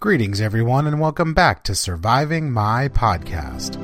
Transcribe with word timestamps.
Greetings, 0.00 0.40
everyone, 0.40 0.86
and 0.86 1.00
welcome 1.00 1.34
back 1.34 1.64
to 1.64 1.74
Surviving 1.74 2.52
My 2.52 2.86
Podcast. 2.86 3.74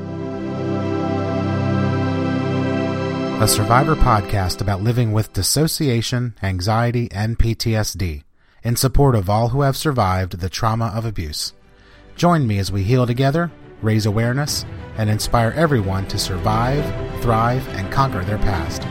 A 3.42 3.48
survivor 3.48 3.96
podcast 3.96 4.60
about 4.60 4.80
living 4.80 5.10
with 5.10 5.32
dissociation, 5.32 6.36
anxiety, 6.40 7.08
and 7.10 7.36
PTSD 7.36 8.22
in 8.62 8.76
support 8.76 9.16
of 9.16 9.28
all 9.28 9.48
who 9.48 9.62
have 9.62 9.76
survived 9.76 10.38
the 10.38 10.48
trauma 10.48 10.92
of 10.94 11.04
abuse. 11.04 11.52
Join 12.14 12.46
me 12.46 12.60
as 12.60 12.70
we 12.70 12.84
heal 12.84 13.08
together, 13.08 13.50
raise 13.82 14.06
awareness, 14.06 14.64
and 14.96 15.10
inspire 15.10 15.50
everyone 15.56 16.06
to 16.06 16.18
survive, 16.20 16.84
thrive, 17.22 17.66
and 17.70 17.92
conquer 17.92 18.22
their 18.22 18.38
past. 18.38 18.82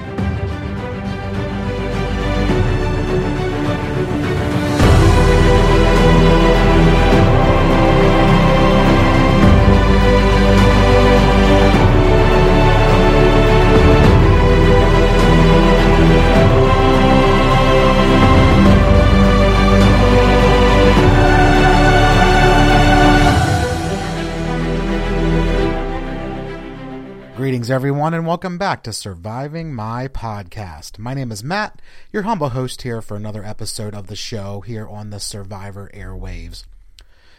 Greetings, 27.63 27.75
everyone, 27.75 28.13
and 28.13 28.27
welcome 28.27 28.57
back 28.57 28.83
to 28.83 28.91
Surviving 28.91 29.73
My 29.73 30.09
Podcast. 30.09 30.99
My 30.99 31.13
name 31.13 31.31
is 31.31 31.45
Matt, 31.45 31.81
your 32.11 32.23
humble 32.23 32.49
host 32.49 32.81
here 32.81 33.01
for 33.01 33.15
another 33.15 33.41
episode 33.41 33.95
of 33.95 34.07
the 34.07 34.17
show 34.17 34.59
here 34.59 34.85
on 34.85 35.11
the 35.11 35.19
Survivor 35.21 35.89
Airwaves. 35.93 36.65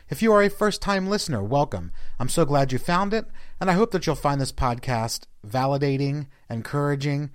If 0.08 0.22
you 0.22 0.32
are 0.32 0.42
a 0.42 0.48
first 0.48 0.80
time 0.80 1.08
listener, 1.08 1.42
welcome. 1.42 1.92
I'm 2.18 2.30
so 2.30 2.46
glad 2.46 2.72
you 2.72 2.78
found 2.78 3.12
it, 3.12 3.26
and 3.60 3.70
I 3.70 3.74
hope 3.74 3.90
that 3.90 4.06
you'll 4.06 4.16
find 4.16 4.40
this 4.40 4.50
podcast 4.50 5.26
validating, 5.46 6.28
encouraging, 6.48 7.30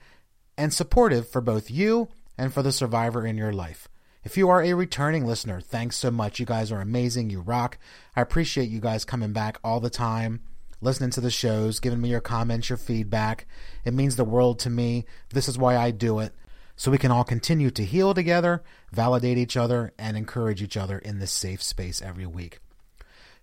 and 0.57 0.73
supportive 0.73 1.29
for 1.29 1.41
both 1.41 1.69
you 1.69 2.09
and 2.39 2.51
for 2.51 2.63
the 2.63 2.71
survivor 2.71 3.23
in 3.23 3.37
your 3.37 3.53
life. 3.53 3.87
If 4.23 4.35
you 4.35 4.49
are 4.49 4.63
a 4.63 4.73
returning 4.73 5.27
listener, 5.27 5.61
thanks 5.61 5.95
so 5.95 6.09
much. 6.09 6.39
You 6.39 6.47
guys 6.47 6.71
are 6.71 6.81
amazing. 6.81 7.29
You 7.29 7.41
rock. 7.41 7.77
I 8.15 8.21
appreciate 8.21 8.69
you 8.69 8.79
guys 8.79 9.05
coming 9.05 9.31
back 9.31 9.59
all 9.63 9.79
the 9.79 9.91
time 9.91 10.41
listening 10.81 11.09
to 11.11 11.21
the 11.21 11.31
shows, 11.31 11.79
giving 11.79 12.01
me 12.01 12.09
your 12.09 12.21
comments, 12.21 12.69
your 12.69 12.77
feedback. 12.77 13.45
It 13.85 13.93
means 13.93 14.15
the 14.15 14.23
world 14.23 14.59
to 14.59 14.69
me. 14.69 15.05
This 15.29 15.47
is 15.47 15.57
why 15.57 15.77
I 15.77 15.91
do 15.91 16.19
it. 16.19 16.33
So 16.75 16.91
we 16.91 16.97
can 16.97 17.11
all 17.11 17.25
continue 17.25 17.71
to 17.71 17.83
heal 17.83 18.13
together, 18.13 18.63
validate 18.91 19.37
each 19.37 19.57
other, 19.57 19.91
and 19.99 20.15
encourage 20.15 20.61
each 20.61 20.77
other 20.77 20.97
in 20.97 21.19
this 21.19 21.31
safe 21.31 21.61
space 21.61 22.01
every 22.01 22.25
week. 22.25 22.59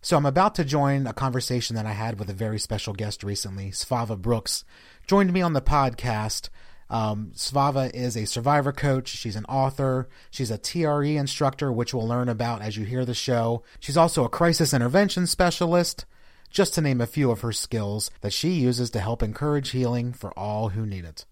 So 0.00 0.16
I'm 0.16 0.24
about 0.24 0.54
to 0.54 0.64
join 0.64 1.06
a 1.06 1.12
conversation 1.12 1.76
that 1.76 1.84
I 1.84 1.92
had 1.92 2.18
with 2.18 2.30
a 2.30 2.34
very 2.34 2.58
special 2.58 2.94
guest 2.94 3.22
recently. 3.22 3.72
Svava 3.72 4.16
Brooks 4.16 4.64
joined 5.06 5.32
me 5.32 5.42
on 5.42 5.52
the 5.52 5.60
podcast. 5.60 6.48
Um, 6.88 7.32
Svava 7.34 7.92
is 7.92 8.16
a 8.16 8.24
survivor 8.24 8.72
coach. 8.72 9.08
She's 9.08 9.36
an 9.36 9.44
author. 9.46 10.08
She's 10.30 10.50
a 10.50 10.58
TRE 10.58 11.16
instructor, 11.16 11.72
which 11.72 11.92
we'll 11.92 12.06
learn 12.06 12.28
about 12.28 12.62
as 12.62 12.76
you 12.76 12.84
hear 12.84 13.04
the 13.04 13.14
show. 13.14 13.64
She's 13.80 13.96
also 13.96 14.24
a 14.24 14.30
crisis 14.30 14.72
intervention 14.72 15.26
specialist 15.26 16.06
just 16.56 16.72
to 16.72 16.80
name 16.80 17.02
a 17.02 17.06
few 17.06 17.30
of 17.30 17.42
her 17.42 17.52
skills 17.52 18.10
that 18.22 18.32
she 18.32 18.48
uses 18.48 18.88
to 18.88 18.98
help 18.98 19.22
encourage 19.22 19.72
healing 19.72 20.14
for 20.14 20.30
all 20.38 20.70
who 20.70 20.86
need 20.86 21.04
it. 21.04 21.26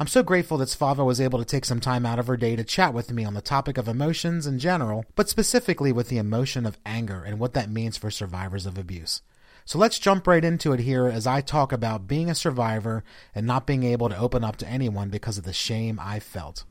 I'm 0.00 0.06
so 0.06 0.22
grateful 0.22 0.56
that 0.56 0.70
Svava 0.70 1.04
was 1.04 1.20
able 1.20 1.38
to 1.38 1.44
take 1.44 1.66
some 1.66 1.80
time 1.80 2.06
out 2.06 2.18
of 2.18 2.28
her 2.28 2.38
day 2.38 2.56
to 2.56 2.64
chat 2.64 2.94
with 2.94 3.12
me 3.12 3.26
on 3.26 3.34
the 3.34 3.42
topic 3.42 3.76
of 3.76 3.88
emotions 3.88 4.46
in 4.46 4.58
general, 4.58 5.04
but 5.16 5.28
specifically 5.28 5.92
with 5.92 6.08
the 6.08 6.16
emotion 6.16 6.64
of 6.64 6.78
anger 6.86 7.22
and 7.22 7.38
what 7.38 7.52
that 7.52 7.68
means 7.68 7.98
for 7.98 8.10
survivors 8.10 8.64
of 8.64 8.78
abuse. 8.78 9.20
So 9.66 9.78
let's 9.78 9.98
jump 9.98 10.26
right 10.26 10.42
into 10.42 10.72
it 10.72 10.80
here 10.80 11.08
as 11.08 11.26
I 11.26 11.42
talk 11.42 11.70
about 11.70 12.08
being 12.08 12.30
a 12.30 12.34
survivor 12.34 13.04
and 13.34 13.46
not 13.46 13.66
being 13.66 13.82
able 13.82 14.08
to 14.08 14.18
open 14.18 14.44
up 14.44 14.56
to 14.56 14.66
anyone 14.66 15.10
because 15.10 15.36
of 15.36 15.44
the 15.44 15.52
shame 15.52 16.00
I 16.00 16.20
felt. 16.20 16.64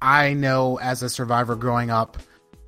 I 0.00 0.34
know 0.34 0.78
as 0.78 1.02
a 1.02 1.10
survivor 1.10 1.56
growing 1.56 1.90
up, 1.90 2.18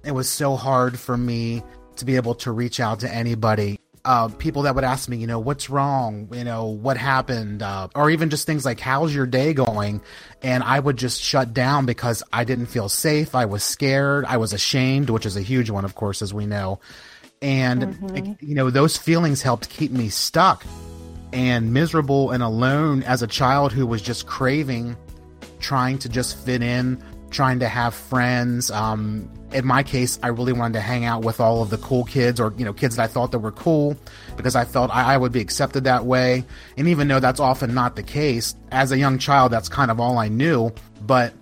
it 0.05 0.11
was 0.11 0.29
so 0.29 0.57
hard 0.57 0.99
for 0.99 1.17
me 1.17 1.63
to 1.95 2.05
be 2.05 2.17
able 2.17 2.35
to 2.35 2.51
reach 2.51 2.81
out 2.81 2.99
to 3.01 3.15
anybody 3.15 3.79
uh, 4.05 4.29
people 4.29 4.63
that 4.63 4.75
would 4.75 4.85
ask 4.85 5.09
me, 5.09 5.17
you 5.17 5.27
know, 5.27 5.39
what's 5.39 5.71
wrong, 5.71 6.29
you 6.33 6.45
know, 6.45 6.67
what 6.67 6.97
happened, 6.97 7.63
uh, 7.63 7.89
or 7.95 8.11
even 8.11 8.31
just 8.31 8.47
things 8.47 8.65
like, 8.65 8.81
how's 8.81 9.15
your 9.15 9.27
day 9.27 9.55
going? 9.55 10.01
And 10.43 10.65
I 10.65 10.81
would 10.81 10.97
just 10.97 11.21
shut 11.21 11.55
down 11.55 11.87
because 11.87 12.23
I 12.33 12.45
didn't 12.45 12.67
feel 12.67 12.89
safe. 12.89 13.35
I 13.35 13.45
was 13.45 13.63
scared. 13.63 14.25
I 14.25 14.39
was 14.39 14.53
ashamed, 14.53 15.11
which 15.11 15.25
is 15.25 15.37
a 15.37 15.41
huge 15.41 15.71
one, 15.71 15.85
of 15.85 15.95
course, 15.95 16.21
as 16.21 16.35
we 16.35 16.47
know. 16.47 16.81
And, 17.41 17.83
mm-hmm. 17.83 18.33
you 18.41 18.55
know, 18.55 18.71
those 18.71 18.97
feelings 18.97 19.43
helped 19.43 19.69
keep 19.69 19.93
me 19.93 20.09
stuck 20.09 20.65
and 21.33 21.73
miserable 21.73 22.31
and 22.31 22.43
alone 22.43 23.03
as 23.05 23.23
a 23.23 23.27
child 23.27 23.73
who 23.73 23.87
was 23.87 24.03
just 24.03 24.27
craving, 24.27 24.97
trying 25.61 25.99
to 25.99 26.09
just 26.09 26.37
fit 26.39 26.63
in, 26.63 27.03
trying 27.33 27.59
to 27.61 27.69
have 27.69 27.95
friends, 27.95 28.71
um, 28.71 29.29
in 29.53 29.67
my 29.67 29.83
case, 29.83 30.19
I 30.23 30.29
really 30.29 30.53
wanted 30.53 30.75
to 30.75 30.81
hang 30.81 31.05
out 31.05 31.23
with 31.25 31.41
all 31.41 31.63
of 31.63 31.71
the 31.71 31.79
cool 31.79 32.05
kids 32.05 32.41
or, 32.41 32.55
you 32.57 32.65
know, 32.65 32.73
kids 32.73 32.97
that 32.97 33.03
I 33.03 33.07
thought 33.07 33.33
that 33.33 33.41
were 33.41 33.53
cool 33.53 33.97
because 34.37 34.57
I 34.57 34.65
felt 34.65 34.91
I, 34.95 35.15
I, 35.15 35.17
would 35.17 35.33
be 35.33 35.41
accepted 35.41 35.85
that 35.85 36.05
way. 36.07 36.45
And 36.77 36.89
even 36.89 37.09
though 37.09 37.21
that's 37.21 37.41
often 37.41 37.75
not 37.75 37.97
the 37.97 38.03
case, 38.03 38.55
as 38.71 38.93
a 38.93 38.99
young 38.99 39.19
child, 39.19 39.53
that's 39.53 39.69
kind 39.69 39.91
of 39.91 40.01
all 40.01 40.19
I 40.19 40.29
knew. 40.29 40.73
But 41.03 41.35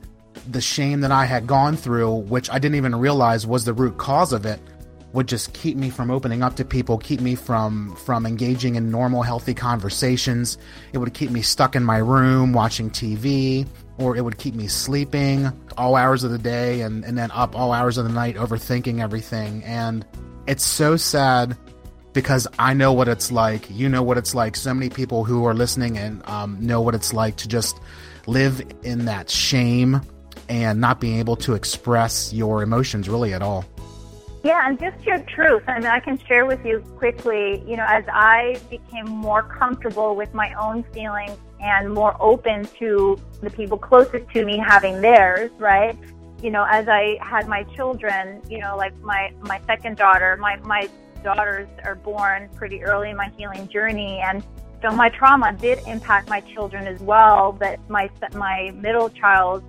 the 0.48 0.60
shame 0.60 1.00
that 1.00 1.12
I 1.12 1.24
had 1.24 1.46
gone 1.46 1.76
through, 1.76 2.14
which 2.14 2.50
I 2.50 2.58
didn't 2.58 2.76
even 2.76 2.96
realize 2.96 3.46
was 3.46 3.64
the 3.64 3.72
root 3.72 3.98
cause 3.98 4.32
of 4.32 4.46
it, 4.46 4.60
would 5.12 5.26
just 5.26 5.52
keep 5.54 5.76
me 5.76 5.90
from 5.90 6.10
opening 6.10 6.42
up 6.42 6.56
to 6.56 6.64
people, 6.64 6.98
keep 6.98 7.20
me 7.20 7.34
from 7.34 7.96
from 7.96 8.26
engaging 8.26 8.76
in 8.76 8.90
normal 8.90 9.22
healthy 9.22 9.54
conversations. 9.54 10.58
It 10.92 10.98
would 10.98 11.14
keep 11.14 11.30
me 11.30 11.42
stuck 11.42 11.74
in 11.74 11.84
my 11.84 11.98
room 11.98 12.52
watching 12.52 12.90
TV, 12.90 13.66
or 13.98 14.16
it 14.16 14.22
would 14.22 14.38
keep 14.38 14.54
me 14.54 14.66
sleeping 14.66 15.50
all 15.76 15.96
hours 15.96 16.24
of 16.24 16.30
the 16.30 16.38
day 16.38 16.82
and, 16.82 17.04
and 17.04 17.18
then 17.18 17.30
up 17.32 17.56
all 17.56 17.72
hours 17.72 17.98
of 17.98 18.04
the 18.04 18.12
night 18.12 18.36
overthinking 18.36 19.00
everything. 19.00 19.62
And 19.64 20.04
it's 20.46 20.64
so 20.64 20.96
sad 20.96 21.56
because 22.12 22.46
I 22.58 22.74
know 22.74 22.92
what 22.92 23.08
it's 23.08 23.30
like. 23.30 23.68
You 23.70 23.88
know 23.88 24.02
what 24.02 24.18
it's 24.18 24.34
like. 24.34 24.56
So 24.56 24.72
many 24.72 24.90
people 24.90 25.24
who 25.24 25.44
are 25.46 25.54
listening 25.54 25.98
and 25.98 26.26
um, 26.28 26.58
know 26.60 26.80
what 26.80 26.94
it's 26.94 27.12
like 27.12 27.36
to 27.36 27.48
just 27.48 27.78
live 28.26 28.62
in 28.82 29.04
that 29.06 29.30
shame 29.30 30.00
and 30.48 30.80
not 30.80 31.00
being 31.00 31.18
able 31.18 31.36
to 31.36 31.54
express 31.54 32.32
your 32.32 32.62
emotions 32.62 33.08
really 33.08 33.34
at 33.34 33.42
all. 33.42 33.64
Yeah, 34.42 34.66
and 34.66 34.80
just 34.80 35.04
your 35.04 35.18
truth. 35.18 35.62
I 35.66 35.78
mean, 35.78 35.86
I 35.86 36.00
can 36.00 36.18
share 36.18 36.46
with 36.46 36.64
you 36.64 36.80
quickly, 36.96 37.62
you 37.66 37.76
know, 37.76 37.84
as 37.86 38.04
I 38.08 38.58
became 38.70 39.06
more 39.06 39.42
comfortable 39.42 40.16
with 40.16 40.32
my 40.32 40.54
own 40.54 40.82
feelings 40.94 41.36
and 41.60 41.92
more 41.92 42.16
open 42.20 42.64
to 42.78 43.18
the 43.42 43.50
people 43.50 43.76
closest 43.76 44.30
to 44.30 44.44
me 44.46 44.56
having 44.56 45.02
theirs, 45.02 45.50
right? 45.58 45.94
You 46.42 46.50
know, 46.50 46.66
as 46.70 46.88
I 46.88 47.18
had 47.20 47.48
my 47.48 47.64
children, 47.76 48.40
you 48.48 48.60
know, 48.60 48.78
like 48.78 48.98
my, 49.00 49.30
my 49.40 49.60
second 49.66 49.98
daughter, 49.98 50.38
my, 50.38 50.56
my 50.60 50.88
daughters 51.22 51.68
are 51.84 51.96
born 51.96 52.48
pretty 52.54 52.82
early 52.82 53.10
in 53.10 53.16
my 53.18 53.30
healing 53.36 53.68
journey. 53.68 54.20
And 54.24 54.42
so 54.80 54.90
my 54.90 55.10
trauma 55.10 55.52
did 55.52 55.80
impact 55.86 56.30
my 56.30 56.40
children 56.40 56.86
as 56.86 56.98
well, 57.00 57.52
but 57.52 57.78
my, 57.90 58.08
my 58.32 58.70
middle 58.74 59.10
child 59.10 59.62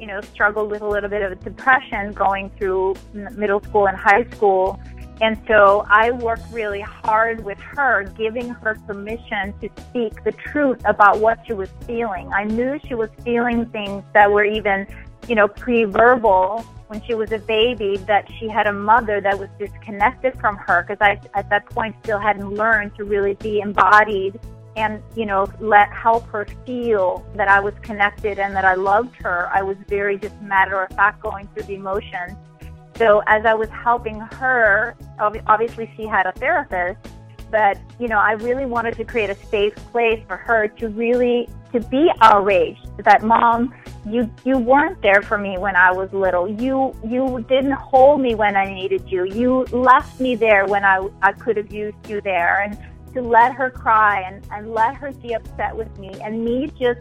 you 0.00 0.06
know, 0.06 0.20
struggled 0.20 0.70
with 0.70 0.82
a 0.82 0.88
little 0.88 1.08
bit 1.08 1.22
of 1.22 1.42
depression 1.42 2.12
going 2.12 2.50
through 2.58 2.94
middle 3.12 3.62
school 3.62 3.88
and 3.88 3.96
high 3.96 4.24
school. 4.30 4.80
And 5.20 5.40
so 5.48 5.86
I 5.88 6.10
worked 6.10 6.52
really 6.52 6.82
hard 6.82 7.42
with 7.42 7.58
her, 7.58 8.04
giving 8.18 8.50
her 8.50 8.76
permission 8.86 9.54
to 9.60 9.70
speak 9.88 10.22
the 10.24 10.32
truth 10.32 10.80
about 10.84 11.20
what 11.20 11.38
she 11.46 11.54
was 11.54 11.70
feeling. 11.86 12.30
I 12.34 12.44
knew 12.44 12.78
she 12.86 12.94
was 12.94 13.08
feeling 13.24 13.64
things 13.66 14.04
that 14.12 14.30
were 14.30 14.44
even, 14.44 14.86
you 15.26 15.34
know, 15.34 15.48
pre-verbal 15.48 16.64
when 16.88 17.02
she 17.04 17.14
was 17.14 17.32
a 17.32 17.38
baby, 17.38 17.96
that 18.06 18.28
she 18.38 18.48
had 18.48 18.66
a 18.66 18.72
mother 18.72 19.20
that 19.20 19.38
was 19.38 19.48
disconnected 19.58 20.38
from 20.38 20.56
her 20.56 20.82
because 20.82 20.98
I, 21.00 21.18
at 21.34 21.48
that 21.50 21.66
point, 21.70 21.96
still 22.02 22.18
hadn't 22.18 22.50
learned 22.50 22.94
to 22.96 23.04
really 23.04 23.34
be 23.34 23.60
embodied 23.60 24.38
and 24.76 25.02
you 25.14 25.26
know 25.26 25.46
let 25.60 25.90
help 25.92 26.26
her 26.28 26.46
feel 26.64 27.26
that 27.34 27.48
I 27.48 27.60
was 27.60 27.74
connected 27.82 28.38
and 28.38 28.54
that 28.54 28.64
I 28.64 28.74
loved 28.74 29.16
her. 29.16 29.48
I 29.52 29.62
was 29.62 29.76
very 29.88 30.18
just 30.18 30.40
matter 30.42 30.82
of 30.82 30.94
fact 30.94 31.22
going 31.22 31.48
through 31.48 31.64
the 31.64 31.74
emotions. 31.74 32.36
So 32.96 33.22
as 33.26 33.44
I 33.44 33.54
was 33.54 33.68
helping 33.68 34.20
her, 34.20 34.96
obviously 35.18 35.90
she 35.96 36.06
had 36.06 36.26
a 36.26 36.32
therapist, 36.32 36.98
but 37.50 37.78
you 37.98 38.08
know 38.08 38.18
I 38.18 38.32
really 38.32 38.66
wanted 38.66 38.96
to 38.96 39.04
create 39.04 39.30
a 39.30 39.34
safe 39.34 39.74
place 39.92 40.22
for 40.28 40.36
her 40.36 40.68
to 40.68 40.88
really 40.88 41.48
to 41.72 41.80
be 41.80 42.10
outraged 42.20 42.86
that 42.98 43.22
mom 43.22 43.74
you 44.06 44.30
you 44.44 44.56
weren't 44.58 45.02
there 45.02 45.20
for 45.20 45.36
me 45.36 45.58
when 45.58 45.74
I 45.74 45.90
was 45.90 46.12
little. 46.12 46.48
You 46.48 46.94
you 47.04 47.44
didn't 47.48 47.72
hold 47.72 48.20
me 48.20 48.34
when 48.34 48.56
I 48.56 48.72
needed 48.72 49.10
you. 49.10 49.24
You 49.24 49.64
left 49.72 50.20
me 50.20 50.36
there 50.36 50.64
when 50.66 50.84
I 50.84 51.08
I 51.22 51.32
could 51.32 51.56
have 51.56 51.72
used 51.72 52.08
you 52.08 52.20
there 52.20 52.60
and 52.60 52.78
to 53.16 53.22
let 53.22 53.54
her 53.54 53.70
cry 53.70 54.20
and, 54.20 54.46
and 54.52 54.72
let 54.72 54.94
her 54.94 55.10
be 55.12 55.34
upset 55.34 55.76
with 55.76 55.98
me 55.98 56.10
and 56.22 56.44
me 56.44 56.70
just, 56.78 57.00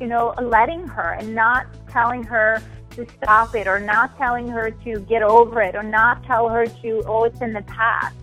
you 0.00 0.06
know, 0.06 0.34
letting 0.40 0.86
her 0.86 1.14
and 1.18 1.34
not 1.34 1.66
telling 1.88 2.22
her 2.22 2.62
to 2.94 3.04
to 3.06 3.06
stop 3.16 3.54
it 3.54 3.66
or 3.66 3.80
not 3.80 4.16
telling 4.18 4.48
her 4.48 4.70
to 4.70 5.00
get 5.00 5.22
over 5.22 5.62
it 5.62 5.74
or 5.74 5.82
not 5.82 6.22
tell 6.24 6.48
her 6.48 6.66
to, 6.66 7.02
oh, 7.06 7.24
it's 7.24 7.40
in 7.40 7.52
the 7.52 7.62
past. 7.62 8.16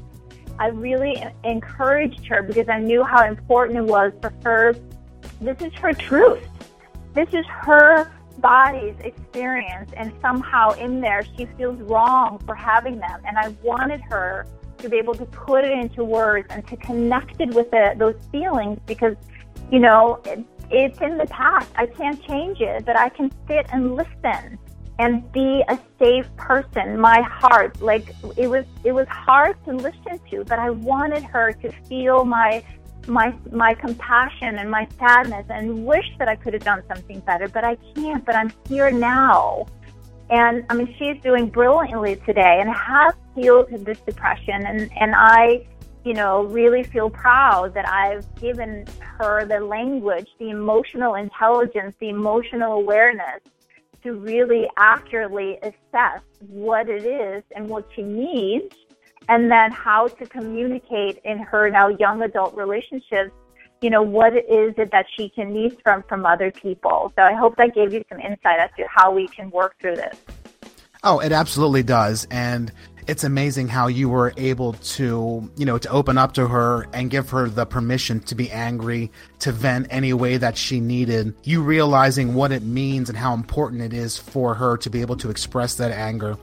I 0.59 0.67
really 0.67 1.23
encouraged 1.43 2.25
her 2.27 2.41
because 2.41 2.67
I 2.67 2.79
knew 2.79 3.03
how 3.03 3.25
important 3.25 3.77
it 3.77 3.85
was 3.85 4.11
for 4.21 4.33
her. 4.43 4.75
This 5.39 5.61
is 5.61 5.73
her 5.75 5.93
truth. 5.93 6.47
This 7.13 7.29
is 7.33 7.45
her 7.47 8.11
body's 8.39 8.95
experience, 8.99 9.91
and 9.95 10.11
somehow 10.21 10.71
in 10.71 11.01
there 11.01 11.23
she 11.35 11.45
feels 11.57 11.79
wrong 11.81 12.39
for 12.45 12.55
having 12.55 12.99
them. 12.99 13.21
And 13.25 13.37
I 13.37 13.49
wanted 13.63 14.01
her 14.01 14.47
to 14.79 14.89
be 14.89 14.97
able 14.97 15.15
to 15.15 15.25
put 15.25 15.63
it 15.63 15.71
into 15.71 16.03
words 16.03 16.47
and 16.49 16.65
to 16.67 16.77
connect 16.77 17.39
it 17.39 17.53
with 17.53 17.69
the, 17.71 17.93
those 17.97 18.15
feelings 18.31 18.79
because, 18.85 19.15
you 19.71 19.79
know, 19.79 20.21
it, 20.25 20.43
it's 20.69 20.99
in 21.01 21.17
the 21.17 21.27
past. 21.27 21.69
I 21.75 21.85
can't 21.85 22.21
change 22.23 22.61
it, 22.61 22.85
but 22.85 22.97
I 22.97 23.09
can 23.09 23.31
sit 23.47 23.65
and 23.71 23.95
listen 23.95 24.59
and 24.99 25.31
be 25.31 25.63
a 25.67 25.79
safe 25.99 26.27
person. 26.37 26.99
My 26.99 27.21
heart, 27.21 27.81
like 27.81 28.13
it 28.35 28.47
was, 28.47 28.65
it 28.83 28.91
was 28.91 29.07
hard 29.07 29.63
to 29.65 29.73
listen 29.73 30.19
to, 30.31 30.43
but 30.43 30.59
I 30.59 30.71
wanted 30.71 31.23
her 31.23 31.53
to 31.53 31.71
feel 31.87 32.25
my, 32.25 32.63
my, 33.07 33.33
my 33.51 33.73
compassion 33.75 34.57
and 34.57 34.69
my 34.69 34.87
sadness 34.97 35.45
and 35.49 35.85
wish 35.85 36.05
that 36.17 36.27
I 36.27 36.35
could 36.35 36.53
have 36.53 36.63
done 36.63 36.83
something 36.87 37.19
better, 37.21 37.47
but 37.47 37.63
I 37.63 37.75
can't, 37.95 38.25
but 38.25 38.35
I'm 38.35 38.51
here 38.67 38.89
now. 38.91 39.67
And 40.29 40.65
I 40.69 40.75
mean, 40.75 40.93
she's 40.97 41.21
doing 41.21 41.49
brilliantly 41.49 42.17
today 42.25 42.59
and 42.59 42.69
has 42.69 43.13
healed 43.35 43.67
this 43.85 43.99
depression. 44.01 44.65
And, 44.65 44.91
and 44.99 45.13
I, 45.15 45.65
you 46.03 46.13
know, 46.13 46.43
really 46.45 46.83
feel 46.83 47.09
proud 47.09 47.73
that 47.75 47.87
I've 47.87 48.25
given 48.35 48.85
her 48.99 49.45
the 49.45 49.59
language, 49.59 50.27
the 50.39 50.49
emotional 50.49 51.15
intelligence, 51.15 51.95
the 51.99 52.09
emotional 52.09 52.73
awareness 52.73 53.41
to 54.03 54.13
really 54.13 54.67
accurately 54.77 55.57
assess 55.63 56.21
what 56.47 56.89
it 56.89 57.05
is 57.05 57.43
and 57.55 57.67
what 57.67 57.85
she 57.95 58.03
needs, 58.03 58.75
and 59.29 59.51
then 59.51 59.71
how 59.71 60.07
to 60.07 60.25
communicate 60.25 61.19
in 61.25 61.39
her 61.39 61.69
now 61.69 61.87
young 61.87 62.21
adult 62.21 62.55
relationships. 62.55 63.31
You 63.81 63.89
know 63.89 64.01
what 64.01 64.35
is 64.35 64.73
it 64.77 64.91
that 64.91 65.05
she 65.15 65.29
can 65.29 65.53
need 65.53 65.77
from 65.83 66.03
from 66.03 66.25
other 66.25 66.51
people. 66.51 67.11
So 67.15 67.21
I 67.21 67.33
hope 67.33 67.55
that 67.57 67.75
gave 67.75 67.93
you 67.93 68.03
some 68.09 68.19
insight 68.19 68.59
as 68.59 68.69
to 68.77 68.85
how 68.89 69.11
we 69.11 69.27
can 69.27 69.51
work 69.51 69.75
through 69.79 69.95
this. 69.95 70.17
Oh, 71.03 71.19
it 71.19 71.31
absolutely 71.31 71.83
does, 71.83 72.27
and 72.31 72.71
it's 73.07 73.23
amazing 73.23 73.69
how 73.69 73.87
you 73.87 74.09
were 74.09 74.33
able 74.35 74.73
to, 74.73 75.49
you 75.55 75.65
know, 75.65 75.77
to 75.77 75.89
open 75.89 76.17
up 76.17 76.33
to 76.33 76.47
her 76.47 76.87
and 76.91 77.09
give 77.09 77.29
her 77.29 77.47
the 77.47 77.65
permission 77.65 78.19
to 78.21 78.35
be 78.35 78.51
angry, 78.51 79.11
to 79.39 79.53
vent 79.53 79.87
any 79.89 80.11
way 80.11 80.35
that 80.37 80.57
she 80.57 80.81
needed. 80.81 81.33
You 81.43 81.63
realizing 81.63 82.33
what 82.33 82.51
it 82.51 82.63
means 82.63 83.07
and 83.07 83.17
how 83.17 83.33
important 83.33 83.81
it 83.81 83.93
is 83.93 84.17
for 84.17 84.55
her 84.55 84.75
to 84.77 84.89
be 84.89 84.99
able 85.01 85.15
to 85.17 85.29
express 85.29 85.75
that 85.75 85.91
anger. 85.91 86.37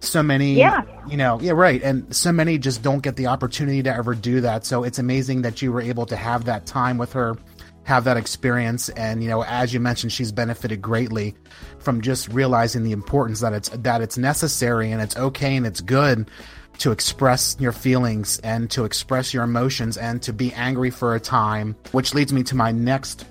So 0.00 0.22
many, 0.22 0.54
yeah. 0.54 0.82
you 1.08 1.16
know, 1.16 1.38
yeah, 1.40 1.52
right. 1.52 1.82
And 1.82 2.14
so 2.14 2.32
many 2.32 2.58
just 2.58 2.82
don't 2.82 3.02
get 3.02 3.16
the 3.16 3.26
opportunity 3.26 3.82
to 3.82 3.94
ever 3.94 4.14
do 4.14 4.40
that. 4.40 4.64
So 4.64 4.82
it's 4.82 4.98
amazing 4.98 5.42
that 5.42 5.60
you 5.60 5.72
were 5.72 5.82
able 5.82 6.06
to 6.06 6.16
have 6.16 6.46
that 6.46 6.66
time 6.66 6.96
with 6.96 7.12
her 7.12 7.36
have 7.84 8.04
that 8.04 8.16
experience 8.16 8.88
and 8.90 9.22
you 9.22 9.28
know 9.28 9.42
as 9.44 9.72
you 9.72 9.80
mentioned 9.80 10.12
she's 10.12 10.30
benefited 10.30 10.80
greatly 10.80 11.34
from 11.78 12.00
just 12.00 12.28
realizing 12.28 12.84
the 12.84 12.92
importance 12.92 13.40
that 13.40 13.52
it's 13.52 13.68
that 13.70 14.00
it's 14.00 14.18
necessary 14.18 14.92
and 14.92 15.00
it's 15.00 15.16
okay 15.16 15.56
and 15.56 15.66
it's 15.66 15.80
good 15.80 16.30
to 16.78 16.92
express 16.92 17.56
your 17.58 17.72
feelings 17.72 18.38
and 18.40 18.70
to 18.70 18.84
express 18.84 19.34
your 19.34 19.42
emotions 19.42 19.96
and 19.96 20.22
to 20.22 20.32
be 20.32 20.52
angry 20.52 20.90
for 20.90 21.14
a 21.14 21.20
time 21.20 21.74
which 21.92 22.14
leads 22.14 22.32
me 22.32 22.42
to 22.42 22.54
my 22.54 22.70
next 22.70 23.26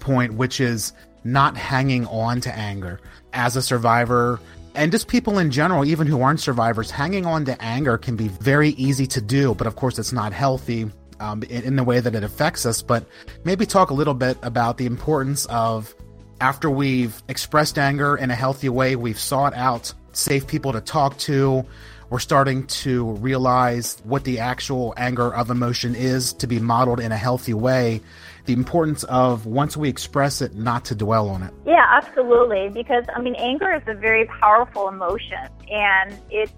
point 0.00 0.34
which 0.34 0.60
is 0.60 0.92
not 1.24 1.56
hanging 1.56 2.06
on 2.06 2.40
to 2.40 2.54
anger 2.54 3.00
as 3.32 3.56
a 3.56 3.62
survivor 3.62 4.38
and 4.78 4.92
just 4.92 5.08
people 5.08 5.40
in 5.40 5.50
general, 5.50 5.84
even 5.84 6.06
who 6.06 6.22
aren't 6.22 6.38
survivors, 6.38 6.88
hanging 6.88 7.26
on 7.26 7.44
to 7.46 7.60
anger 7.60 7.98
can 7.98 8.14
be 8.14 8.28
very 8.28 8.70
easy 8.70 9.08
to 9.08 9.20
do, 9.20 9.52
but 9.56 9.66
of 9.66 9.74
course 9.74 9.98
it's 9.98 10.12
not 10.12 10.32
healthy 10.32 10.88
um, 11.18 11.42
in, 11.42 11.64
in 11.64 11.76
the 11.76 11.82
way 11.82 11.98
that 11.98 12.14
it 12.14 12.22
affects 12.22 12.64
us, 12.64 12.80
but 12.80 13.04
maybe 13.42 13.66
talk 13.66 13.90
a 13.90 13.94
little 13.94 14.14
bit 14.14 14.38
about 14.40 14.78
the 14.78 14.86
importance 14.86 15.46
of 15.46 15.92
after 16.40 16.70
we've 16.70 17.20
expressed 17.26 17.76
anger 17.76 18.16
in 18.16 18.30
a 18.30 18.36
healthy 18.36 18.68
way, 18.68 18.94
we've 18.94 19.18
sought 19.18 19.52
out 19.54 19.92
safe 20.12 20.46
people 20.46 20.72
to 20.72 20.80
talk 20.80 21.18
to. 21.18 21.64
We're 22.08 22.20
starting 22.20 22.64
to 22.68 23.04
realize 23.14 24.00
what 24.04 24.22
the 24.22 24.38
actual 24.38 24.94
anger 24.96 25.34
of 25.34 25.50
emotion 25.50 25.96
is 25.96 26.32
to 26.34 26.46
be 26.46 26.60
modeled 26.60 27.00
in 27.00 27.10
a 27.10 27.16
healthy 27.16 27.52
way. 27.52 28.00
The 28.48 28.54
importance 28.54 29.04
of 29.04 29.44
once 29.44 29.76
we 29.76 29.90
express 29.90 30.40
it, 30.40 30.54
not 30.54 30.86
to 30.86 30.94
dwell 30.94 31.28
on 31.28 31.42
it. 31.42 31.52
Yeah, 31.66 31.84
absolutely. 31.86 32.70
Because, 32.70 33.04
I 33.14 33.20
mean, 33.20 33.34
anger 33.34 33.74
is 33.74 33.82
a 33.86 33.92
very 33.92 34.24
powerful 34.24 34.88
emotion. 34.88 35.50
And 35.70 36.16
it, 36.30 36.50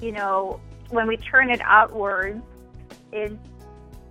you 0.00 0.12
know, 0.12 0.60
when 0.90 1.08
we 1.08 1.16
turn 1.16 1.50
it 1.50 1.60
outwards, 1.64 2.40
it's 3.10 3.34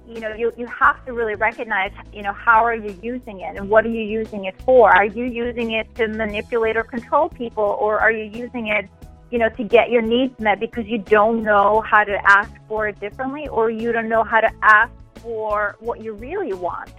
you 0.05 0.19
know, 0.19 0.33
you, 0.33 0.51
you 0.57 0.65
have 0.65 1.05
to 1.05 1.13
really 1.13 1.35
recognize, 1.35 1.93
you 2.11 2.23
know, 2.23 2.33
how 2.33 2.65
are 2.65 2.75
you 2.75 2.93
using 3.01 3.39
it 3.39 3.55
and 3.55 3.69
what 3.69 3.85
are 3.85 3.89
you 3.89 4.03
using 4.03 4.43
it 4.43 4.61
for? 4.63 4.91
Are 4.91 5.05
you 5.05 5.23
using 5.23 5.71
it 5.71 5.95
to 5.95 6.09
manipulate 6.09 6.75
or 6.75 6.83
control 6.83 7.29
people 7.29 7.77
or 7.79 7.99
are 7.99 8.11
you 8.11 8.25
using 8.25 8.67
it, 8.67 8.89
you 9.31 9.39
know, 9.39 9.47
to 9.47 9.63
get 9.63 9.91
your 9.91 10.01
needs 10.01 10.37
met 10.41 10.59
because 10.59 10.85
you 10.87 10.97
don't 10.97 11.41
know 11.41 11.79
how 11.89 12.03
to 12.03 12.19
ask 12.29 12.51
for 12.67 12.89
it 12.89 12.99
differently 12.99 13.47
or 13.47 13.69
you 13.69 13.93
don't 13.93 14.09
know 14.09 14.25
how 14.25 14.41
to 14.41 14.51
ask 14.61 14.91
for 15.19 15.75
what 15.79 16.01
you 16.01 16.13
really 16.13 16.53
want? 16.53 16.91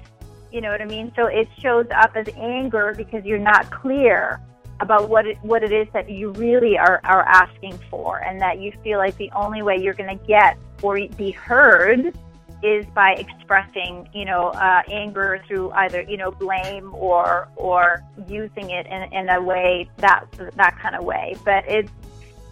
You 0.52 0.60
know 0.60 0.70
what 0.70 0.80
I 0.80 0.86
mean? 0.86 1.12
So 1.14 1.26
it 1.26 1.48
shows 1.58 1.86
up 1.94 2.12
as 2.14 2.26
anger 2.36 2.94
because 2.96 3.24
you're 3.24 3.38
not 3.38 3.70
clear 3.70 4.40
about 4.80 5.08
what 5.08 5.26
it, 5.26 5.36
what 5.42 5.62
it 5.62 5.72
is 5.72 5.88
that 5.92 6.08
you 6.08 6.30
really 6.32 6.78
are, 6.78 7.00
are 7.04 7.22
asking 7.22 7.78
for 7.90 8.18
and 8.18 8.40
that 8.40 8.60
you 8.60 8.72
feel 8.82 8.98
like 8.98 9.16
the 9.16 9.30
only 9.32 9.62
way 9.62 9.76
you're 9.76 9.94
going 9.94 10.16
to 10.16 10.26
get 10.26 10.56
or 10.82 10.96
be 11.16 11.32
heard 11.32 12.16
is 12.62 12.84
by 12.86 13.12
expressing, 13.12 14.08
you 14.12 14.24
know, 14.24 14.48
uh, 14.48 14.82
anger 14.88 15.42
through 15.46 15.70
either, 15.72 16.02
you 16.02 16.16
know, 16.16 16.30
blame 16.30 16.92
or 16.94 17.48
or 17.56 18.02
using 18.26 18.70
it 18.70 18.86
in, 18.86 19.12
in 19.12 19.28
a 19.28 19.40
way 19.40 19.88
that 19.98 20.26
that 20.56 20.78
kind 20.78 20.96
of 20.96 21.04
way. 21.04 21.36
But 21.44 21.64
it's 21.68 21.90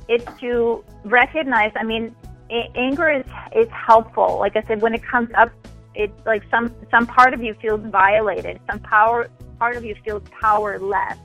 it's 0.08 0.40
to 0.40 0.84
recognize. 1.04 1.72
I 1.74 1.82
mean, 1.82 2.14
a- 2.50 2.70
anger 2.74 3.10
is 3.10 3.24
is 3.54 3.68
helpful. 3.70 4.38
Like 4.38 4.56
I 4.56 4.62
said, 4.66 4.82
when 4.82 4.94
it 4.94 5.02
comes 5.02 5.30
up, 5.36 5.50
it's 5.94 6.26
like 6.26 6.42
some 6.50 6.74
some 6.90 7.06
part 7.06 7.34
of 7.34 7.42
you 7.42 7.54
feels 7.54 7.80
violated. 7.86 8.60
Some 8.70 8.80
power 8.80 9.28
part 9.58 9.76
of 9.76 9.84
you 9.84 9.94
feels 10.04 10.22
powerless 10.40 11.18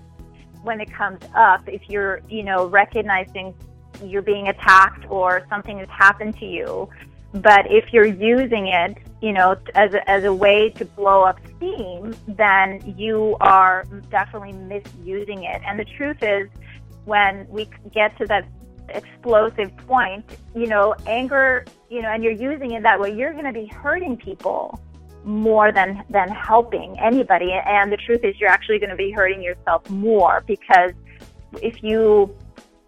when 0.64 0.80
it 0.80 0.92
comes 0.92 1.22
up. 1.36 1.68
If 1.68 1.90
you're, 1.90 2.22
you 2.30 2.44
know, 2.44 2.68
recognizing 2.68 3.54
you're 4.04 4.22
being 4.22 4.48
attacked 4.48 5.06
or 5.10 5.46
something 5.50 5.78
has 5.80 5.90
happened 5.90 6.38
to 6.40 6.46
you 6.46 6.90
but 7.34 7.72
if 7.72 7.94
you're 7.94 8.06
using 8.06 8.68
it, 8.68 8.98
you 9.22 9.32
know, 9.32 9.56
as 9.76 9.94
a, 9.94 10.10
as 10.10 10.24
a 10.24 10.34
way 10.34 10.70
to 10.72 10.86
blow 10.86 11.24
up 11.24 11.40
steam, 11.58 12.14
then 12.28 12.94
you 12.98 13.38
are 13.40 13.86
definitely 14.10 14.54
misusing 14.54 15.44
it. 15.44 15.62
And 15.66 15.80
the 15.80 15.86
truth 15.86 16.18
is, 16.22 16.50
when 17.06 17.48
we 17.50 17.70
get 17.94 18.18
to 18.18 18.26
that 18.28 18.46
explosive 18.96 19.76
point, 19.88 20.26
you 20.56 20.68
know, 20.68 20.96
anger, 21.08 21.66
you 21.90 22.02
know, 22.02 22.10
and 22.10 22.24
you're 22.24 22.34
using 22.34 22.72
it 22.72 22.84
that 22.84 23.00
way, 23.00 23.14
you're 23.14 23.34
going 23.34 23.46
to 23.46 23.54
be 23.54 23.68
hurting 23.68 24.18
people 24.18 24.80
more 25.24 25.72
than 25.72 26.04
than 26.10 26.30
helping 26.30 27.00
anybody. 27.00 27.52
And 27.52 27.92
the 27.92 27.98
truth 27.98 28.24
is, 28.24 28.40
you're 28.40 28.50
actually 28.50 28.80
going 28.80 28.90
to 28.90 28.96
be 28.96 29.12
hurting 29.12 29.42
yourself 29.42 29.90
more 29.90 30.44
because 30.48 30.92
if 31.62 31.84
you 31.84 32.36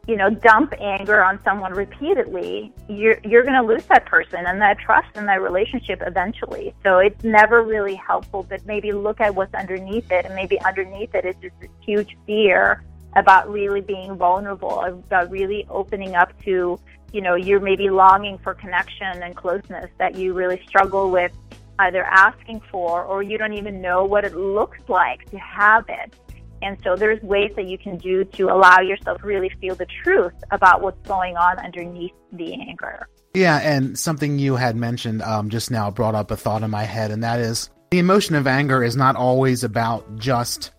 you 0.07 0.17
know, 0.17 0.29
dump 0.29 0.73
anger 0.81 1.23
on 1.23 1.41
someone 1.43 1.71
repeatedly, 1.73 2.73
you're 2.89 3.17
you're 3.23 3.43
going 3.43 3.53
to 3.53 3.61
lose 3.61 3.85
that 3.85 4.05
person 4.05 4.45
and 4.45 4.61
that 4.61 4.77
trust 4.77 5.07
and 5.15 5.27
that 5.29 5.41
relationship 5.41 6.01
eventually. 6.05 6.73
So 6.83 6.97
it's 6.97 7.23
never 7.23 7.63
really 7.63 7.95
helpful. 7.95 8.43
But 8.43 8.65
maybe 8.65 8.91
look 8.91 9.21
at 9.21 9.33
what's 9.33 9.53
underneath 9.53 10.11
it, 10.11 10.25
and 10.25 10.35
maybe 10.35 10.59
underneath 10.61 11.15
it 11.15 11.25
is 11.25 11.35
just 11.41 11.57
this 11.61 11.69
huge 11.81 12.17
fear 12.25 12.83
about 13.15 13.51
really 13.51 13.81
being 13.81 14.15
vulnerable, 14.15 14.81
about 14.81 15.29
really 15.29 15.65
opening 15.69 16.15
up 16.15 16.31
to, 16.43 16.79
you 17.11 17.21
know, 17.21 17.35
you're 17.35 17.59
maybe 17.59 17.89
longing 17.89 18.37
for 18.39 18.53
connection 18.53 19.21
and 19.21 19.35
closeness 19.35 19.89
that 19.99 20.15
you 20.15 20.33
really 20.33 20.61
struggle 20.67 21.11
with 21.11 21.31
either 21.79 22.03
asking 22.03 22.61
for 22.71 23.03
or 23.03 23.23
you 23.23 23.37
don't 23.37 23.53
even 23.53 23.81
know 23.81 24.03
what 24.05 24.23
it 24.25 24.35
looks 24.35 24.79
like 24.87 25.29
to 25.31 25.37
have 25.37 25.85
it. 25.89 26.13
And 26.61 26.77
so 26.81 26.95
there's 26.95 27.21
ways 27.21 27.51
that 27.55 27.65
you 27.65 27.77
can 27.77 27.97
do 27.97 28.23
to 28.23 28.49
allow 28.49 28.79
yourself 28.79 29.21
really 29.23 29.49
feel 29.59 29.75
the 29.75 29.87
truth 30.03 30.33
about 30.51 30.81
what's 30.81 31.05
going 31.07 31.35
on 31.35 31.59
underneath 31.59 32.13
the 32.31 32.53
anger. 32.53 33.07
Yeah, 33.33 33.57
and 33.57 33.97
something 33.97 34.39
you 34.39 34.55
had 34.55 34.75
mentioned 34.75 35.21
um, 35.23 35.49
just 35.49 35.71
now 35.71 35.91
brought 35.91 36.15
up 36.15 36.31
a 36.31 36.37
thought 36.37 36.63
in 36.63 36.71
my 36.71 36.83
head, 36.83 37.11
and 37.11 37.23
that 37.23 37.39
is 37.39 37.69
the 37.91 37.99
emotion 37.99 38.35
of 38.35 38.47
anger 38.47 38.83
is 38.83 38.95
not 38.95 39.15
always 39.15 39.63
about 39.63 40.17
just 40.17 40.71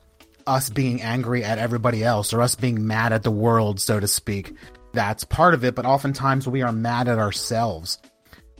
us 0.46 0.70
being 0.70 1.02
angry 1.02 1.44
at 1.44 1.58
everybody 1.58 2.02
else 2.04 2.32
or 2.32 2.42
us 2.42 2.54
being 2.54 2.86
mad 2.86 3.12
at 3.12 3.22
the 3.22 3.30
world, 3.30 3.80
so 3.80 4.00
to 4.00 4.08
speak. 4.08 4.54
That's 4.92 5.24
part 5.24 5.54
of 5.54 5.64
it, 5.64 5.74
but 5.74 5.86
oftentimes 5.86 6.46
we 6.46 6.62
are 6.62 6.72
mad 6.72 7.08
at 7.08 7.18
ourselves 7.18 7.98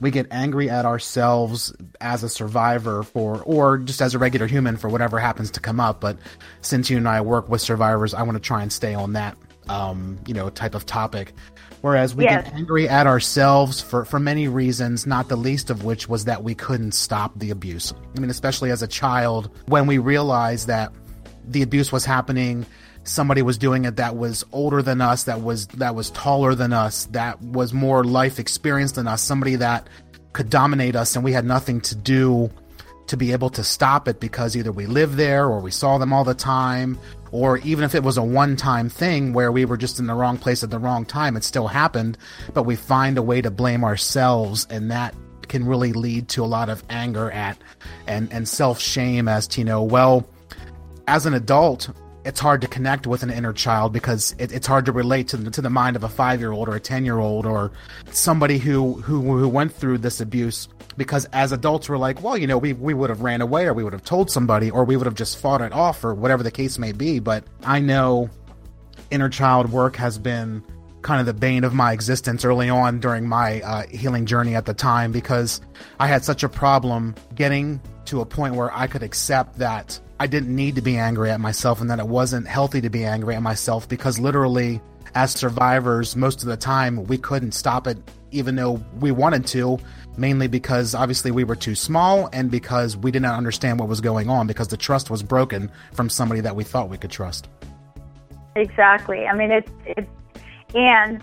we 0.01 0.11
get 0.11 0.27
angry 0.31 0.69
at 0.69 0.85
ourselves 0.85 1.73
as 2.01 2.23
a 2.23 2.29
survivor 2.29 3.03
for 3.03 3.43
or 3.45 3.79
just 3.79 4.03
as 4.03 4.15
a 4.15 4.19
regular 4.19 4.47
human 4.47 4.77
for 4.77 4.89
whatever 4.89 5.19
happens 5.19 5.51
to 5.53 5.61
come 5.61 5.81
up 5.81 6.01
but 6.01 6.19
since 6.61 6.91
you 6.91 6.97
and 6.97 7.09
i 7.09 7.21
work 7.21 7.49
with 7.49 7.61
survivors 7.61 8.13
i 8.15 8.23
want 8.23 8.35
to 8.37 8.41
try 8.41 8.63
and 8.63 8.73
stay 8.73 8.95
on 8.95 9.13
that 9.13 9.37
um, 9.69 10.19
you 10.27 10.35
know 10.35 10.51
type 10.51 10.75
of 10.75 10.85
topic 10.85 11.33
whereas 11.81 12.15
we 12.15 12.25
Yes. 12.25 12.45
get 12.45 12.55
angry 12.55 12.87
at 12.87 13.07
ourselves 13.07 13.81
for 13.81 14.05
for 14.05 14.21
many 14.21 14.47
reasons 14.47 15.07
not 15.07 15.29
the 15.29 15.37
least 15.37 15.71
of 15.71 15.85
which 15.85 16.07
was 16.07 16.27
that 16.27 16.43
we 16.45 16.55
couldn't 16.55 16.93
stop 16.93 17.33
the 17.39 17.51
abuse 17.51 17.95
i 18.17 18.21
mean 18.21 18.31
especially 18.31 18.71
as 18.71 18.83
a 18.83 18.87
child 18.89 19.49
when 19.69 19.87
we 19.87 19.97
realized 19.97 20.67
that 20.67 20.93
the 21.49 21.63
abuse 21.63 21.93
was 21.93 22.05
happening. 22.05 22.67
Somebody 23.05 23.43
was 23.43 23.59
doing 23.59 23.85
it 23.85 23.97
that 23.97 24.17
was 24.17 24.45
older 24.53 24.83
than 24.83 25.01
us 25.01 25.25
that 25.25 25.43
was 25.43 25.67
that 25.69 25.95
was 25.95 26.11
taller 26.11 26.55
than 26.55 26.73
us 26.73 27.05
that 27.07 27.41
was 27.43 27.75
more 27.75 28.03
life 28.03 28.39
experience 28.39 28.93
than 28.93 29.07
us 29.07 29.23
somebody 29.23 29.57
that 29.57 29.89
could 30.33 30.49
dominate 30.49 30.97
us 30.97 31.15
and 31.15 31.25
we 31.25 31.33
had 31.33 31.45
nothing 31.45 31.81
to 31.83 31.95
do 31.95 32.51
to 33.07 33.17
be 33.17 33.33
able 33.33 33.51
to 33.51 33.63
stop 33.63 34.09
it 34.09 34.21
because 34.21 34.57
either 34.57 34.73
we 34.73 34.87
lived 34.87 35.15
there 35.15 35.47
or 35.47 35.61
we 35.61 35.71
saw 35.71 35.99
them 35.99 36.13
all 36.13 36.25
the 36.25 36.35
time 36.35 36.99
or 37.31 37.59
even 37.59 37.85
if 37.85 37.95
it 37.95 38.03
was 38.03 38.17
a 38.17 38.23
one 38.23 38.57
time 38.57 38.89
thing 38.89 39.33
where 39.33 39.53
we 39.53 39.65
were 39.65 39.77
just 39.77 39.99
in 39.99 40.07
the 40.07 40.15
wrong 40.15 40.39
place 40.39 40.63
at 40.63 40.71
the 40.71 40.79
wrong 40.79 41.05
time 41.05 41.37
it 41.37 41.45
still 41.45 41.67
happened. 41.67 42.17
But 42.53 42.63
we 42.63 42.77
find 42.77 43.19
a 43.19 43.23
way 43.23 43.43
to 43.43 43.51
blame 43.51 43.85
ourselves 43.85 44.67
and 44.71 44.91
that 44.91 45.15
can 45.49 45.67
really 45.67 45.93
lead 45.93 46.29
to 46.31 46.43
a 46.43 46.47
lot 46.47 46.69
of 46.69 46.83
anger 46.89 47.31
at 47.31 47.59
and 48.07 48.33
and 48.33 48.49
self 48.49 48.81
shame 48.81 49.29
as 49.29 49.47
to 49.49 49.61
you 49.61 49.65
know 49.65 49.83
well 49.83 50.27
as 51.07 51.27
an 51.27 51.35
adult, 51.35 51.91
it's 52.25 52.41
hard 52.41 52.63
to 52.63 52.67
connect 52.67 53.07
with 53.07 53.23
an 53.23 53.31
inner 53.31 53.53
child 53.53 53.93
because 53.93 54.35
it, 54.39 54.53
it's 54.53 54.67
hard 54.67 54.87
to 54.87 54.93
relate 54.93 55.29
to 55.29 55.37
the, 55.37 55.51
to 55.51 55.61
the 55.61 55.71
mind 55.71 55.97
of 55.97 56.05
a 56.05 56.09
five 56.09 56.41
year 56.41 56.53
old 56.53 56.69
or 56.69 56.75
a 56.75 56.81
ten 56.81 57.05
year 57.05 57.19
old 57.19 57.47
or 57.47 57.73
somebody 58.11 58.59
who, 58.59 58.95
who 59.03 59.21
who 59.39 59.49
went 59.49 59.73
through 59.73 59.99
this 59.99 60.21
abuse. 60.21 60.69
Because 60.97 61.27
as 61.33 61.53
adults, 61.53 61.89
we're 61.89 61.99
like, 61.99 62.23
well, 62.23 62.37
you 62.37 62.47
know, 62.47 62.57
we 62.57 62.73
we 62.73 62.95
would 62.95 63.11
have 63.11 63.21
ran 63.21 63.41
away 63.41 63.67
or 63.67 63.75
we 63.75 63.85
would 63.85 63.93
have 63.93 64.05
told 64.05 64.31
somebody 64.31 64.71
or 64.71 64.85
we 64.85 64.97
would 64.97 65.07
have 65.07 65.15
just 65.15 65.39
fought 65.39 65.61
it 65.61 65.73
off 65.73 66.05
or 66.05 66.15
whatever 66.15 66.43
the 66.43 66.51
case 66.51 66.79
may 66.79 66.93
be. 66.93 67.19
But 67.19 67.45
I 67.63 67.81
know 67.81 68.31
inner 69.11 69.29
child 69.29 69.71
work 69.71 69.97
has 69.97 70.19
been 70.19 70.65
kind 71.03 71.21
of 71.21 71.27
the 71.27 71.35
bane 71.35 71.65
of 71.65 71.75
my 71.75 71.93
existence 71.93 72.45
early 72.47 72.71
on 72.71 72.99
during 72.99 73.29
my 73.29 73.61
uh, 73.61 73.87
healing 73.89 74.25
journey 74.25 74.55
at 74.55 74.65
the 74.65 74.73
time 74.73 75.13
because 75.13 75.61
I 76.01 76.07
had 76.07 76.25
such 76.25 76.43
a 76.43 76.49
problem 76.49 77.15
getting 77.35 77.83
to 78.07 78.23
a 78.23 78.27
point 78.27 78.55
where 78.55 78.75
I 78.75 78.87
could 78.87 79.03
accept 79.03 79.59
that 79.59 80.01
I 80.21 80.27
didn't 80.27 80.55
need 80.55 80.77
to 80.77 80.83
be 80.83 80.97
angry 80.97 81.31
at 81.31 81.41
myself 81.41 81.81
and 81.81 81.91
that 81.91 81.99
it 81.99 82.07
wasn't 82.07 82.47
healthy 82.47 82.81
to 82.81 82.91
be 82.91 83.05
angry 83.05 83.35
at 83.35 83.43
myself 83.43 83.89
because 83.89 84.19
literally, 84.19 84.81
as 85.15 85.33
survivors, 85.33 86.15
most 86.15 86.43
of 86.43 86.49
the 86.49 86.57
time 86.57 87.05
we 87.05 87.19
couldn't 87.19 87.53
stop 87.53 87.87
it 87.87 87.99
even 88.31 88.57
though 88.57 88.83
we 89.01 89.13
wanted 89.13 89.47
to, 89.47 89.79
mainly 90.17 90.49
because 90.49 90.95
obviously 90.95 91.31
we 91.31 91.45
were 91.45 91.57
too 91.57 91.75
small 91.75 92.29
and 92.33 92.51
because 92.51 92.97
we 92.97 93.11
did 93.11 93.23
not 93.23 93.37
understand 93.37 93.79
what 93.79 93.89
was 93.89 94.01
going 94.01 94.29
on 94.29 94.47
because 94.47 94.69
the 94.69 94.77
trust 94.77 95.09
was 95.09 95.23
broken 95.23 95.71
from 95.93 96.11
somebody 96.11 96.41
that 96.41 96.55
we 96.55 96.65
thought 96.65 96.89
we 96.89 96.99
could 96.99 97.11
trust. 97.11 97.49
Exactly. 98.57 99.27
I 99.27 99.35
mean, 99.35 99.51
it's 99.51 99.71
it's 99.85 100.09
and 100.75 101.23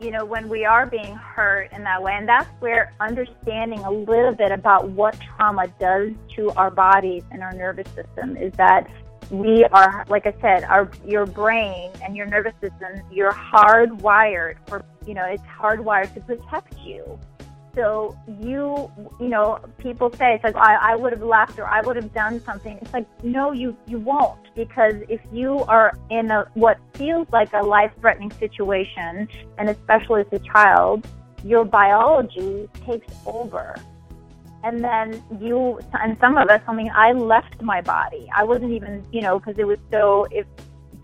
you 0.00 0.10
know 0.10 0.24
when 0.24 0.48
we 0.48 0.64
are 0.64 0.86
being 0.86 1.14
hurt 1.14 1.72
in 1.72 1.84
that 1.84 2.02
way, 2.02 2.14
and 2.14 2.28
that's 2.28 2.48
where 2.60 2.92
understanding 3.00 3.80
a 3.80 3.90
little 3.90 4.34
bit 4.34 4.50
about 4.50 4.88
what 4.90 5.18
trauma 5.20 5.68
does 5.78 6.12
to 6.36 6.50
our 6.52 6.70
bodies 6.70 7.22
and 7.30 7.42
our 7.42 7.52
nervous 7.52 7.88
system 7.94 8.36
is 8.36 8.52
that 8.54 8.88
we 9.30 9.64
are, 9.66 10.04
like 10.08 10.26
I 10.26 10.34
said, 10.40 10.64
our 10.64 10.90
your 11.06 11.26
brain 11.26 11.90
and 12.02 12.16
your 12.16 12.26
nervous 12.26 12.54
system, 12.60 13.02
you're 13.12 13.32
hardwired 13.32 14.56
for 14.66 14.84
you 15.06 15.14
know 15.14 15.24
it's 15.24 15.42
hardwired 15.42 16.12
to 16.14 16.20
protect 16.20 16.78
you. 16.80 17.18
So 17.74 18.16
you, 18.40 18.90
you 19.20 19.28
know, 19.28 19.60
people 19.78 20.10
say 20.12 20.34
it's 20.34 20.44
like 20.44 20.56
I, 20.56 20.92
I 20.92 20.96
would 20.96 21.12
have 21.12 21.22
left 21.22 21.58
or 21.58 21.66
I 21.66 21.80
would 21.82 21.96
have 21.96 22.12
done 22.12 22.40
something. 22.40 22.78
It's 22.82 22.92
like 22.92 23.06
no, 23.22 23.52
you 23.52 23.76
you 23.86 23.98
won't 23.98 24.54
because 24.54 24.94
if 25.08 25.20
you 25.32 25.60
are 25.68 25.92
in 26.10 26.30
a 26.30 26.46
what 26.54 26.78
feels 26.94 27.28
like 27.32 27.52
a 27.52 27.62
life-threatening 27.62 28.32
situation, 28.32 29.28
and 29.58 29.70
especially 29.70 30.22
as 30.22 30.26
a 30.32 30.40
child, 30.40 31.06
your 31.44 31.64
biology 31.64 32.68
takes 32.84 33.12
over, 33.24 33.76
and 34.64 34.82
then 34.82 35.22
you 35.40 35.78
and 35.94 36.16
some 36.20 36.36
of 36.36 36.48
us. 36.48 36.60
I 36.66 36.74
mean, 36.74 36.90
I 36.94 37.12
left 37.12 37.62
my 37.62 37.80
body. 37.80 38.28
I 38.34 38.42
wasn't 38.42 38.72
even, 38.72 39.06
you 39.12 39.22
know, 39.22 39.38
because 39.38 39.58
it 39.58 39.66
was 39.66 39.78
so 39.92 40.26
if 40.30 40.46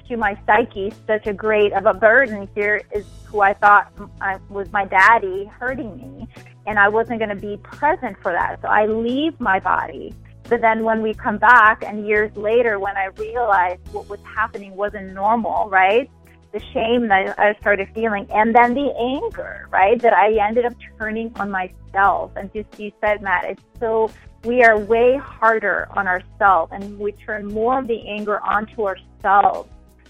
to 0.09 0.17
my 0.17 0.39
psyche 0.47 0.93
such 1.07 1.27
a 1.27 1.33
great 1.33 1.73
of 1.73 1.87
a 1.87 1.95
burden 1.95 2.49
here 2.55 2.83
is 2.93 3.05
who 3.25 3.41
I 3.41 3.55
thought 3.55 3.93
I, 4.21 4.39
was 4.49 4.71
my 4.73 4.85
daddy 4.85 5.47
hurting 5.47 5.97
me 5.97 6.29
and 6.67 6.79
I 6.79 6.89
wasn't 6.89 7.19
going 7.19 7.31
to 7.31 7.35
be 7.37 7.57
present 7.59 8.17
for 8.23 8.33
that. 8.33 8.61
So 8.63 8.69
I 8.69 8.87
leave 8.87 9.39
my 9.41 9.61
body. 9.61 10.15
But 10.49 10.61
then 10.61 10.85
when 10.85 11.03
we 11.03 11.15
come 11.15 11.39
back 11.39 11.83
and 11.85 12.07
years 12.07 12.35
later 12.37 12.79
when 12.79 12.97
I 12.97 13.07
realized 13.17 13.81
what 13.93 14.09
was 14.09 14.21
happening 14.23 14.77
wasn't 14.77 15.13
normal, 15.13 15.69
right? 15.69 16.11
The 16.53 16.61
shame 16.73 17.09
that 17.09 17.39
I 17.39 17.55
started 17.61 17.89
feeling 17.95 18.27
and 18.31 18.55
then 18.55 18.75
the 18.75 18.95
anger, 18.97 19.69
right? 19.71 20.01
That 20.01 20.13
I 20.13 20.33
ended 20.35 20.65
up 20.65 20.75
turning 20.99 21.33
on 21.37 21.51
myself. 21.51 22.33
And 22.37 22.53
just 22.53 22.79
you 22.79 22.93
said, 23.01 23.23
Matt, 23.23 23.45
it's 23.45 23.63
so 23.81 24.11
we 24.45 24.63
are 24.63 24.79
way 24.79 25.17
harder 25.17 25.89
on 25.97 26.07
ourselves 26.07 26.73
and 26.73 26.99
we 26.99 27.13
turn 27.13 27.47
more 27.47 27.81
of 27.81 27.89
the 27.89 28.09
anger 28.09 28.41
onto 28.41 28.87
ourselves 28.87 29.69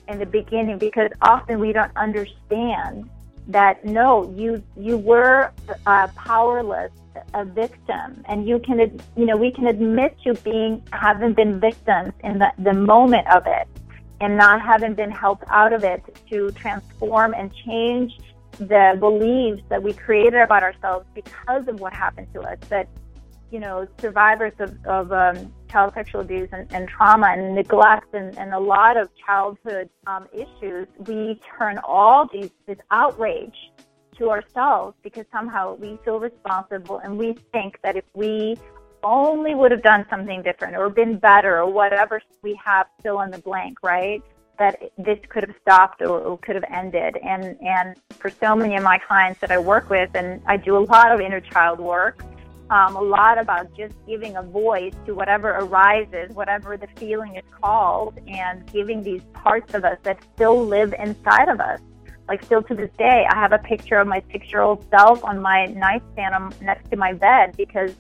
in 0.09 0.19
the 0.19 0.27
beginning 0.27 0.79
because 0.79 1.11
often 1.23 1.59
we 1.61 1.73
don't 1.73 1.95
understand 1.97 3.09
that 3.49 3.85
no, 3.85 4.33
you 4.37 4.63
you 4.77 4.97
were 4.97 5.53
uh, 5.87 6.09
powerless, 6.17 6.91
a 7.35 7.45
victim, 7.45 8.25
and 8.27 8.47
you 8.47 8.59
can 8.59 8.79
you 9.17 9.25
know 9.25 9.37
we 9.37 9.51
can 9.53 9.67
admit 9.67 10.17
to 10.25 10.35
being 10.35 10.83
having 10.93 11.33
been 11.33 11.61
victims 11.61 12.13
in 12.25 12.39
the, 12.39 12.53
the 12.59 12.73
moment 12.73 13.27
of 13.29 13.45
it, 13.47 13.69
and 14.21 14.37
not 14.37 14.61
having 14.61 14.95
been 14.95 15.11
helped 15.11 15.45
out 15.49 15.73
of 15.73 15.85
it 15.85 16.03
to 16.31 16.51
transform 16.53 17.35
and 17.35 17.53
change 17.55 18.19
the 18.59 18.97
beliefs 18.99 19.63
that 19.69 19.83
we 19.83 19.93
created 19.93 20.41
about 20.41 20.63
ourselves 20.63 21.07
because 21.15 21.69
of 21.69 21.79
what 21.79 21.93
happened 21.93 22.27
to 22.33 22.41
us. 22.41 22.59
That 22.69 22.89
you 23.51 23.61
know 23.61 23.87
survivors 24.01 24.53
of, 24.59 24.77
of 24.87 25.13
um, 25.13 25.53
child 25.71 25.93
sexual 25.95 26.21
abuse 26.21 26.49
and, 26.53 26.73
and 26.73 26.89
trauma 26.89 27.29
and 27.29 27.55
neglect 27.55 28.15
and, 28.15 28.37
and 28.39 28.53
a 28.55 28.59
lot 28.59 28.97
of 28.97 29.09
childhood 29.27 29.89
um, 30.07 30.27
issues, 30.33 30.87
we 31.07 31.41
turn 31.59 31.79
all 31.85 32.29
these 32.33 32.51
this 32.67 32.79
outrage 32.91 33.57
to 34.19 34.31
ourselves 34.31 34.97
because 35.03 35.27
somehow 35.31 35.75
we 35.75 35.99
feel 36.05 36.19
responsible 36.19 36.99
and 36.99 37.19
we 37.19 37.35
think 37.53 37.79
that 37.83 37.97
if 37.97 38.05
we 38.15 38.57
only 39.03 39.55
would 39.55 39.71
have 39.71 39.83
done 39.83 40.07
something 40.09 40.43
different 40.43 40.77
or 40.77 40.89
been 40.89 41.19
better 41.19 41.59
or 41.59 41.71
whatever 41.71 42.21
we 42.43 42.59
have 42.65 42.87
fill 43.03 43.21
in 43.21 43.31
the 43.31 43.39
blank, 43.39 43.79
right? 43.83 44.23
That 44.59 44.81
this 44.97 45.19
could 45.29 45.45
have 45.47 45.55
stopped 45.61 46.01
or, 46.01 46.19
or 46.19 46.39
could 46.39 46.55
have 46.55 46.65
ended. 46.73 47.19
And 47.23 47.57
and 47.61 47.97
for 48.19 48.31
so 48.31 48.57
many 48.57 48.77
of 48.77 48.83
my 48.83 48.99
clients 49.07 49.41
that 49.41 49.51
I 49.51 49.59
work 49.59 49.91
with, 49.91 50.11
and 50.15 50.41
I 50.47 50.57
do 50.57 50.77
a 50.79 50.85
lot 50.85 51.13
of 51.13 51.21
inner 51.21 51.41
child 51.41 51.79
work, 51.79 52.23
um, 52.71 52.97
a 52.97 53.01
lot 53.01 53.39
about 53.39 53.75
just 53.77 53.95
giving 54.07 54.37
a 54.37 54.43
voice 54.43 54.95
to 55.07 55.15
whatever 55.15 55.51
arises, 55.51 56.31
whatever 56.35 56.77
the 56.77 56.89
feeling 56.97 57.37
is 57.37 57.45
called, 57.61 58.19
and 58.27 58.67
giving 58.73 59.03
these 59.03 59.23
parts 59.33 59.73
of 59.75 59.85
us 59.85 59.99
that 60.03 60.19
still 60.35 60.65
live 60.65 60.95
inside 60.99 61.49
of 61.49 61.61
us. 61.61 61.81
Like 62.29 62.45
still 62.45 62.63
to 62.65 62.75
this 62.75 62.91
day, 62.99 63.25
I 63.31 63.37
have 63.37 63.53
a 63.53 63.59
picture 63.59 63.99
of 63.99 64.09
my 64.09 64.21
six-year-old 64.33 64.85
self 64.91 65.23
on 65.25 65.41
my 65.41 65.67
nightstand 65.67 66.35
um, 66.35 66.53
next 66.61 66.91
to 66.91 66.97
my 66.97 67.13
bed 67.13 67.57
because, 67.57 67.93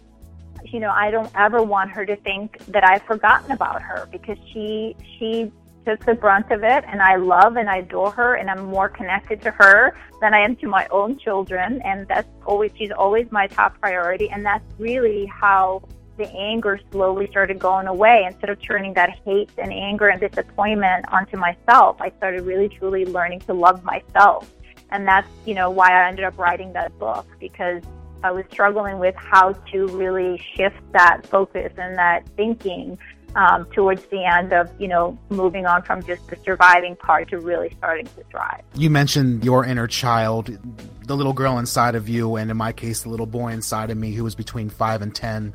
you 0.64 0.80
know, 0.80 0.90
I 0.90 1.12
don't 1.12 1.30
ever 1.36 1.62
want 1.62 1.92
her 1.92 2.04
to 2.04 2.16
think 2.16 2.58
that 2.66 2.82
I've 2.82 3.02
forgotten 3.02 3.52
about 3.52 3.82
her 3.82 4.08
because 4.10 4.38
she 4.52 4.96
she 5.16 5.52
took 5.86 6.04
the 6.04 6.14
brunt 6.14 6.50
of 6.50 6.64
it 6.64 6.84
and 6.88 7.00
I 7.00 7.16
love 7.16 7.56
and 7.56 7.70
I 7.70 7.78
adore 7.78 8.10
her 8.10 8.34
and 8.34 8.50
I'm 8.50 8.64
more 8.64 8.88
connected 8.88 9.40
to 9.42 9.52
her 9.52 9.96
than 10.20 10.34
I 10.34 10.40
am 10.40 10.56
to 10.56 10.66
my 10.66 10.86
own 10.90 11.16
children 11.18 11.80
and 11.82 12.08
that's 12.08 12.28
always 12.44 12.72
she's 12.76 12.90
always 12.90 13.30
my 13.30 13.46
top 13.46 13.80
priority 13.80 14.28
and 14.30 14.44
that's 14.44 14.64
really 14.78 15.26
how 15.26 15.82
the 16.18 16.28
anger 16.30 16.80
slowly 16.90 17.26
started 17.30 17.58
going 17.58 17.86
away. 17.86 18.24
Instead 18.26 18.48
of 18.48 18.60
turning 18.60 18.94
that 18.94 19.10
hate 19.24 19.50
and 19.58 19.72
anger 19.72 20.08
and 20.08 20.20
disappointment 20.20 21.04
onto 21.12 21.36
myself 21.36 22.00
I 22.00 22.10
started 22.18 22.42
really 22.42 22.68
truly 22.68 23.06
learning 23.06 23.40
to 23.40 23.54
love 23.54 23.84
myself. 23.84 24.52
And 24.90 25.06
that's 25.06 25.28
you 25.44 25.54
know 25.54 25.70
why 25.70 25.90
I 25.90 26.08
ended 26.08 26.24
up 26.24 26.36
writing 26.36 26.72
that 26.72 26.98
book 26.98 27.26
because 27.38 27.82
I 28.24 28.32
was 28.32 28.44
struggling 28.50 28.98
with 28.98 29.14
how 29.14 29.52
to 29.52 29.86
really 29.88 30.42
shift 30.56 30.80
that 30.92 31.24
focus 31.26 31.72
and 31.76 31.96
that 31.96 32.26
thinking 32.36 32.98
um, 33.36 33.66
towards 33.66 34.04
the 34.06 34.24
end 34.24 34.52
of 34.52 34.68
you 34.80 34.88
know 34.88 35.16
moving 35.28 35.66
on 35.66 35.82
from 35.82 36.02
just 36.02 36.26
the 36.28 36.36
surviving 36.44 36.96
part 36.96 37.28
to 37.30 37.38
really 37.38 37.70
starting 37.78 38.06
to 38.06 38.24
thrive. 38.30 38.62
You 38.74 38.90
mentioned 38.90 39.44
your 39.44 39.64
inner 39.64 39.86
child, 39.86 40.58
the 41.06 41.16
little 41.16 41.34
girl 41.34 41.58
inside 41.58 41.94
of 41.94 42.08
you, 42.08 42.36
and 42.36 42.50
in 42.50 42.56
my 42.56 42.72
case, 42.72 43.02
the 43.02 43.10
little 43.10 43.26
boy 43.26 43.52
inside 43.52 43.90
of 43.90 43.98
me 43.98 44.12
who 44.12 44.24
was 44.24 44.34
between 44.34 44.70
five 44.70 45.02
and 45.02 45.14
ten 45.14 45.54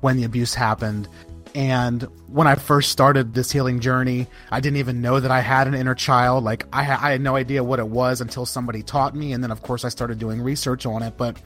when 0.00 0.16
the 0.16 0.24
abuse 0.24 0.54
happened. 0.54 1.08
And 1.54 2.02
when 2.28 2.46
I 2.46 2.54
first 2.54 2.90
started 2.90 3.34
this 3.34 3.52
healing 3.52 3.80
journey, 3.80 4.26
I 4.50 4.60
didn't 4.60 4.78
even 4.78 5.02
know 5.02 5.20
that 5.20 5.30
I 5.30 5.40
had 5.40 5.68
an 5.68 5.74
inner 5.74 5.94
child. 5.94 6.44
Like 6.44 6.66
I, 6.72 6.82
ha- 6.82 6.98
I 7.00 7.10
had 7.10 7.20
no 7.20 7.36
idea 7.36 7.62
what 7.62 7.78
it 7.78 7.86
was 7.86 8.20
until 8.22 8.46
somebody 8.46 8.82
taught 8.82 9.14
me, 9.14 9.32
and 9.32 9.44
then 9.44 9.50
of 9.50 9.62
course 9.62 9.84
I 9.84 9.90
started 9.90 10.18
doing 10.18 10.40
research 10.40 10.86
on 10.86 11.02
it. 11.02 11.16
But 11.16 11.36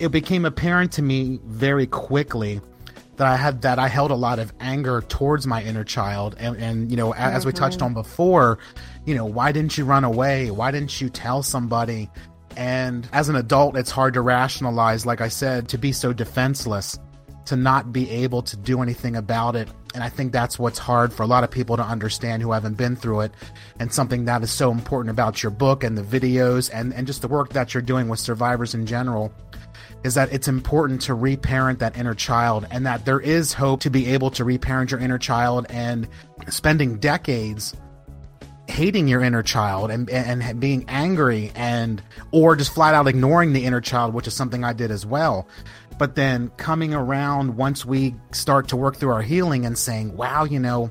it 0.00 0.08
became 0.08 0.44
apparent 0.44 0.92
to 0.92 1.02
me 1.02 1.40
very 1.44 1.86
quickly 1.86 2.60
that 3.18 3.26
I 3.26 3.36
had 3.36 3.62
that 3.62 3.78
I 3.78 3.88
held 3.88 4.10
a 4.10 4.16
lot 4.16 4.38
of 4.38 4.52
anger 4.60 5.02
towards 5.02 5.46
my 5.46 5.62
inner 5.62 5.84
child. 5.84 6.36
And, 6.38 6.56
and 6.56 6.90
you 6.90 6.96
know 6.96 7.12
as 7.12 7.40
mm-hmm. 7.40 7.48
we 7.48 7.52
touched 7.52 7.82
on 7.82 7.92
before 7.92 8.58
you 9.04 9.14
know 9.14 9.26
why 9.26 9.52
didn't 9.52 9.76
you 9.76 9.84
run 9.84 10.04
away? 10.04 10.50
Why 10.50 10.70
didn't 10.70 11.00
you 11.00 11.10
tell 11.10 11.42
somebody? 11.42 12.08
And 12.56 13.08
as 13.12 13.28
an 13.28 13.36
adult 13.36 13.76
it's 13.76 13.90
hard 13.90 14.14
to 14.14 14.22
rationalize 14.22 15.04
like 15.04 15.20
I 15.20 15.28
said 15.28 15.68
to 15.68 15.78
be 15.78 15.92
so 15.92 16.12
defenseless 16.12 16.98
to 17.46 17.56
not 17.56 17.92
be 17.92 18.10
able 18.10 18.42
to 18.42 18.56
do 18.58 18.82
anything 18.82 19.16
about 19.16 19.56
it. 19.56 19.68
And 19.94 20.04
I 20.04 20.10
think 20.10 20.32
that's 20.32 20.58
what's 20.58 20.78
hard 20.78 21.14
for 21.14 21.22
a 21.22 21.26
lot 21.26 21.44
of 21.44 21.50
people 21.50 21.78
to 21.78 21.82
understand 21.82 22.42
who 22.42 22.52
haven't 22.52 22.76
been 22.76 22.94
through 22.94 23.22
it. 23.22 23.32
And 23.80 23.92
something 23.92 24.26
that 24.26 24.42
is 24.42 24.50
so 24.50 24.70
important 24.70 25.10
about 25.10 25.42
your 25.42 25.50
book 25.50 25.82
and 25.82 25.96
the 25.96 26.02
videos 26.02 26.70
and 26.72 26.94
and 26.94 27.06
just 27.06 27.22
the 27.22 27.28
work 27.28 27.54
that 27.54 27.74
you're 27.74 27.82
doing 27.82 28.08
with 28.08 28.20
survivors 28.20 28.74
in 28.74 28.86
general 28.86 29.32
is 30.04 30.14
that 30.14 30.32
it's 30.32 30.48
important 30.48 31.02
to 31.02 31.14
reparent 31.14 31.80
that 31.80 31.96
inner 31.96 32.14
child 32.14 32.66
and 32.70 32.86
that 32.86 33.04
there 33.04 33.20
is 33.20 33.52
hope 33.52 33.80
to 33.80 33.90
be 33.90 34.06
able 34.06 34.30
to 34.30 34.44
reparent 34.44 34.90
your 34.90 35.00
inner 35.00 35.18
child 35.18 35.66
and 35.70 36.08
spending 36.48 36.98
decades 36.98 37.74
hating 38.68 39.08
your 39.08 39.22
inner 39.22 39.42
child 39.42 39.90
and 39.90 40.08
and 40.10 40.60
being 40.60 40.84
angry 40.88 41.50
and 41.54 42.02
or 42.32 42.54
just 42.54 42.72
flat 42.72 42.94
out 42.94 43.08
ignoring 43.08 43.52
the 43.52 43.64
inner 43.64 43.80
child 43.80 44.12
which 44.12 44.26
is 44.26 44.34
something 44.34 44.62
I 44.62 44.72
did 44.72 44.90
as 44.90 45.06
well. 45.06 45.48
But 45.98 46.14
then 46.14 46.50
coming 46.58 46.94
around 46.94 47.56
once 47.56 47.84
we 47.84 48.14
start 48.30 48.68
to 48.68 48.76
work 48.76 48.96
through 48.96 49.10
our 49.10 49.22
healing 49.22 49.64
and 49.66 49.76
saying 49.76 50.16
wow 50.16 50.44
you 50.44 50.60
know 50.60 50.90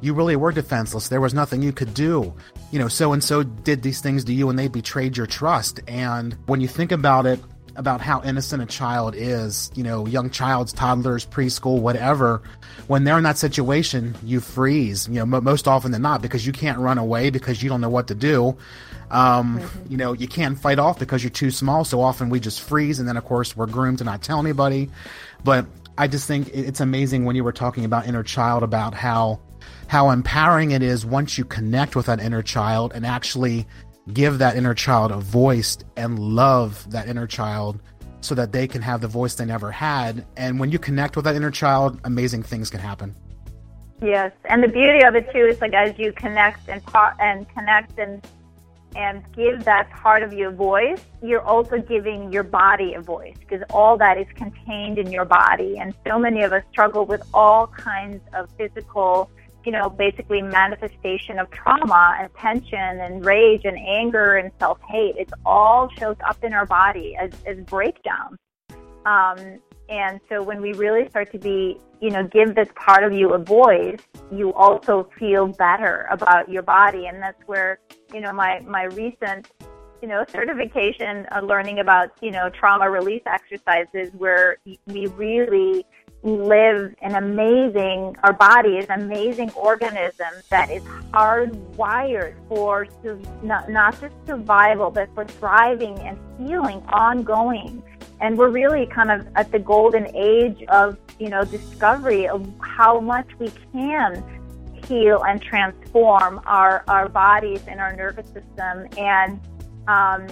you 0.00 0.12
really 0.12 0.36
were 0.36 0.52
defenseless. 0.52 1.08
There 1.08 1.20
was 1.20 1.32
nothing 1.32 1.62
you 1.62 1.72
could 1.72 1.94
do. 1.94 2.34
You 2.72 2.78
know 2.80 2.88
so 2.88 3.12
and 3.12 3.22
so 3.22 3.42
did 3.44 3.82
these 3.82 4.00
things 4.00 4.24
to 4.24 4.34
you 4.34 4.50
and 4.50 4.58
they 4.58 4.68
betrayed 4.68 5.16
your 5.16 5.26
trust. 5.26 5.80
And 5.86 6.36
when 6.46 6.60
you 6.60 6.68
think 6.68 6.90
about 6.90 7.26
it 7.26 7.40
about 7.76 8.00
how 8.00 8.22
innocent 8.22 8.62
a 8.62 8.66
child 8.66 9.14
is, 9.16 9.70
you 9.74 9.82
know, 9.82 10.06
young 10.06 10.30
childs, 10.30 10.72
toddlers, 10.72 11.26
preschool, 11.26 11.80
whatever, 11.80 12.42
when 12.86 13.04
they're 13.04 13.18
in 13.18 13.24
that 13.24 13.38
situation, 13.38 14.14
you 14.22 14.40
freeze, 14.40 15.08
you 15.08 15.24
know, 15.24 15.36
m- 15.36 15.44
most 15.44 15.66
often 15.66 15.92
than 15.92 16.02
not, 16.02 16.22
because 16.22 16.46
you 16.46 16.52
can't 16.52 16.78
run 16.78 16.98
away 16.98 17.30
because 17.30 17.62
you 17.62 17.68
don't 17.68 17.80
know 17.80 17.88
what 17.88 18.08
to 18.08 18.14
do. 18.14 18.56
Um, 19.10 19.60
mm-hmm. 19.60 19.92
You 19.92 19.96
know, 19.96 20.12
you 20.12 20.28
can't 20.28 20.58
fight 20.58 20.78
off 20.78 20.98
because 20.98 21.22
you're 21.22 21.30
too 21.30 21.50
small. 21.50 21.84
So 21.84 22.00
often 22.00 22.30
we 22.30 22.40
just 22.40 22.60
freeze. 22.60 22.98
And 22.98 23.08
then, 23.08 23.16
of 23.16 23.24
course, 23.24 23.56
we're 23.56 23.66
groomed 23.66 23.98
to 23.98 24.04
not 24.04 24.22
tell 24.22 24.40
anybody. 24.40 24.90
But 25.42 25.66
I 25.96 26.08
just 26.08 26.26
think 26.26 26.48
it's 26.52 26.80
amazing 26.80 27.24
when 27.24 27.36
you 27.36 27.44
were 27.44 27.52
talking 27.52 27.84
about 27.84 28.06
inner 28.06 28.22
child, 28.22 28.62
about 28.62 28.94
how 28.94 29.40
how 29.86 30.10
empowering 30.10 30.70
it 30.70 30.82
is 30.82 31.04
once 31.04 31.38
you 31.38 31.44
connect 31.44 31.94
with 31.94 32.06
that 32.06 32.20
inner 32.20 32.42
child 32.42 32.92
and 32.94 33.04
actually 33.04 33.66
give 34.12 34.38
that 34.38 34.56
inner 34.56 34.74
child 34.74 35.10
a 35.10 35.18
voice 35.18 35.78
and 35.96 36.18
love 36.18 36.90
that 36.90 37.08
inner 37.08 37.26
child 37.26 37.80
so 38.20 38.34
that 38.34 38.52
they 38.52 38.66
can 38.66 38.82
have 38.82 39.00
the 39.00 39.08
voice 39.08 39.34
they 39.34 39.44
never 39.44 39.70
had. 39.70 40.26
And 40.36 40.58
when 40.58 40.70
you 40.70 40.78
connect 40.78 41.16
with 41.16 41.24
that 41.26 41.36
inner 41.36 41.50
child, 41.50 42.00
amazing 42.04 42.42
things 42.42 42.70
can 42.70 42.80
happen. 42.80 43.14
Yes, 44.02 44.32
and 44.46 44.62
the 44.62 44.68
beauty 44.68 45.04
of 45.04 45.14
it 45.14 45.30
too 45.32 45.46
is 45.46 45.60
like 45.60 45.72
as 45.72 45.98
you 45.98 46.12
connect 46.12 46.68
and 46.68 46.82
and 47.20 47.48
connect 47.48 47.98
and 47.98 48.26
and 48.96 49.24
give 49.32 49.64
that 49.64 49.90
part 49.90 50.22
of 50.22 50.32
your 50.32 50.52
voice, 50.52 51.00
you're 51.22 51.42
also 51.42 51.80
giving 51.80 52.32
your 52.32 52.44
body 52.44 52.94
a 52.94 53.00
voice 53.00 53.34
because 53.40 53.62
all 53.70 53.96
that 53.96 54.18
is 54.18 54.26
contained 54.36 54.98
in 54.98 55.10
your 55.10 55.24
body. 55.24 55.78
And 55.78 55.94
so 56.06 56.18
many 56.18 56.42
of 56.42 56.52
us 56.52 56.62
struggle 56.70 57.04
with 57.04 57.22
all 57.32 57.66
kinds 57.66 58.22
of 58.34 58.48
physical 58.56 59.30
you 59.64 59.72
know, 59.72 59.88
basically 59.88 60.42
manifestation 60.42 61.38
of 61.38 61.50
trauma 61.50 62.16
and 62.20 62.34
tension 62.34 62.78
and 62.78 63.24
rage 63.24 63.62
and 63.64 63.78
anger 63.78 64.36
and 64.36 64.50
self 64.58 64.78
hate. 64.88 65.16
It 65.16 65.30
all 65.44 65.88
shows 65.98 66.16
up 66.26 66.42
in 66.44 66.52
our 66.52 66.66
body 66.66 67.16
as, 67.16 67.30
as 67.46 67.58
breakdowns. 67.64 68.38
Um, 69.06 69.60
and 69.88 70.20
so 70.28 70.42
when 70.42 70.62
we 70.62 70.72
really 70.72 71.08
start 71.10 71.30
to 71.32 71.38
be, 71.38 71.78
you 72.00 72.10
know, 72.10 72.26
give 72.26 72.54
this 72.54 72.68
part 72.74 73.04
of 73.04 73.12
you 73.12 73.34
a 73.34 73.38
voice, 73.38 74.00
you 74.32 74.52
also 74.54 75.08
feel 75.18 75.46
better 75.46 76.06
about 76.10 76.48
your 76.48 76.62
body. 76.62 77.06
And 77.06 77.22
that's 77.22 77.40
where, 77.46 77.78
you 78.12 78.20
know, 78.20 78.32
my, 78.32 78.60
my 78.60 78.84
recent, 78.84 79.50
you 80.00 80.08
know, 80.08 80.24
certification 80.28 81.26
uh, 81.32 81.40
learning 81.40 81.80
about, 81.80 82.12
you 82.22 82.30
know, 82.30 82.48
trauma 82.48 82.90
release 82.90 83.22
exercises 83.26 84.10
where 84.16 84.56
we 84.86 85.06
really 85.08 85.84
live 86.24 86.94
an 87.02 87.14
amazing, 87.16 88.16
our 88.22 88.32
body 88.32 88.78
is 88.78 88.86
an 88.88 89.02
amazing 89.02 89.50
organism 89.52 90.28
that 90.48 90.70
is 90.70 90.82
hardwired 91.12 92.34
for 92.48 92.88
not, 93.42 93.68
not 93.68 94.00
just 94.00 94.14
survival, 94.26 94.90
but 94.90 95.14
for 95.14 95.26
thriving 95.26 95.98
and 96.00 96.18
healing 96.38 96.82
ongoing. 96.88 97.82
And 98.20 98.38
we're 98.38 98.48
really 98.48 98.86
kind 98.86 99.10
of 99.10 99.26
at 99.36 99.52
the 99.52 99.58
golden 99.58 100.08
age 100.16 100.62
of, 100.68 100.96
you 101.18 101.28
know, 101.28 101.44
discovery 101.44 102.26
of 102.26 102.48
how 102.58 103.00
much 103.00 103.28
we 103.38 103.52
can 103.72 104.24
heal 104.86 105.22
and 105.24 105.42
transform 105.42 106.40
our, 106.46 106.84
our 106.88 107.08
bodies 107.08 107.60
and 107.68 107.80
our 107.80 107.94
nervous 107.94 108.26
system. 108.26 108.88
And, 108.96 109.40
um, 109.88 110.26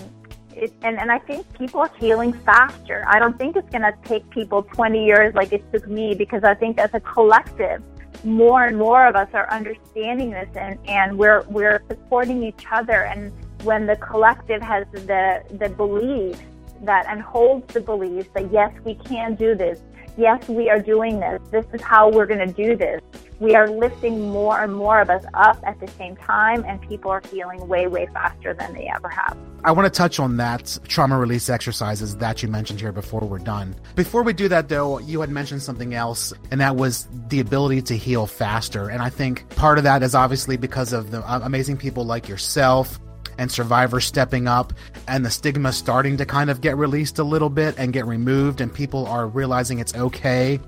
it, 0.56 0.72
and, 0.82 0.98
and 0.98 1.10
I 1.10 1.18
think 1.18 1.46
people 1.58 1.80
are 1.80 1.90
healing 1.98 2.32
faster. 2.32 3.04
I 3.06 3.18
don't 3.18 3.36
think 3.38 3.56
it's 3.56 3.68
going 3.70 3.82
to 3.82 3.94
take 4.04 4.28
people 4.30 4.62
20 4.62 5.04
years 5.04 5.34
like 5.34 5.52
it 5.52 5.64
took 5.72 5.88
me 5.88 6.14
because 6.14 6.44
I 6.44 6.54
think 6.54 6.78
as 6.78 6.90
a 6.94 7.00
collective, 7.00 7.82
more 8.24 8.66
and 8.66 8.78
more 8.78 9.06
of 9.06 9.16
us 9.16 9.28
are 9.32 9.50
understanding 9.50 10.30
this 10.30 10.48
and, 10.54 10.78
and 10.86 11.18
we're, 11.18 11.42
we're 11.48 11.82
supporting 11.88 12.42
each 12.42 12.64
other. 12.70 13.04
And 13.04 13.32
when 13.64 13.86
the 13.86 13.96
collective 13.96 14.62
has 14.62 14.86
the, 14.92 15.42
the 15.50 15.68
belief 15.70 16.38
that 16.82 17.06
and 17.08 17.20
holds 17.20 17.72
the 17.74 17.80
belief 17.80 18.32
that 18.34 18.52
yes, 18.52 18.72
we 18.84 18.94
can 18.94 19.34
do 19.34 19.54
this. 19.54 19.80
Yes, 20.16 20.46
we 20.48 20.68
are 20.68 20.80
doing 20.80 21.20
this. 21.20 21.40
This 21.50 21.64
is 21.72 21.80
how 21.80 22.10
we're 22.10 22.26
going 22.26 22.46
to 22.46 22.52
do 22.52 22.76
this 22.76 23.00
we 23.42 23.56
are 23.56 23.68
lifting 23.68 24.30
more 24.30 24.62
and 24.62 24.72
more 24.72 25.00
of 25.00 25.10
us 25.10 25.24
up 25.34 25.58
at 25.66 25.80
the 25.80 25.88
same 25.88 26.14
time, 26.14 26.64
and 26.64 26.80
people 26.80 27.10
are 27.10 27.20
healing 27.32 27.66
way, 27.66 27.88
way 27.88 28.06
faster 28.12 28.54
than 28.54 28.72
they 28.72 28.86
ever 28.86 29.08
have. 29.08 29.36
I 29.64 29.70
want 29.70 29.92
to 29.92 29.96
touch 29.96 30.18
on 30.18 30.38
that 30.38 30.76
trauma 30.88 31.16
release 31.16 31.48
exercises 31.48 32.16
that 32.16 32.42
you 32.42 32.48
mentioned 32.48 32.80
here 32.80 32.90
before 32.90 33.20
we're 33.20 33.38
done. 33.38 33.76
Before 33.94 34.24
we 34.24 34.32
do 34.32 34.48
that, 34.48 34.68
though, 34.68 34.98
you 34.98 35.20
had 35.20 35.30
mentioned 35.30 35.62
something 35.62 35.94
else, 35.94 36.32
and 36.50 36.60
that 36.60 36.74
was 36.74 37.06
the 37.28 37.38
ability 37.38 37.82
to 37.82 37.96
heal 37.96 38.26
faster. 38.26 38.88
And 38.88 39.00
I 39.00 39.08
think 39.08 39.48
part 39.50 39.78
of 39.78 39.84
that 39.84 40.02
is 40.02 40.16
obviously 40.16 40.56
because 40.56 40.92
of 40.92 41.12
the 41.12 41.20
uh, 41.20 41.40
amazing 41.44 41.76
people 41.76 42.04
like 42.04 42.28
yourself 42.28 42.98
and 43.38 43.52
survivors 43.52 44.04
stepping 44.04 44.48
up 44.48 44.72
and 45.06 45.24
the 45.24 45.30
stigma 45.30 45.72
starting 45.72 46.16
to 46.16 46.26
kind 46.26 46.50
of 46.50 46.60
get 46.60 46.76
released 46.76 47.20
a 47.20 47.24
little 47.24 47.48
bit 47.48 47.74
and 47.78 47.92
get 47.92 48.04
removed 48.04 48.60
and 48.60 48.74
people 48.74 49.06
are 49.06 49.26
realizing 49.26 49.78
it's 49.78 49.94
okay 49.94 50.60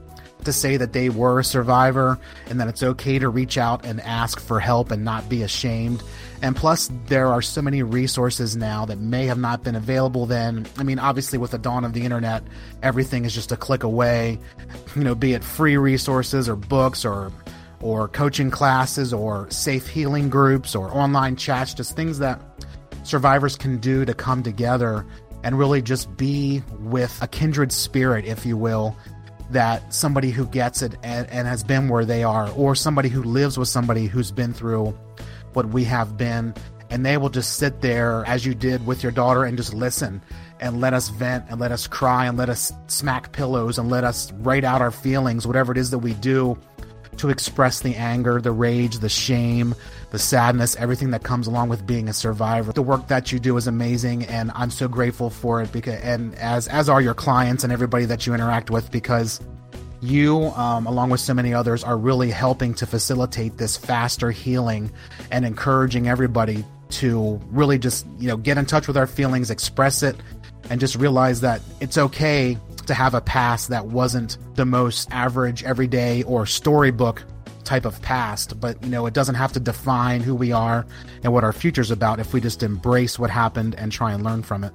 to 0.45 0.53
say 0.53 0.77
that 0.77 0.93
they 0.93 1.09
were 1.09 1.41
a 1.41 1.45
survivor 1.45 2.19
and 2.49 2.61
that 2.61 2.69
it's 2.69 2.83
okay 2.83 3.19
to 3.19 3.29
reach 3.29 3.59
out 3.59 3.85
and 3.85 4.01
ask 4.01 4.41
for 4.41 4.61
help 4.61 4.91
and 4.91 5.05
not 5.05 5.29
be 5.29 5.43
ashamed. 5.43 6.03
And 6.43 6.55
plus, 6.55 6.91
there 7.07 7.29
are 7.29 7.43
so 7.43 7.63
many 7.63 7.83
resources 7.83 8.57
now 8.57 8.85
that 8.87 8.99
may 8.99 9.27
have 9.27 9.39
not 9.39 9.63
been 9.63 9.75
available 9.75 10.27
then. 10.27 10.67
I 10.79 10.83
mean, 10.83 10.99
obviously, 10.99 11.39
with 11.39 11.53
the 11.53 11.59
dawn 11.59 11.85
of 11.85 11.93
the 11.93 12.03
internet, 12.03 12.43
everything 12.83 13.25
is 13.25 13.35
just 13.35 13.53
a 13.53 13.57
click 13.57 13.83
away. 13.83 14.39
You 14.95 15.05
know, 15.05 15.15
be 15.15 15.33
it 15.33 15.43
free 15.43 15.77
resources 15.77 16.49
or 16.49 16.57
books 16.57 17.05
or 17.05 17.33
or 17.81 18.09
coaching 18.09 18.51
classes 18.51 19.13
or 19.13 19.51
safe 19.51 19.87
healing 19.87 20.31
groups 20.31 20.75
or 20.75 20.91
online 20.95 21.37
chats, 21.37 21.75
just 21.75 21.95
things 21.95 22.19
that 22.19 22.41
survivors 23.03 23.57
can 23.57 23.79
do 23.79 24.05
to 24.07 24.15
come 24.15 24.43
together 24.43 25.05
and 25.43 25.59
really 25.59 25.83
just 25.83 26.17
be 26.17 26.63
with 26.81 27.23
a 27.23 27.29
kindred 27.29 27.71
spirit, 27.71 28.25
if 28.25 28.47
you 28.47 28.57
will, 28.57 28.97
that 29.55 29.93
somebody 29.93 30.31
who 30.31 30.47
gets 30.47 30.83
it 30.83 30.95
and, 31.03 31.29
and, 31.31 31.49
has 31.49 31.65
been 31.65 31.89
where 31.89 32.05
they 32.05 32.23
are, 32.23 32.51
or 32.51 32.75
somebody 32.75 33.09
who 33.09 33.23
lives 33.23 33.59
with 33.59 33.69
somebody 33.69 34.07
who's 34.07 34.31
been 34.31 34.53
through 34.53 34.97
what 35.55 35.69
we 35.71 35.85
have 35.85 36.17
been, 36.17 36.55
and 36.91 37.05
they 37.05 37.17
will 37.17 37.31
just 37.31 37.57
sit 37.57 37.81
there 37.81 38.25
as 38.27 38.45
you 38.45 38.55
did 38.55 38.87
with 38.87 39.03
your 39.03 39.13
daughter 39.13 39.45
and 39.45 39.57
just 39.57 39.73
listen 39.73 40.23
and 40.61 40.81
let 40.81 40.93
us 40.93 41.09
vent 41.09 41.45
and 41.49 41.59
let 41.59 41.73
us 41.73 41.87
cry 41.87 42.27
and 42.27 42.37
let 42.37 42.49
us 42.49 42.73
smack 42.87 43.33
pillows 43.33 43.79
and 43.79 43.91
let 43.91 44.05
us 44.05 44.31
write 44.35 44.65
out 44.65 44.83
our 44.83 44.91
feelings, 44.91 45.47
whatever 45.47 45.73
it 45.73 45.79
is 45.79 45.91
that 45.91 45.99
we 45.99 46.15
do 46.15 46.59
to 47.25 47.31
express 47.31 47.81
the 47.81 47.97
anger, 47.97 48.39
the 48.39 48.53
rage, 48.53 48.99
the 48.99 49.09
shame, 49.09 49.75
the 50.11 50.19
sadness, 50.19 50.77
everything 50.77 51.11
that 51.11 51.23
comes 51.23 51.47
along 51.47 51.71
with 51.71 51.87
being 51.87 52.07
a 52.11 52.13
survivor. 52.13 52.71
The 52.71 52.83
work 52.83 53.09
that 53.09 53.33
you 53.33 53.39
do 53.39 53.57
is 53.57 53.67
amazing 53.67 54.25
and 54.27 54.53
I'm 54.55 54.71
so 54.71 54.89
grateful 54.89 55.31
for 55.31 55.63
it 55.63 55.73
because 55.73 55.99
and 56.03 56.35
as 56.35 56.69
as 56.69 56.91
are 56.91 57.01
your 57.01 57.15
clients 57.15 57.65
and 57.65 57.73
everybody 57.73 58.05
that 58.05 58.27
you 58.27 58.35
interact 58.35 58.71
with 58.71 58.91
because 58.91 59.41
you 60.03 60.49
um, 60.49 60.87
along 60.87 61.09
with 61.09 61.21
so 61.21 61.33
many 61.33 61.55
others 61.55 61.83
are 61.83 61.97
really 61.97 62.31
helping 62.31 62.75
to 62.75 62.85
facilitate 62.87 63.57
this 63.57 63.75
faster 63.75 64.31
healing 64.31 64.93
and 65.31 65.47
encouraging 65.47 66.09
everybody 66.09 66.63
to 66.91 67.41
really 67.51 67.79
just 67.79 68.07
you 68.19 68.29
know 68.29 68.37
get 68.37 68.59
in 68.59 68.67
touch 68.67 68.87
with 68.87 68.99
our 68.99 69.07
feelings 69.07 69.51
express 69.51 70.03
it 70.03 70.15
and 70.69 70.79
just 70.79 70.95
realize 70.97 71.41
that 71.41 71.63
it's 71.81 71.97
okay 71.97 72.59
to 72.87 72.95
have 72.95 73.15
a 73.15 73.21
past 73.21 73.69
that 73.69 73.87
wasn't 73.87 74.39
the 74.55 74.65
most 74.65 75.11
average, 75.11 75.65
everyday, 75.65 76.23
or 76.25 76.47
storybook 76.47 77.25
type 77.65 77.85
of 77.85 78.01
past, 78.03 78.61
but 78.61 78.83
you 78.83 78.91
know, 78.91 79.07
it 79.07 79.15
doesn't 79.15 79.35
have 79.35 79.53
to 79.53 79.61
define 79.61 80.21
who 80.21 80.35
we 80.35 80.53
are 80.53 80.87
and 81.23 81.33
what 81.33 81.45
our 81.45 81.53
future's 81.53 81.91
about 81.91 82.21
if 82.21 82.33
we 82.33 82.41
just 82.41 82.63
embrace 82.63 83.19
what 83.19 83.31
happened 83.31 83.75
and 83.77 83.91
try 83.91 84.13
and 84.13 84.23
learn 84.23 84.43
from 84.43 84.65
it. 84.65 84.73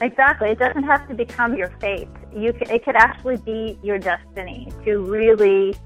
Exactly. 0.00 0.50
It 0.50 0.58
doesn't 0.58 0.82
have 0.82 1.06
to 1.08 1.14
become 1.14 1.54
your 1.56 1.68
fate. 1.80 2.08
You 2.34 2.52
can, 2.52 2.70
it 2.70 2.84
could 2.84 2.96
actually 2.96 3.36
be 3.36 3.78
your 3.82 3.98
destiny 3.98 4.72
to 4.84 4.98
really 4.98 5.76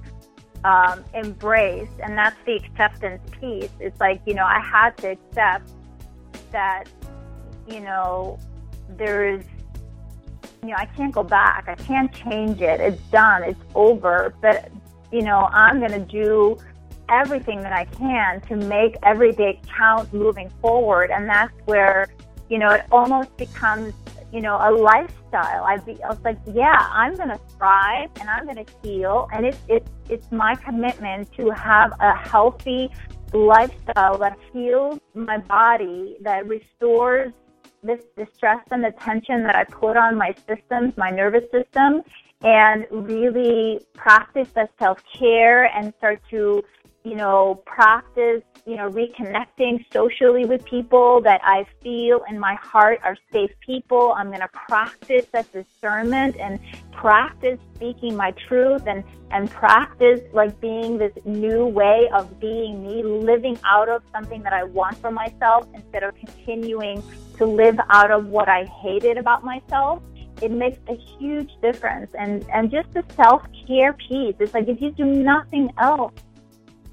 um, 0.64 1.04
embrace, 1.12 1.90
and 2.02 2.16
that's 2.16 2.36
the 2.46 2.56
acceptance 2.56 3.20
piece. 3.40 3.70
It's 3.78 4.00
like 4.00 4.20
you 4.26 4.34
know 4.34 4.44
I 4.44 4.60
had 4.60 4.96
to 4.98 5.10
accept 5.10 5.70
that 6.50 6.84
you 7.68 7.80
know 7.80 8.38
there's 8.88 9.44
you 10.66 10.74
know 10.74 10.78
I 10.78 10.86
can't 10.86 11.12
go 11.12 11.22
back. 11.22 11.68
I 11.68 11.74
can't 11.74 12.12
change 12.12 12.60
it. 12.60 12.80
It's 12.80 13.00
done. 13.10 13.42
It's 13.44 13.60
over. 13.74 14.34
But 14.40 14.70
you 15.12 15.22
know 15.22 15.48
I'm 15.52 15.78
going 15.78 15.92
to 15.92 16.00
do 16.00 16.58
everything 17.08 17.60
that 17.62 17.72
I 17.72 17.84
can 17.84 18.40
to 18.42 18.56
make 18.56 18.96
every 19.04 19.32
day 19.32 19.60
count 19.76 20.12
moving 20.12 20.50
forward, 20.60 21.10
and 21.10 21.28
that's 21.28 21.54
where 21.66 22.08
you 22.48 22.58
know 22.58 22.70
it 22.70 22.84
almost 22.90 23.36
becomes 23.36 23.94
you 24.32 24.40
know, 24.40 24.56
a 24.56 24.70
lifestyle. 24.70 25.64
I, 25.64 25.78
be, 25.78 26.02
I 26.02 26.08
was 26.08 26.18
like, 26.24 26.38
yeah, 26.52 26.88
I'm 26.90 27.14
going 27.14 27.28
to 27.28 27.40
thrive 27.56 28.10
and 28.20 28.28
I'm 28.28 28.44
going 28.44 28.64
to 28.64 28.72
heal. 28.82 29.28
And 29.32 29.46
it's, 29.46 29.58
it's, 29.68 29.88
it's 30.08 30.30
my 30.32 30.54
commitment 30.56 31.32
to 31.34 31.50
have 31.50 31.92
a 32.00 32.14
healthy 32.14 32.90
lifestyle 33.32 34.18
that 34.18 34.36
heals 34.52 35.00
my 35.14 35.38
body, 35.38 36.16
that 36.20 36.46
restores 36.46 37.32
this, 37.86 38.04
the 38.16 38.26
stress 38.34 38.60
and 38.70 38.84
the 38.84 38.92
tension 38.92 39.42
that 39.44 39.56
I 39.56 39.64
put 39.64 39.96
on 39.96 40.16
my 40.16 40.34
systems, 40.46 40.96
my 40.96 41.10
nervous 41.10 41.50
system, 41.50 42.02
and 42.42 42.86
really 42.90 43.80
practice 43.94 44.48
the 44.54 44.68
self 44.78 45.02
care 45.18 45.64
and 45.64 45.92
start 45.98 46.20
to 46.30 46.62
you 47.06 47.14
know, 47.14 47.62
practice, 47.66 48.42
you 48.66 48.76
know, 48.76 48.90
reconnecting 48.90 49.84
socially 49.92 50.44
with 50.44 50.64
people 50.64 51.20
that 51.20 51.40
I 51.44 51.64
feel 51.80 52.22
in 52.28 52.36
my 52.36 52.56
heart 52.56 52.98
are 53.04 53.16
safe 53.32 53.52
people. 53.64 54.12
I'm 54.16 54.26
going 54.26 54.40
to 54.40 54.48
practice 54.48 55.24
that 55.30 55.46
discernment 55.52 56.36
and 56.40 56.58
practice 56.90 57.60
speaking 57.76 58.16
my 58.16 58.32
truth 58.48 58.88
and, 58.88 59.04
and 59.30 59.48
practice 59.48 60.18
like 60.32 60.60
being 60.60 60.98
this 60.98 61.12
new 61.24 61.64
way 61.64 62.08
of 62.12 62.40
being 62.40 62.82
me, 62.84 63.04
living 63.04 63.56
out 63.64 63.88
of 63.88 64.02
something 64.10 64.42
that 64.42 64.52
I 64.52 64.64
want 64.64 64.96
for 64.96 65.12
myself 65.12 65.68
instead 65.74 66.02
of 66.02 66.16
continuing 66.16 67.04
to 67.36 67.46
live 67.46 67.78
out 67.90 68.10
of 68.10 68.26
what 68.26 68.48
I 68.48 68.64
hated 68.64 69.16
about 69.16 69.44
myself 69.44 70.02
it 70.42 70.50
makes 70.50 70.78
a 70.88 70.94
huge 71.18 71.50
difference 71.62 72.10
and 72.18 72.44
and 72.52 72.70
just 72.70 72.92
the 72.92 73.02
self-care 73.14 73.94
piece 73.94 74.34
it's 74.38 74.52
like 74.52 74.68
if 74.68 74.82
you 74.82 74.90
do 74.92 75.06
nothing 75.06 75.72
else 75.78 76.12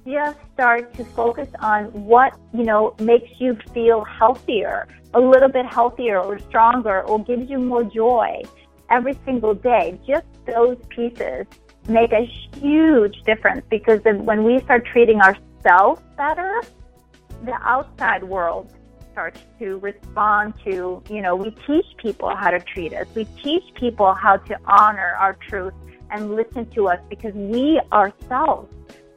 just 0.06 0.38
start 0.54 0.94
to 0.96 1.06
focus 1.06 1.50
on 1.60 1.86
what, 1.86 2.38
you 2.54 2.64
know, 2.64 2.96
makes 3.00 3.30
you 3.40 3.58
feel 3.74 4.04
healthier, 4.04 4.88
a 5.14 5.20
little 5.20 5.50
bit 5.50 5.66
healthier 5.66 6.20
or 6.20 6.40
stronger 6.40 7.04
or 7.04 7.24
gives 7.24 7.50
you 7.50 7.60
more 7.60 7.84
joy 7.84 8.42
every 8.90 9.18
single 9.26 9.54
day. 9.54 10.00
Just 10.06 10.26
those 10.46 10.78
pieces 10.90 11.46
make 11.88 12.12
a 12.12 12.30
huge 12.60 13.22
difference 13.24 13.66
because 13.70 14.00
when 14.04 14.44
we 14.44 14.60
start 14.62 14.86
treating 14.86 15.20
ourselves 15.22 16.02
better, 16.18 16.62
the 17.44 17.54
outside 17.64 18.24
world 18.24 18.74
starts 19.12 19.42
to 19.60 19.78
respond 19.78 20.54
to, 20.66 21.02
you 21.10 21.22
know, 21.22 21.36
we 21.36 21.52
teach 21.68 21.86
people 21.98 22.36
how 22.36 22.50
to 22.50 22.60
treat 22.60 22.94
us. 22.94 23.06
We 23.16 23.26
teach 23.44 23.64
people 23.76 24.14
how 24.14 24.38
to 24.38 24.58
honor 24.66 25.16
our 25.20 25.34
truth 25.34 25.74
and 26.10 26.36
listen 26.36 26.66
to 26.72 26.88
us 26.88 27.00
because 27.10 27.34
we 27.34 27.80
ourselves 27.92 28.74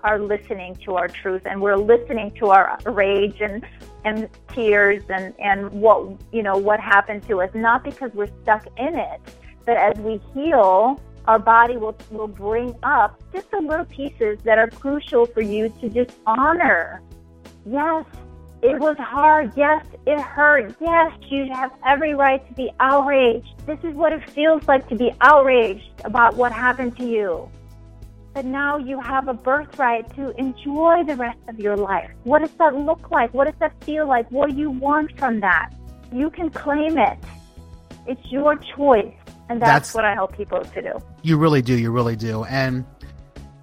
are 0.07 0.21
listening 0.21 0.77
to 0.77 0.95
our 0.95 1.09
truth 1.09 1.43
and 1.45 1.61
we're 1.61 1.77
listening 1.77 2.31
to 2.31 2.47
our 2.47 2.79
rage 2.87 3.41
and 3.41 3.65
and 4.05 4.29
tears 4.55 5.03
and 5.09 5.35
and 5.41 5.69
what 5.73 5.99
you 6.33 6.43
know 6.45 6.57
what 6.57 6.79
happened 6.79 7.27
to 7.27 7.41
us 7.41 7.51
not 7.55 7.83
because 7.83 8.13
we're 8.15 8.31
stuck 8.43 8.65
in 8.77 8.95
it 8.97 9.21
but 9.65 9.77
as 9.77 9.97
we 9.99 10.21
heal 10.33 11.01
our 11.27 11.41
body 11.41 11.77
will 11.77 11.97
will 12.11 12.29
bring 12.29 12.73
up 12.85 13.21
just 13.33 13.51
the 13.51 13.61
little 13.61 13.85
pieces 13.87 14.39
that 14.45 14.59
are 14.59 14.69
crucial 14.69 15.27
for 15.27 15.41
you 15.41 15.69
to 15.81 15.89
just 15.89 16.17
honor 16.25 17.03
yes 17.67 18.05
it 18.63 18.81
was 18.81 18.97
hard. 18.97 19.53
Yes, 19.55 19.85
it 20.07 20.19
hurt. 20.19 20.75
Yes, 20.81 21.13
you 21.29 21.47
have 21.53 21.71
every 21.85 22.15
right 22.15 22.45
to 22.49 22.55
be 22.55 22.71
outraged. 22.81 23.47
This 23.67 23.79
is 23.85 23.95
what 23.95 24.15
it 24.15 24.29
feels 24.31 24.67
like 24.67 24.89
to 24.89 24.97
be 24.97 25.13
outraged 25.21 25.89
about 26.05 26.37
what 26.37 26.53
happened 26.53 26.97
to 26.97 27.05
you 27.07 27.49
but 28.37 28.45
now 28.45 28.77
you 28.77 29.01
have 29.01 29.29
a 29.29 29.33
birthright 29.33 30.15
to 30.15 30.39
enjoy 30.39 31.03
the 31.05 31.17
rest 31.17 31.39
of 31.49 31.59
your 31.59 31.75
life. 31.75 32.11
What 32.25 32.41
does 32.41 32.51
that 32.59 32.75
look 32.77 33.11
like? 33.11 33.33
What 33.33 33.47
does 33.47 33.59
that 33.61 33.73
feel 33.83 34.07
like? 34.07 34.31
What 34.31 34.51
do 34.51 34.57
you 34.57 34.69
want 34.69 35.19
from 35.19 35.41
that? 35.41 35.71
You 36.13 36.29
can 36.29 36.51
claim 36.51 36.99
it. 36.99 37.19
It's 38.07 38.21
your 38.31 38.57
choice. 38.57 39.15
And 39.49 39.63
that's, 39.63 39.71
that's 39.71 39.95
what 39.95 40.05
I 40.05 40.13
help 40.13 40.37
people 40.37 40.63
to 40.63 40.83
do. 40.83 40.93
You 41.23 41.39
really 41.39 41.63
do. 41.63 41.79
You 41.79 41.91
really 41.91 42.15
do. 42.15 42.45
And, 42.45 42.85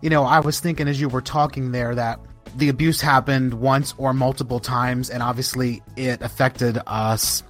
you 0.01 0.09
know, 0.09 0.23
I 0.23 0.39
was 0.39 0.59
thinking 0.59 0.87
as 0.87 0.99
you 0.99 1.07
were 1.07 1.21
talking 1.21 1.71
there 1.71 1.93
that 1.93 2.19
the 2.55 2.69
abuse 2.69 2.99
happened 2.99 3.53
once 3.53 3.93
or 3.99 4.11
multiple 4.11 4.59
times, 4.59 5.11
and 5.11 5.21
obviously 5.21 5.83
it 5.95 6.23
affected 6.23 6.79
us 6.87 7.43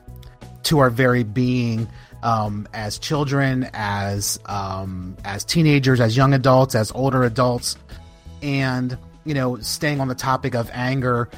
to 0.64 0.80
our 0.80 0.90
very 0.90 1.24
being 1.24 1.88
um, 2.24 2.68
as 2.74 2.98
children, 2.98 3.70
as 3.74 4.40
um, 4.46 5.16
as 5.26 5.44
teenagers, 5.44 6.00
as 6.00 6.18
young 6.18 6.34
adults, 6.34 6.74
as 6.74 6.92
older 6.94 7.24
adults, 7.24 7.78
and 8.42 8.98
you 9.26 9.34
know, 9.34 9.58
staying 9.58 10.02
on 10.02 10.08
the 10.08 10.16
topic 10.16 10.56
of 10.56 10.70
anger. 10.74 11.30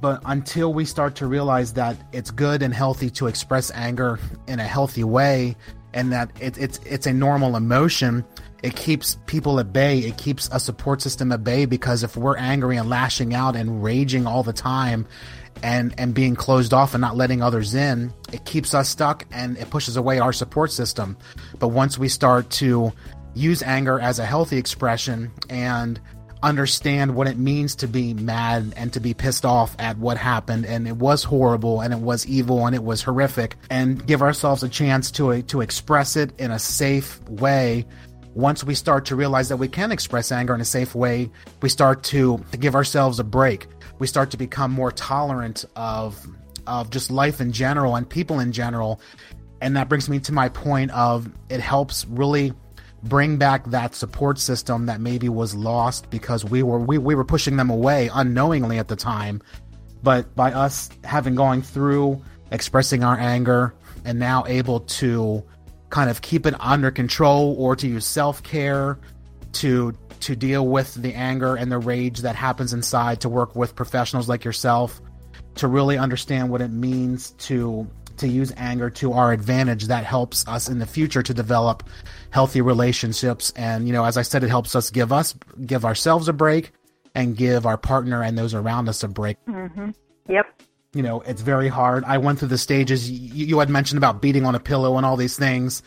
But 0.00 0.22
until 0.24 0.72
we 0.72 0.84
start 0.84 1.14
to 1.16 1.26
realize 1.26 1.74
that 1.74 1.96
it's 2.12 2.30
good 2.30 2.62
and 2.62 2.72
healthy 2.74 3.10
to 3.10 3.26
express 3.26 3.70
anger 3.72 4.18
in 4.46 4.58
a 4.58 4.64
healthy 4.64 5.04
way, 5.04 5.56
and 5.94 6.12
that 6.12 6.30
it, 6.40 6.58
it's 6.58 6.80
it's 6.84 7.06
a 7.06 7.12
normal 7.12 7.56
emotion, 7.56 8.24
it 8.62 8.74
keeps 8.76 9.16
people 9.26 9.60
at 9.60 9.72
bay. 9.72 10.00
It 10.00 10.16
keeps 10.16 10.48
a 10.52 10.58
support 10.58 11.02
system 11.02 11.30
at 11.32 11.44
bay 11.44 11.66
because 11.66 12.02
if 12.02 12.16
we're 12.16 12.36
angry 12.36 12.76
and 12.76 12.88
lashing 12.88 13.32
out 13.32 13.54
and 13.56 13.82
raging 13.82 14.26
all 14.26 14.42
the 14.42 14.52
time, 14.52 15.06
and 15.62 15.94
and 15.98 16.14
being 16.14 16.34
closed 16.34 16.72
off 16.72 16.94
and 16.94 17.00
not 17.00 17.16
letting 17.16 17.42
others 17.42 17.74
in, 17.74 18.12
it 18.32 18.44
keeps 18.44 18.74
us 18.74 18.88
stuck 18.88 19.26
and 19.30 19.56
it 19.58 19.70
pushes 19.70 19.96
away 19.96 20.18
our 20.18 20.32
support 20.32 20.72
system. 20.72 21.16
But 21.58 21.68
once 21.68 21.98
we 21.98 22.08
start 22.08 22.50
to 22.50 22.92
use 23.34 23.62
anger 23.62 24.00
as 24.00 24.18
a 24.18 24.26
healthy 24.26 24.58
expression 24.58 25.30
and 25.48 26.00
understand 26.42 27.14
what 27.14 27.28
it 27.28 27.38
means 27.38 27.74
to 27.76 27.86
be 27.86 28.14
mad 28.14 28.72
and 28.76 28.92
to 28.92 29.00
be 29.00 29.12
pissed 29.12 29.44
off 29.44 29.76
at 29.78 29.98
what 29.98 30.16
happened 30.16 30.64
and 30.64 30.88
it 30.88 30.96
was 30.96 31.22
horrible 31.22 31.80
and 31.82 31.92
it 31.92 32.00
was 32.00 32.26
evil 32.26 32.66
and 32.66 32.74
it 32.74 32.82
was 32.82 33.02
horrific 33.02 33.56
and 33.68 34.06
give 34.06 34.22
ourselves 34.22 34.62
a 34.62 34.68
chance 34.68 35.10
to 35.10 35.42
to 35.42 35.60
express 35.60 36.16
it 36.16 36.32
in 36.40 36.50
a 36.50 36.58
safe 36.58 37.20
way 37.28 37.84
once 38.34 38.64
we 38.64 38.74
start 38.74 39.04
to 39.04 39.16
realize 39.16 39.50
that 39.50 39.58
we 39.58 39.68
can 39.68 39.92
express 39.92 40.32
anger 40.32 40.54
in 40.54 40.60
a 40.60 40.64
safe 40.64 40.94
way 40.94 41.30
we 41.60 41.68
start 41.68 42.02
to, 42.02 42.42
to 42.52 42.56
give 42.56 42.74
ourselves 42.74 43.18
a 43.18 43.24
break 43.24 43.66
we 44.00 44.08
start 44.08 44.32
to 44.32 44.36
become 44.36 44.72
more 44.72 44.90
tolerant 44.90 45.64
of 45.76 46.26
of 46.66 46.90
just 46.90 47.10
life 47.10 47.40
in 47.40 47.52
general 47.52 47.94
and 47.94 48.08
people 48.08 48.40
in 48.40 48.50
general. 48.50 49.00
And 49.60 49.76
that 49.76 49.88
brings 49.88 50.08
me 50.08 50.18
to 50.20 50.32
my 50.32 50.48
point 50.48 50.90
of 50.90 51.30
it 51.48 51.60
helps 51.60 52.06
really 52.06 52.52
bring 53.02 53.36
back 53.36 53.64
that 53.66 53.94
support 53.94 54.38
system 54.38 54.86
that 54.86 55.00
maybe 55.00 55.28
was 55.28 55.54
lost 55.54 56.10
because 56.10 56.44
we 56.44 56.62
were 56.62 56.78
we, 56.78 56.98
we 56.98 57.14
were 57.14 57.24
pushing 57.24 57.56
them 57.56 57.70
away 57.70 58.10
unknowingly 58.12 58.78
at 58.78 58.88
the 58.88 58.96
time. 58.96 59.40
But 60.02 60.34
by 60.34 60.52
us 60.52 60.88
having 61.04 61.34
going 61.34 61.62
through 61.62 62.22
expressing 62.50 63.04
our 63.04 63.18
anger 63.18 63.74
and 64.04 64.18
now 64.18 64.44
able 64.46 64.80
to 64.80 65.44
kind 65.90 66.08
of 66.08 66.22
keep 66.22 66.46
it 66.46 66.54
under 66.58 66.90
control 66.90 67.54
or 67.58 67.76
to 67.76 67.86
use 67.86 68.06
self-care 68.06 68.98
to 69.52 69.92
to 70.20 70.36
deal 70.36 70.66
with 70.66 70.94
the 70.94 71.14
anger 71.14 71.56
and 71.56 71.70
the 71.70 71.78
rage 71.78 72.20
that 72.20 72.36
happens 72.36 72.72
inside, 72.72 73.20
to 73.22 73.28
work 73.28 73.56
with 73.56 73.74
professionals 73.74 74.28
like 74.28 74.44
yourself, 74.44 75.00
to 75.56 75.68
really 75.68 75.98
understand 75.98 76.50
what 76.50 76.60
it 76.60 76.70
means 76.70 77.32
to 77.32 77.88
to 78.16 78.28
use 78.28 78.52
anger 78.58 78.90
to 78.90 79.14
our 79.14 79.32
advantage 79.32 79.86
that 79.86 80.04
helps 80.04 80.46
us 80.46 80.68
in 80.68 80.78
the 80.78 80.84
future 80.86 81.22
to 81.22 81.32
develop 81.32 81.82
healthy 82.28 82.60
relationships. 82.60 83.50
And 83.56 83.86
you 83.86 83.92
know 83.92 84.04
as 84.04 84.16
i 84.16 84.22
said 84.22 84.44
it 84.44 84.50
helps 84.50 84.76
us 84.76 84.90
give 84.90 85.12
us 85.12 85.34
give 85.64 85.84
ourselves 85.84 86.28
a 86.28 86.32
break 86.32 86.72
and 87.14 87.36
give 87.36 87.66
our 87.66 87.78
partner 87.78 88.22
and 88.22 88.36
those 88.36 88.54
around 88.54 88.88
us 88.88 89.02
a 89.02 89.08
break. 89.08 89.36
Mm-hmm. 89.46 89.90
yep 90.28 90.46
you 90.94 91.02
know 91.02 91.20
it's 91.20 91.42
very 91.42 91.68
hard 91.68 92.02
i 92.04 92.18
went 92.18 92.38
through 92.38 92.48
the 92.48 92.58
stages 92.58 93.10
you, 93.10 93.46
you 93.46 93.58
had 93.58 93.70
mentioned 93.70 93.98
about 93.98 94.20
beating 94.20 94.44
on 94.44 94.54
a 94.54 94.60
pillow 94.60 94.96
and 94.96 95.06
all 95.06 95.16
these 95.16 95.36
things 95.36 95.82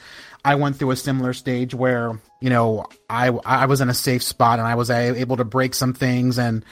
I 0.45 0.55
went 0.55 0.75
through 0.75 0.91
a 0.91 0.95
similar 0.95 1.33
stage 1.33 1.73
where 1.73 2.19
you 2.41 2.49
know 2.49 2.85
I 3.09 3.27
I 3.45 3.65
was 3.65 3.81
in 3.81 3.89
a 3.89 3.93
safe 3.93 4.23
spot 4.23 4.59
and 4.59 4.67
I 4.67 4.75
was 4.75 4.89
able 4.89 5.37
to 5.37 5.45
break 5.45 5.73
some 5.73 5.93
things 5.93 6.37
and 6.37 6.65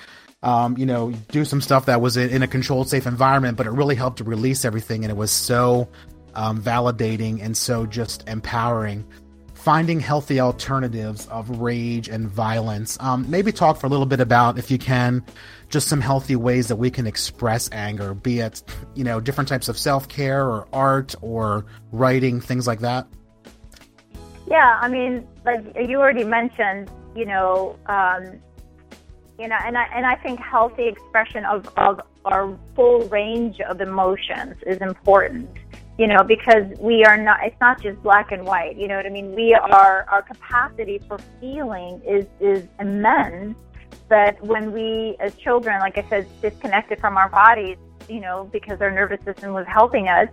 um, 0.43 0.77
you 0.77 0.85
know 0.85 1.11
do 1.29 1.45
some 1.45 1.61
stuff 1.61 1.85
that 1.85 2.01
was 2.01 2.17
in 2.17 2.43
a 2.43 2.47
controlled, 2.47 2.89
safe 2.89 3.07
environment. 3.07 3.57
But 3.57 3.67
it 3.67 3.71
really 3.71 3.95
helped 3.95 4.17
to 4.17 4.23
release 4.23 4.65
everything, 4.65 5.03
and 5.03 5.11
it 5.11 5.15
was 5.15 5.31
so 5.31 5.87
um, 6.35 6.61
validating 6.61 7.41
and 7.41 7.55
so 7.55 7.85
just 7.85 8.27
empowering 8.27 9.05
finding 9.61 9.99
healthy 9.99 10.39
alternatives 10.39 11.27
of 11.27 11.61
rage 11.61 12.09
and 12.09 12.27
violence. 12.27 12.97
Um, 12.99 13.29
maybe 13.29 13.51
talk 13.51 13.77
for 13.77 13.85
a 13.85 13.89
little 13.91 14.07
bit 14.07 14.19
about, 14.19 14.57
if 14.57 14.71
you 14.71 14.79
can, 14.79 15.23
just 15.71 15.87
some 15.87 16.01
healthy 16.01 16.35
ways 16.35 16.67
that 16.67 16.75
we 16.75 16.91
can 16.91 17.07
express 17.07 17.69
anger, 17.71 18.13
be 18.13 18.39
it, 18.39 18.61
you 18.93 19.03
know, 19.03 19.19
different 19.19 19.47
types 19.47 19.69
of 19.69 19.77
self 19.77 20.07
care 20.07 20.45
or 20.45 20.67
art 20.71 21.15
or 21.21 21.65
writing, 21.91 22.41
things 22.41 22.67
like 22.67 22.79
that. 22.79 23.07
Yeah, 24.47 24.77
I 24.81 24.87
mean, 24.89 25.27
like 25.45 25.63
you 25.87 25.99
already 25.99 26.25
mentioned, 26.25 26.91
you 27.15 27.25
know, 27.25 27.77
um, 27.87 28.39
you 29.39 29.47
know, 29.47 29.57
and 29.63 29.77
I 29.77 29.85
and 29.95 30.05
I 30.05 30.15
think 30.15 30.39
healthy 30.39 30.87
expression 30.87 31.45
of 31.45 31.67
of 31.77 32.01
our 32.25 32.57
full 32.75 33.07
range 33.09 33.59
of 33.61 33.81
emotions 33.81 34.55
is 34.67 34.77
important 34.77 35.49
you 36.01 36.07
know, 36.07 36.23
because 36.23 36.65
we 36.79 37.03
are 37.05 37.15
not, 37.15 37.43
it's 37.43 37.59
not 37.61 37.79
just 37.79 38.01
black 38.01 38.31
and 38.31 38.43
white, 38.43 38.75
you 38.75 38.87
know 38.87 38.95
what 38.95 39.05
I 39.05 39.09
mean? 39.09 39.35
We 39.35 39.53
are, 39.53 40.05
our 40.09 40.23
capacity 40.23 40.99
for 41.07 41.19
feeling 41.39 42.01
is, 42.03 42.25
is 42.39 42.67
immense. 42.79 43.55
But 44.11 44.43
when 44.43 44.73
we, 44.73 45.15
as 45.21 45.33
children, 45.35 45.79
like 45.79 45.97
I 45.97 46.05
said, 46.09 46.27
disconnected 46.41 46.99
from 46.99 47.15
our 47.15 47.29
bodies, 47.29 47.77
you 48.09 48.19
know, 48.19 48.49
because 48.51 48.81
our 48.81 48.91
nervous 48.91 49.23
system 49.23 49.53
was 49.53 49.65
helping 49.67 50.09
us, 50.09 50.27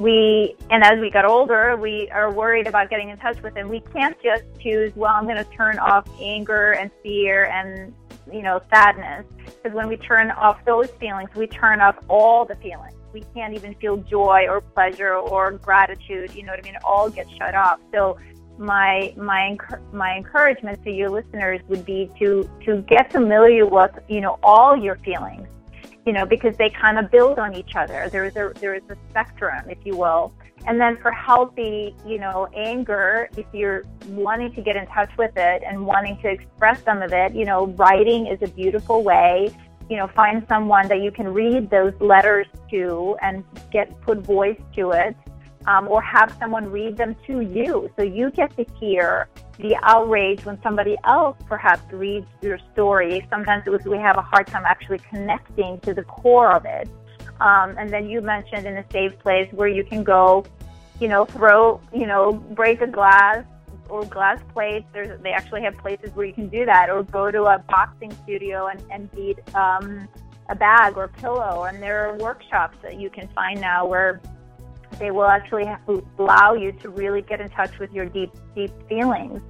we, 0.00 0.56
and 0.68 0.82
as 0.82 0.98
we 0.98 1.10
got 1.10 1.24
older, 1.24 1.76
we 1.76 2.10
are 2.10 2.32
worried 2.32 2.66
about 2.66 2.90
getting 2.90 3.08
in 3.08 3.16
touch 3.18 3.40
with 3.40 3.54
them. 3.54 3.68
We 3.68 3.82
can't 3.92 4.20
just 4.20 4.42
choose, 4.58 4.90
well, 4.96 5.12
I'm 5.14 5.26
going 5.26 5.36
to 5.36 5.44
turn 5.44 5.78
off 5.78 6.08
anger 6.20 6.72
and 6.72 6.90
fear 7.04 7.44
and, 7.44 7.94
you 8.32 8.42
know, 8.42 8.60
sadness. 8.68 9.24
Because 9.44 9.76
when 9.76 9.86
we 9.86 9.96
turn 9.96 10.32
off 10.32 10.64
those 10.64 10.90
feelings, 10.98 11.30
we 11.36 11.46
turn 11.46 11.80
off 11.80 11.94
all 12.08 12.44
the 12.44 12.56
feelings 12.56 12.94
we 13.12 13.24
can't 13.34 13.54
even 13.54 13.74
feel 13.74 13.96
joy 13.96 14.46
or 14.48 14.60
pleasure 14.60 15.14
or 15.14 15.50
gratitude. 15.52 16.32
You 16.32 16.44
know 16.44 16.52
what 16.52 16.60
I 16.60 16.62
mean? 16.62 16.76
It 16.76 16.84
all 16.84 17.10
gets 17.10 17.28
shut 17.32 17.56
off. 17.56 17.80
So 17.92 18.16
my 18.60 19.12
my 19.16 19.56
my 19.92 20.16
encouragement 20.16 20.84
to 20.84 20.90
your 20.90 21.08
listeners 21.08 21.60
would 21.68 21.84
be 21.84 22.10
to 22.18 22.48
to 22.66 22.82
get 22.82 23.10
familiar 23.10 23.66
with 23.66 23.90
you 24.08 24.20
know 24.20 24.38
all 24.42 24.76
your 24.76 24.96
feelings, 24.96 25.48
you 26.06 26.12
know, 26.12 26.26
because 26.26 26.56
they 26.58 26.68
kind 26.68 26.98
of 26.98 27.10
build 27.10 27.38
on 27.38 27.54
each 27.54 27.74
other. 27.74 28.08
There 28.12 28.26
is 28.26 28.36
a 28.36 28.52
there 28.60 28.74
is 28.74 28.82
a 28.90 28.96
spectrum, 29.08 29.68
if 29.68 29.78
you 29.84 29.96
will. 29.96 30.32
And 30.66 30.78
then 30.78 30.98
for 30.98 31.10
healthy, 31.10 31.96
you 32.06 32.18
know, 32.18 32.46
anger, 32.54 33.30
if 33.34 33.46
you're 33.54 33.82
wanting 34.08 34.52
to 34.54 34.60
get 34.60 34.76
in 34.76 34.86
touch 34.88 35.10
with 35.16 35.32
it 35.34 35.62
and 35.66 35.86
wanting 35.86 36.18
to 36.20 36.28
express 36.28 36.82
some 36.84 37.00
of 37.00 37.14
it, 37.14 37.34
you 37.34 37.46
know, 37.46 37.68
writing 37.68 38.26
is 38.26 38.42
a 38.42 38.52
beautiful 38.52 39.02
way 39.02 39.50
you 39.88 39.96
know, 39.96 40.06
find 40.06 40.46
someone 40.48 40.86
that 40.86 41.00
you 41.02 41.10
can 41.10 41.26
read 41.34 41.68
those 41.68 41.92
letters 42.00 42.46
to 42.70 43.16
and 43.22 43.42
get 43.72 44.00
put 44.02 44.18
voice 44.18 44.60
to 44.76 44.92
it, 44.92 45.16
um, 45.70 45.82
or 45.92 46.00
have 46.16 46.30
someone 46.40 46.64
read 46.80 46.96
them 47.02 47.12
to 47.26 47.34
you, 47.56 47.72
so 47.96 48.02
you 48.02 48.26
get 48.40 48.50
to 48.56 48.64
hear 48.80 49.28
the 49.58 49.74
outrage 49.92 50.40
when 50.48 50.56
somebody 50.66 50.96
else 51.04 51.36
perhaps 51.52 51.84
reads 51.92 52.26
your 52.48 52.58
story. 52.72 53.14
Sometimes 53.34 53.60
was, 53.66 53.84
we 53.84 53.98
have 54.08 54.16
a 54.24 54.26
hard 54.32 54.46
time 54.52 54.64
actually 54.74 55.00
connecting 55.12 55.72
to 55.86 55.90
the 55.98 56.04
core 56.04 56.52
of 56.58 56.64
it. 56.64 56.88
Um, 57.48 57.68
and 57.78 57.88
then 57.94 58.04
you 58.12 58.18
mentioned 58.20 58.64
in 58.70 58.76
a 58.84 58.86
safe 58.90 59.14
place 59.24 59.48
where 59.52 59.68
you 59.68 59.84
can 59.84 60.02
go, 60.02 60.44
you 61.02 61.08
know, 61.12 61.24
throw, 61.24 61.80
you 62.00 62.06
know, 62.06 62.24
break 62.60 62.78
a 62.80 62.90
glass, 62.98 63.44
or 63.88 64.04
glass 64.16 64.40
plates. 64.54 64.86
There's, 64.92 65.20
they 65.20 65.32
actually 65.40 65.62
have 65.62 65.76
places 65.76 66.10
where 66.14 66.26
you 66.30 66.32
can 66.40 66.48
do 66.48 66.64
that, 66.72 66.90
or 66.90 67.02
go 67.02 67.30
to 67.30 67.42
a 67.44 67.58
boxing 67.68 68.12
studio 68.22 68.56
and, 68.68 68.80
and 68.94 69.10
beat 69.12 69.38
um, 69.54 70.08
a 70.48 70.54
bag 70.54 70.96
or 70.96 71.08
pillow. 71.08 71.64
And 71.64 71.82
there 71.82 71.98
are 72.06 72.16
workshops 72.16 72.76
that 72.82 72.94
you 73.02 73.10
can 73.10 73.26
find 73.28 73.60
now 73.60 73.80
where 73.92 74.20
they 74.98 75.10
will 75.10 75.26
actually 75.26 75.70
allow 76.18 76.54
you 76.54 76.72
to 76.72 76.88
really 76.88 77.22
get 77.22 77.40
in 77.40 77.48
touch 77.50 77.78
with 77.78 77.92
your 77.92 78.06
deep, 78.06 78.32
deep 78.54 78.72
feelings 78.88 79.40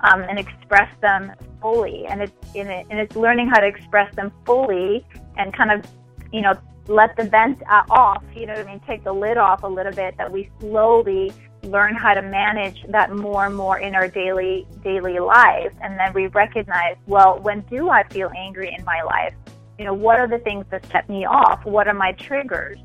um, 0.00 0.22
and 0.22 0.38
express 0.38 0.90
them 1.00 1.32
fully. 1.60 2.06
And 2.06 2.22
it's 2.22 2.54
in 2.54 2.68
it, 2.68 2.86
and 2.90 2.98
it's 2.98 3.16
learning 3.16 3.48
how 3.48 3.60
to 3.60 3.66
express 3.66 4.14
them 4.14 4.32
fully 4.44 5.04
and 5.36 5.54
kind 5.54 5.70
of, 5.70 5.84
you 6.32 6.40
know, 6.40 6.54
let 6.88 7.16
the 7.16 7.24
vent 7.24 7.62
uh, 7.68 7.84
off. 7.90 8.22
You 8.34 8.46
know 8.46 8.54
what 8.54 8.66
I 8.66 8.70
mean? 8.70 8.80
Take 8.86 9.04
the 9.04 9.12
lid 9.12 9.36
off 9.36 9.62
a 9.62 9.68
little 9.68 9.92
bit. 9.92 10.16
That 10.16 10.30
we 10.30 10.50
slowly 10.60 11.32
learn 11.62 11.94
how 11.94 12.14
to 12.14 12.22
manage 12.22 12.84
that 12.88 13.14
more 13.14 13.46
and 13.46 13.54
more 13.54 13.78
in 13.78 13.94
our 13.94 14.08
daily 14.08 14.66
daily 14.82 15.18
life 15.18 15.72
and 15.82 15.98
then 15.98 16.12
we 16.14 16.26
recognize 16.28 16.96
well 17.06 17.38
when 17.40 17.60
do 17.68 17.90
i 17.90 18.02
feel 18.08 18.30
angry 18.34 18.74
in 18.76 18.82
my 18.84 19.02
life 19.02 19.34
you 19.78 19.84
know 19.84 19.92
what 19.92 20.18
are 20.18 20.26
the 20.26 20.38
things 20.38 20.64
that 20.70 20.84
set 20.90 21.06
me 21.08 21.26
off 21.26 21.62
what 21.66 21.86
are 21.86 21.94
my 21.94 22.12
triggers 22.12 22.78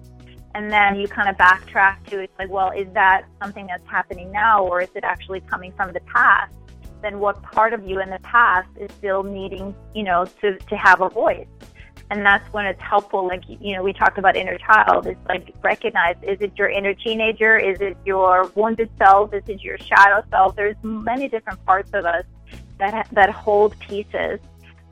and 0.56 0.72
then 0.72 0.96
you 0.96 1.08
kind 1.08 1.30
of 1.30 1.36
backtrack 1.36 2.04
to 2.08 2.22
it's 2.22 2.34
like 2.39 2.50
well 2.50 2.72
is 2.72 2.88
that 2.94 3.26
something 3.41 3.68
that's 3.68 3.88
happening 3.88 4.32
now 4.32 4.65
or 4.65 4.82
is 4.82 4.89
it 4.96 5.04
actually 5.04 5.41
coming 5.41 5.72
from 5.74 5.94
the 5.94 6.00
past? 6.02 6.52
Then 7.04 7.20
what 7.20 7.44
part 7.44 7.74
of 7.74 7.88
you 7.88 8.00
in 8.00 8.10
the 8.10 8.20
past 8.20 8.70
is 8.80 8.89
still 8.98 9.22
needing 9.22 9.76
you 9.94 10.04
know 10.04 10.26
to 10.41 10.58
to 10.58 10.76
have 10.76 11.02
a 11.02 11.10
voice? 11.10 11.48
And 12.10 12.26
that's 12.26 12.52
when 12.54 12.65
it's 12.65 12.82
helpful 12.82 13.28
like 13.28 13.44
you 13.48 13.76
know 13.76 13.84
we 13.84 13.91
talked 13.94 14.18
about 14.18 14.36
inner 14.38 14.58
child. 14.58 15.06
It's 15.08 15.28
like 15.28 15.54
recognize 15.62 16.15
is 16.24 16.39
it 16.39 16.54
your 16.58 16.70
inner 16.70 16.94
teenager? 16.94 17.58
Is 17.58 17.78
it 17.82 17.98
your 18.06 18.50
wounded 18.56 18.89
self? 18.98 19.34
Is 19.34 19.44
it 19.48 19.62
your 19.62 19.78
shadow 19.78 20.24
self? 20.30 20.56
There's 20.56 20.78
many 20.82 21.28
different 21.28 21.63
parts 21.65 21.91
of 21.94 22.06
us 22.06 22.24
that 22.80 23.08
that 23.12 23.30
hold 23.30 23.78
pieces 23.80 24.39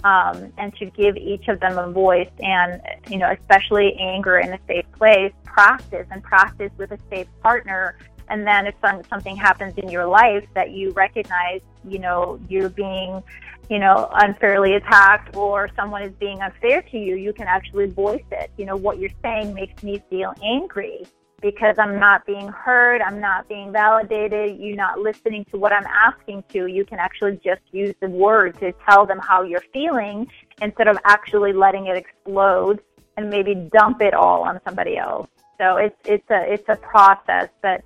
um, 0.03 0.51
and 0.57 0.75
to 0.75 0.85
give 0.87 1.15
each 1.17 1.47
of 1.47 1.59
them 1.59 1.77
a 1.77 1.91
voice 1.91 2.29
and 2.39 2.81
you 3.09 3.17
know 3.17 3.31
especially 3.31 3.95
anger 3.99 4.39
in 4.39 4.53
a 4.53 4.59
safe 4.67 4.85
place 4.97 5.33
practice 5.43 6.07
and 6.11 6.23
practice 6.23 6.71
with 6.77 6.91
a 6.91 6.99
safe 7.09 7.27
partner 7.41 7.97
and 8.29 8.47
then 8.47 8.67
if 8.67 8.75
some, 8.81 9.01
something 9.09 9.35
happens 9.35 9.73
in 9.77 9.89
your 9.89 10.05
life 10.05 10.45
that 10.53 10.71
you 10.71 10.91
recognize 10.91 11.61
you 11.87 11.99
know 11.99 12.39
you're 12.49 12.69
being 12.69 13.21
you 13.69 13.79
know, 13.79 14.09
unfairly 14.15 14.73
attacked 14.73 15.35
or 15.35 15.69
someone 15.75 16.01
is 16.01 16.11
being 16.19 16.41
unfair 16.41 16.81
to 16.81 16.97
you, 16.97 17.15
you 17.15 17.31
can 17.31 17.47
actually 17.47 17.87
voice 17.87 18.23
it. 18.29 18.51
You 18.57 18.65
know, 18.65 18.75
what 18.75 18.99
you're 18.99 19.09
saying 19.21 19.53
makes 19.53 19.81
me 19.83 20.03
feel 20.09 20.33
angry 20.43 21.05
because 21.43 21.75
I'm 21.77 21.99
not 21.99 22.25
being 22.25 22.47
heard, 22.47 23.01
I'm 23.01 23.19
not 23.19 23.49
being 23.49 23.73
validated, 23.73 24.57
you're 24.57 24.77
not 24.77 24.99
listening 24.99 25.43
to 25.51 25.57
what 25.57 25.73
I'm 25.73 25.85
asking 25.85 26.45
to. 26.53 26.67
You 26.67 26.85
can 26.85 26.99
actually 26.99 27.39
just 27.43 27.61
use 27.73 27.93
the 27.99 28.07
word 28.07 28.57
to 28.61 28.71
tell 28.89 29.05
them 29.05 29.19
how 29.19 29.43
you're 29.43 29.65
feeling 29.73 30.25
instead 30.61 30.87
of 30.87 30.97
actually 31.03 31.51
letting 31.51 31.87
it 31.87 31.97
explode 31.97 32.81
and 33.17 33.29
maybe 33.29 33.55
dump 33.73 34.01
it 34.01 34.13
all 34.13 34.43
on 34.43 34.61
somebody 34.65 34.97
else. 34.97 35.27
So 35.59 35.75
it's 35.75 35.97
it's 36.05 36.29
a 36.31 36.51
it's 36.51 36.67
a 36.69 36.77
process, 36.77 37.49
but 37.61 37.83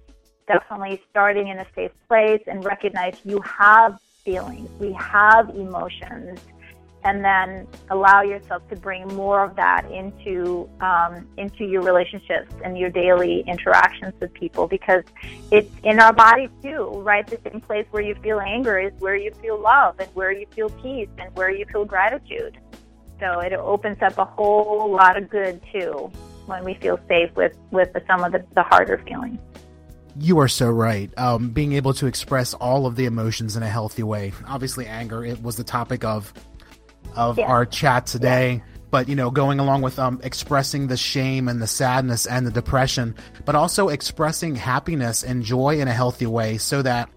definitely 0.48 1.02
starting 1.10 1.48
in 1.48 1.58
a 1.58 1.66
safe 1.76 1.92
place 2.08 2.42
and 2.46 2.64
recognize 2.64 3.20
you 3.26 3.42
have 3.42 4.00
feelings, 4.24 4.70
we 4.80 4.94
have 4.94 5.50
emotions, 5.50 6.40
and 7.08 7.24
then 7.24 7.66
allow 7.90 8.22
yourself 8.22 8.68
to 8.68 8.76
bring 8.76 9.08
more 9.16 9.42
of 9.46 9.56
that 9.56 9.90
into 9.90 10.70
um, 10.82 11.26
into 11.38 11.64
your 11.64 11.82
relationships 11.82 12.54
and 12.66 12.78
your 12.78 12.90
daily 12.90 13.46
interactions 13.48 14.14
with 14.20 14.34
people 14.34 14.68
because 14.68 15.04
it's 15.50 15.72
in 15.84 16.02
our 16.02 16.12
bodies 16.12 16.50
too, 16.62 16.92
right? 16.96 17.26
The 17.26 17.40
same 17.50 17.62
place 17.62 17.88
where 17.92 18.04
you 18.04 18.14
feel 18.16 18.42
anger 18.42 18.78
is 18.78 18.92
where 19.00 19.16
you 19.16 19.32
feel 19.42 19.58
love 19.58 19.96
and 20.00 20.10
where 20.16 20.34
you 20.34 20.46
feel 20.54 20.70
peace 20.70 21.08
and 21.18 21.34
where 21.38 21.50
you 21.50 21.66
feel 21.72 21.86
gratitude. 21.86 22.60
So 23.22 23.40
it 23.40 23.54
opens 23.54 24.02
up 24.02 24.18
a 24.18 24.26
whole 24.26 24.92
lot 24.92 25.18
of 25.18 25.30
good 25.30 25.62
too 25.72 26.12
when 26.46 26.66
we 26.66 26.74
feel 26.74 27.00
safe 27.08 27.34
with 27.38 27.58
with 27.72 27.90
some 28.06 28.22
of 28.22 28.34
the, 28.34 28.46
the 28.54 28.64
harder 28.64 28.98
feelings. 29.08 29.40
You 30.20 30.40
are 30.40 30.50
so 30.50 30.70
right. 30.70 31.16
Um, 31.18 31.52
being 31.52 31.74
able 31.74 31.94
to 31.94 32.08
express 32.08 32.54
all 32.54 32.86
of 32.86 32.98
the 32.98 33.06
emotions 33.06 33.56
in 33.56 33.64
a 33.64 33.70
healthy 33.70 34.04
way. 34.04 34.34
Obviously, 34.46 34.88
anger 34.88 35.24
it 35.24 35.42
was 35.42 35.56
the 35.56 35.64
topic 35.64 36.04
of 36.04 36.34
of 37.16 37.38
yeah. 37.38 37.46
our 37.46 37.66
chat 37.66 38.06
today. 38.06 38.54
Yeah. 38.54 38.62
But 38.90 39.10
you 39.10 39.16
know, 39.16 39.30
going 39.32 39.60
along 39.60 39.82
with 39.82 40.00
um, 40.00 40.22
expressing 40.24 40.88
the 40.88 40.96
shame 40.96 41.50
and 41.50 41.62
the 41.62 41.68
sadness 41.68 42.26
and 42.26 42.48
the 42.48 42.52
depression, 42.52 43.16
but 43.44 43.54
also 43.54 43.90
expressing 43.90 44.56
happiness 44.56 45.24
and 45.24 45.44
joy 45.44 45.80
in 45.80 45.88
a 45.88 45.94
healthy 45.94 46.26
way, 46.26 46.58
so 46.58 46.82
that 46.82 47.10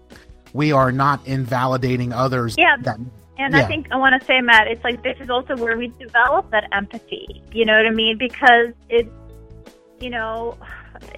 we 0.53 0.73
are 0.73 0.91
not 0.91 1.25
invalidating 1.25 2.11
others. 2.11 2.55
Yeah. 2.57 2.75
That, 2.81 2.99
and 3.37 3.53
yeah. 3.55 3.61
I 3.61 3.63
think 3.63 3.87
I 3.89 3.95
want 3.97 4.19
to 4.19 4.25
say, 4.27 4.41
Matt, 4.41 4.67
it's 4.67 4.83
like 4.83 5.01
this 5.01 5.17
is 5.21 5.29
also 5.29 5.55
where 5.55 5.77
we 5.77 5.87
develop 5.97 6.51
that 6.51 6.67
empathy. 6.73 7.41
You 7.53 7.65
know 7.65 7.77
what 7.77 7.87
I 7.87 7.91
mean? 7.91 8.17
Because 8.17 8.73
it's, 8.89 9.09
you 10.01 10.09
know, 10.09 10.57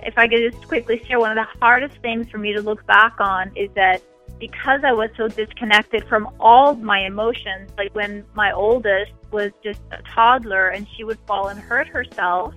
if 0.03 0.17
I 0.17 0.27
could 0.27 0.51
just 0.51 0.67
quickly 0.67 1.03
share, 1.05 1.19
one 1.19 1.35
of 1.35 1.43
the 1.43 1.59
hardest 1.59 1.97
things 1.97 2.29
for 2.29 2.37
me 2.37 2.53
to 2.53 2.61
look 2.61 2.85
back 2.85 3.15
on 3.19 3.51
is 3.55 3.71
that 3.73 4.03
because 4.39 4.81
I 4.83 4.91
was 4.91 5.09
so 5.17 5.27
disconnected 5.27 6.05
from 6.07 6.29
all 6.39 6.75
my 6.75 7.05
emotions, 7.05 7.71
like 7.77 7.93
when 7.95 8.25
my 8.33 8.51
oldest 8.51 9.11
was 9.31 9.51
just 9.63 9.79
a 9.91 10.01
toddler 10.13 10.69
and 10.69 10.87
she 10.95 11.03
would 11.03 11.19
fall 11.27 11.47
and 11.47 11.59
hurt 11.59 11.87
herself, 11.87 12.53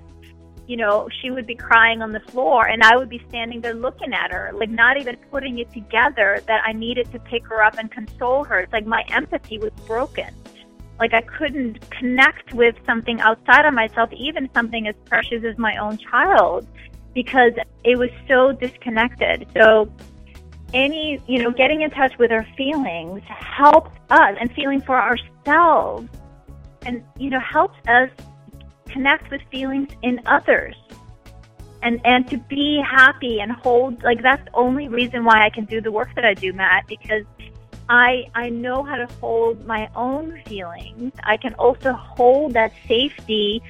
you 0.67 0.77
know, 0.77 1.09
she 1.23 1.31
would 1.31 1.47
be 1.47 1.55
crying 1.55 2.03
on 2.03 2.13
the 2.13 2.21
floor 2.21 2.67
and 2.67 2.83
I 2.83 2.97
would 2.97 3.09
be 3.09 3.23
standing 3.29 3.61
there 3.61 3.75
looking 3.75 4.13
at 4.13 4.33
her, 4.33 4.51
like 4.55 4.71
not 4.71 4.97
even 4.97 5.17
putting 5.31 5.59
it 5.59 5.73
together 5.73 6.41
that 6.47 6.63
I 6.65 6.73
needed 6.73 7.11
to 7.13 7.21
pick 7.21 7.47
her 7.47 7.63
up 7.63 7.79
and 7.79 7.91
console 7.91 8.45
her. 8.45 8.61
It's 8.61 8.73
like 8.73 8.87
my 8.87 9.05
empathy 9.09 9.59
was 9.59 9.71
broken. 9.87 10.35
Like 10.99 11.15
I 11.15 11.21
couldn't 11.21 11.89
connect 11.91 12.53
with 12.53 12.75
something 12.85 13.21
outside 13.21 13.65
of 13.65 13.75
myself, 13.75 14.13
even 14.13 14.49
something 14.55 14.89
as 14.89 14.95
precious 15.05 15.45
as 15.45 15.57
my 15.59 15.77
own 15.77 15.99
child 15.99 16.67
because 17.15 17.53
it 17.85 17.97
was 17.97 18.11
so 18.27 18.53
disconnected. 18.53 19.47
So 19.55 19.91
any, 20.75 21.21
you 21.27 21.43
know, 21.43 21.51
getting 21.51 21.83
in 21.83 21.91
touch 21.91 22.17
with 22.19 22.33
our 22.33 22.47
feelings 22.57 23.23
helps 23.27 23.97
us 24.11 24.37
and 24.41 24.53
feeling 24.53 24.81
for 24.81 25.01
ourselves 25.01 26.09
and, 26.85 27.03
you 27.19 27.31
know, 27.31 27.41
helps 27.41 27.79
us 27.89 28.11
connect 28.89 29.31
with 29.31 29.41
feelings 29.51 29.89
in 30.03 30.21
others. 30.27 30.75
And, 31.83 32.01
and 32.05 32.29
to 32.31 32.39
be 32.39 32.83
happy 32.85 33.41
and 33.41 33.53
hold 33.53 34.03
like 34.03 34.21
that's 34.23 34.45
the 34.45 34.57
only 34.57 34.89
reason 34.89 35.25
why 35.25 35.45
I 35.45 35.51
can 35.51 35.67
do 35.67 35.81
the 35.81 35.93
work 35.93 36.09
that 36.17 36.25
I 36.25 36.35
do, 36.35 36.53
Matt, 36.53 36.87
because 36.89 37.25
I 37.89 38.25
I 38.35 38.49
know 38.49 38.83
how 38.83 38.97
to 38.97 39.07
hold 39.21 39.65
my 39.67 39.89
own 39.95 40.43
feelings. 40.47 41.13
I 41.23 41.37
can 41.37 41.55
also 41.55 41.93
hold 41.93 42.55
that 42.55 42.73
safety 42.89 43.63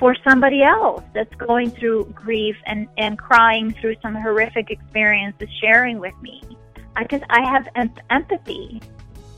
for 0.00 0.16
somebody 0.26 0.62
else 0.62 1.04
that's 1.12 1.34
going 1.34 1.70
through 1.70 2.06
grief 2.14 2.56
and, 2.64 2.88
and 2.96 3.18
crying 3.18 3.72
through 3.80 3.94
some 4.00 4.14
horrific 4.14 4.70
experiences 4.70 5.48
sharing 5.60 6.00
with 6.00 6.14
me. 6.22 6.42
I 6.96 7.04
can 7.04 7.24
I 7.28 7.48
have 7.48 7.68
em- 7.76 7.94
empathy 8.08 8.80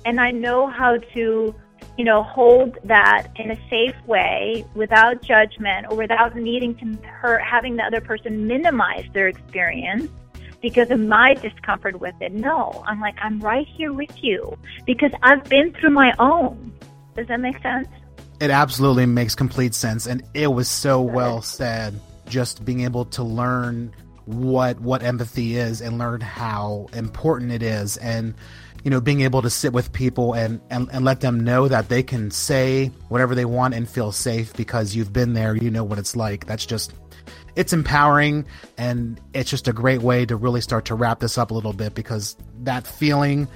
and 0.07 0.20
I 0.20 0.31
know 0.31 0.68
how 0.68 0.98
to 1.14 1.55
you 1.98 2.05
know 2.05 2.22
hold 2.22 2.79
that 2.85 3.27
in 3.37 3.51
a 3.51 3.68
safe 3.68 3.96
way 4.07 4.64
without 4.75 5.20
judgment 5.20 5.88
or 5.90 5.96
without 5.96 6.37
needing 6.37 6.77
to 6.77 7.09
hurt 7.09 7.42
having 7.42 7.77
the 7.77 7.83
other 7.83 8.01
person 8.01 8.46
minimize 8.46 9.05
their 9.12 9.27
experience 9.29 10.09
because 10.62 10.92
of 10.92 11.01
my 11.01 11.35
discomfort 11.35 11.98
with 11.98 12.14
it. 12.20 12.33
No, 12.33 12.85
I'm 12.87 13.01
like, 13.01 13.16
I'm 13.20 13.40
right 13.40 13.66
here 13.66 13.92
with 13.92 14.22
you 14.22 14.57
because 14.87 15.11
I've 15.25 15.42
been 15.44 15.75
through 15.75 15.90
my 15.90 16.14
own. 16.20 16.72
Does 17.16 17.27
that 17.27 17.40
make 17.40 17.61
sense? 17.62 17.88
It 18.43 18.51
absolutely 18.51 19.07
makes 19.07 19.37
complete 19.37 19.73
sense. 19.73 20.07
And 20.07 20.25
it 20.35 20.49
was 20.49 20.69
so 20.69 21.01
well 21.01 21.43
said, 21.43 22.01
just 22.27 22.65
being 22.65 22.81
able 22.81 23.05
to 23.05 23.23
learn 23.23 23.95
what 24.25 24.81
what 24.81 25.05
empathy 25.05 25.55
is 25.55 25.81
and 25.81 25.97
learn 25.97 26.21
how 26.21 26.89
important 26.93 27.53
it 27.53 27.63
is 27.63 27.97
and 27.99 28.35
you 28.83 28.91
know 28.91 29.01
being 29.01 29.21
able 29.21 29.43
to 29.43 29.51
sit 29.51 29.73
with 29.73 29.93
people 29.93 30.33
and, 30.33 30.61
and 30.71 30.89
and 30.93 31.05
let 31.05 31.21
them 31.21 31.41
know 31.41 31.67
that 31.69 31.89
they 31.89 32.03
can 32.03 32.31
say 32.31 32.87
whatever 33.09 33.35
they 33.35 33.45
want 33.45 33.75
and 33.75 33.89
feel 33.89 34.13
safe 34.13 34.53
because 34.55 34.95
you've 34.95 35.13
been 35.13 35.35
there 35.35 35.57
you 35.57 35.71
know 35.71 35.83
what 35.83 35.99
it's 35.99 36.15
like 36.15 36.47
that's 36.47 36.65
just 36.65 36.93
it's 37.57 37.73
empowering 37.73 38.45
and 38.79 39.21
it's 39.35 39.51
just 39.51 39.67
a 39.67 39.73
great 39.73 40.03
way 40.03 40.25
to 40.25 40.37
really 40.37 40.61
start 40.61 40.85
to 40.85 40.95
wrap 40.95 41.19
this 41.19 41.37
up 41.37 41.51
a 41.51 41.55
little 41.55 41.73
bit 41.73 41.95
because 41.95 42.37
that 42.61 42.87
feeling 42.87 43.49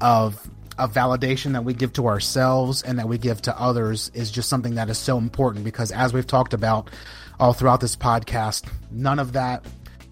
of 0.00 0.50
of 0.78 0.92
validation 0.92 1.52
that 1.52 1.64
we 1.64 1.74
give 1.74 1.92
to 1.94 2.06
ourselves 2.06 2.82
and 2.82 2.98
that 2.98 3.08
we 3.08 3.18
give 3.18 3.40
to 3.42 3.60
others 3.60 4.10
is 4.14 4.30
just 4.30 4.48
something 4.48 4.74
that 4.74 4.90
is 4.90 4.98
so 4.98 5.18
important 5.18 5.64
because 5.64 5.92
as 5.92 6.12
we've 6.12 6.26
talked 6.26 6.54
about 6.54 6.90
all 7.38 7.52
throughout 7.52 7.80
this 7.80 7.96
podcast 7.96 8.64
none 8.90 9.18
of 9.18 9.32
that 9.32 9.64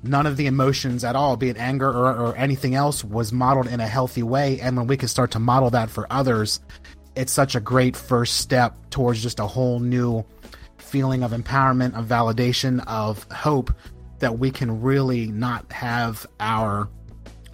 none 0.02 0.26
of 0.26 0.36
the 0.36 0.46
emotions 0.46 1.04
at 1.04 1.16
all 1.16 1.36
be 1.36 1.48
it 1.48 1.56
anger 1.56 1.88
or, 1.88 2.14
or 2.14 2.36
anything 2.36 2.74
else 2.74 3.04
was 3.04 3.32
modeled 3.32 3.68
in 3.68 3.80
a 3.80 3.86
healthy 3.86 4.22
way. 4.22 4.60
And 4.60 4.76
when 4.76 4.86
we 4.86 4.96
can 4.96 5.08
start 5.08 5.30
to 5.32 5.38
model 5.38 5.70
that 5.70 5.90
for 5.90 6.06
others 6.10 6.60
it's 7.14 7.32
such 7.32 7.54
a 7.54 7.60
great 7.60 7.96
first 7.96 8.38
step 8.38 8.74
towards 8.90 9.22
just 9.22 9.38
a 9.38 9.46
whole 9.46 9.80
new 9.80 10.24
feeling 10.78 11.22
of 11.22 11.32
empowerment, 11.32 11.94
of 11.94 12.06
validation, 12.06 12.82
of 12.86 13.24
hope 13.30 13.72
that 14.18 14.38
we 14.38 14.50
can 14.50 14.80
really 14.80 15.26
not 15.26 15.70
have 15.72 16.26
our 16.40 16.88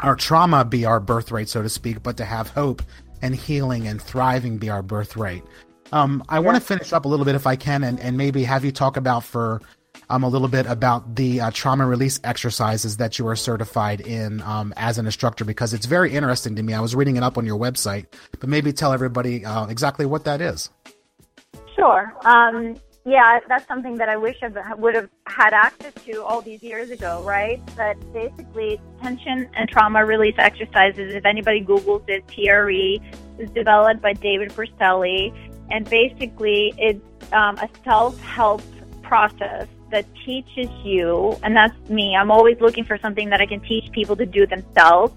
our 0.01 0.17
trauma 0.17 0.65
be 0.65 0.85
our 0.85 1.01
birthright, 1.01 1.49
so 1.49 1.63
to 1.63 1.69
speak, 1.69 2.03
but 2.03 2.17
to 2.17 2.25
have 2.25 2.49
hope 2.49 2.83
and 3.23 3.35
healing 3.35 3.87
and 3.89 4.01
thriving 4.01 4.59
be 4.59 4.71
our 4.71 4.83
birthright. 4.83 5.43
Um, 5.93 6.23
I 6.29 6.37
yeah. 6.37 6.41
want 6.41 6.57
to 6.57 6.61
finish 6.61 6.93
up 6.93 7.05
a 7.05 7.09
little 7.09 7.25
bit, 7.25 7.35
if 7.35 7.47
I 7.47 7.57
can, 7.57 7.83
and, 7.83 7.99
and 8.01 8.17
maybe 8.17 8.45
have 8.45 8.65
you 8.65 8.73
talk 8.73 8.97
about 8.97 9.25
for 9.25 9.61
um, 10.11 10.23
a 10.23 10.29
little 10.29 10.49
bit 10.49 10.67
about 10.67 11.17
the 11.17 11.41
uh, 11.41 11.51
trauma 11.51 11.87
release 11.87 12.21
exercises 12.25 12.99
that 12.99 13.19
you 13.19 13.27
are 13.27 13.37
certified 13.37 14.01
in 14.01 14.41
um, 14.43 14.73
as 14.77 14.99
an 14.99 15.07
instructor, 15.07 15.45
because 15.45 15.75
it's 15.75 15.87
very 15.87 16.15
interesting 16.15 16.55
to 16.57 16.63
me. 16.63 16.75
I 16.75 16.81
was 16.81 16.95
reading 16.95 17.17
it 17.17 17.23
up 17.23 17.39
on 17.39 17.45
your 17.45 17.59
website, 17.59 18.07
but 18.39 18.49
maybe 18.49 18.73
tell 18.73 18.93
everybody 18.93 19.45
uh, 19.45 19.67
exactly 19.67 20.07
what 20.07 20.25
that 20.25 20.41
is. 20.41 20.71
Sure. 21.75 22.15
Um, 22.25 22.77
yeah, 23.09 23.41
that's 23.49 23.67
something 23.67 23.97
that 23.97 24.09
I 24.09 24.17
wish 24.17 24.37
I 24.43 24.75
would 24.75 24.95
have 24.95 25.09
had 25.27 25.55
access 25.55 25.95
to 26.05 26.23
all 26.23 26.43
these 26.43 26.63
years 26.63 26.91
ago, 26.91 27.23
right? 27.23 27.61
But 27.77 27.97
basically, 28.13 28.81
tension 29.01 29.49
and 29.55 29.69
trauma 29.69 30.05
release 30.05 30.35
exercises, 30.37 31.15
if 31.15 31.25
anybody 31.25 31.65
Googles 31.65 32.05
it, 32.09 32.27
TRE, 32.29 33.01
is 33.39 33.51
developed 33.51 34.03
by 34.03 34.13
David 34.13 34.51
Berceli. 34.51 35.33
And 35.71 35.89
basically, 35.89 36.75
it's 36.77 37.33
um, 37.33 37.57
a 37.59 37.69
self 37.85 38.21
help 38.21 38.63
process 39.03 39.69
that 39.91 40.05
teaches 40.27 40.69
you, 40.85 41.35
and 41.43 41.57
that's 41.57 41.89
me, 41.89 42.15
I'm 42.15 42.31
always 42.31 42.61
looking 42.61 42.85
for 42.85 42.99
something 42.99 43.31
that 43.31 43.41
I 43.41 43.47
can 43.47 43.61
teach 43.61 43.91
people 43.93 44.17
to 44.17 44.27
do 44.27 44.47
themselves, 44.47 45.15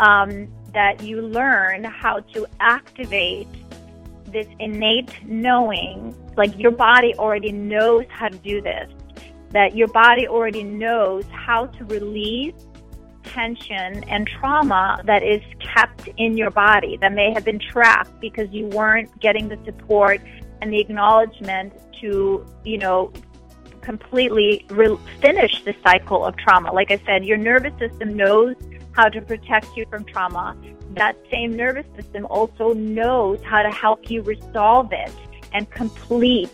um, 0.00 0.48
that 0.72 1.02
you 1.02 1.22
learn 1.22 1.84
how 1.84 2.20
to 2.34 2.46
activate 2.58 3.46
this 4.32 4.46
innate 4.58 5.12
knowing, 5.24 6.14
like 6.36 6.56
your 6.58 6.70
body 6.70 7.14
already 7.14 7.52
knows 7.52 8.04
how 8.08 8.28
to 8.28 8.38
do 8.38 8.60
this, 8.60 8.90
that 9.50 9.76
your 9.76 9.88
body 9.88 10.28
already 10.28 10.62
knows 10.62 11.24
how 11.32 11.66
to 11.66 11.84
release 11.86 12.54
tension 13.24 14.02
and 14.04 14.26
trauma 14.26 15.00
that 15.04 15.22
is 15.22 15.42
kept 15.60 16.08
in 16.16 16.36
your 16.36 16.50
body 16.50 16.96
that 17.00 17.12
may 17.12 17.32
have 17.32 17.44
been 17.44 17.58
trapped 17.58 18.18
because 18.20 18.48
you 18.50 18.66
weren't 18.66 19.20
getting 19.20 19.48
the 19.48 19.58
support 19.64 20.20
and 20.62 20.72
the 20.72 20.80
acknowledgement 20.80 21.72
to, 22.00 22.44
you 22.64 22.78
know, 22.78 23.12
completely 23.80 24.64
re- 24.70 24.98
finish 25.20 25.62
the 25.64 25.74
cycle 25.82 26.24
of 26.24 26.36
trauma. 26.36 26.72
Like 26.72 26.90
I 26.90 27.00
said, 27.06 27.24
your 27.24 27.38
nervous 27.38 27.76
system 27.78 28.16
knows 28.16 28.56
how 28.92 29.08
to 29.08 29.20
protect 29.20 29.66
you 29.76 29.86
from 29.88 30.04
trauma 30.04 30.56
that 30.90 31.16
same 31.30 31.56
nervous 31.56 31.86
system 31.96 32.26
also 32.26 32.72
knows 32.72 33.40
how 33.44 33.62
to 33.62 33.70
help 33.70 34.10
you 34.10 34.22
resolve 34.22 34.92
it 34.92 35.12
and 35.52 35.70
complete 35.70 36.50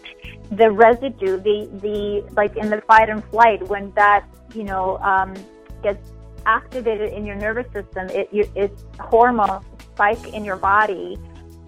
the 0.51 0.70
residue, 0.70 1.38
the, 1.38 1.68
the, 1.83 2.33
like 2.35 2.57
in 2.57 2.70
the 2.70 2.81
fight 2.83 3.09
and 3.09 3.25
flight, 3.27 3.66
when 3.68 3.92
that, 3.92 4.25
you 4.55 4.64
know, 4.64 4.99
um, 4.99 5.35
gets 5.83 6.12
activated 6.44 7.12
in 7.12 7.27
your 7.27 7.37
nervous 7.37 7.66
system, 7.72 8.09
it, 8.11 8.29
you, 8.31 8.49
it's 8.55 8.85
hormones 9.01 9.64
spike 9.92 10.35
in 10.35 10.44
your 10.44 10.57
body. 10.57 11.18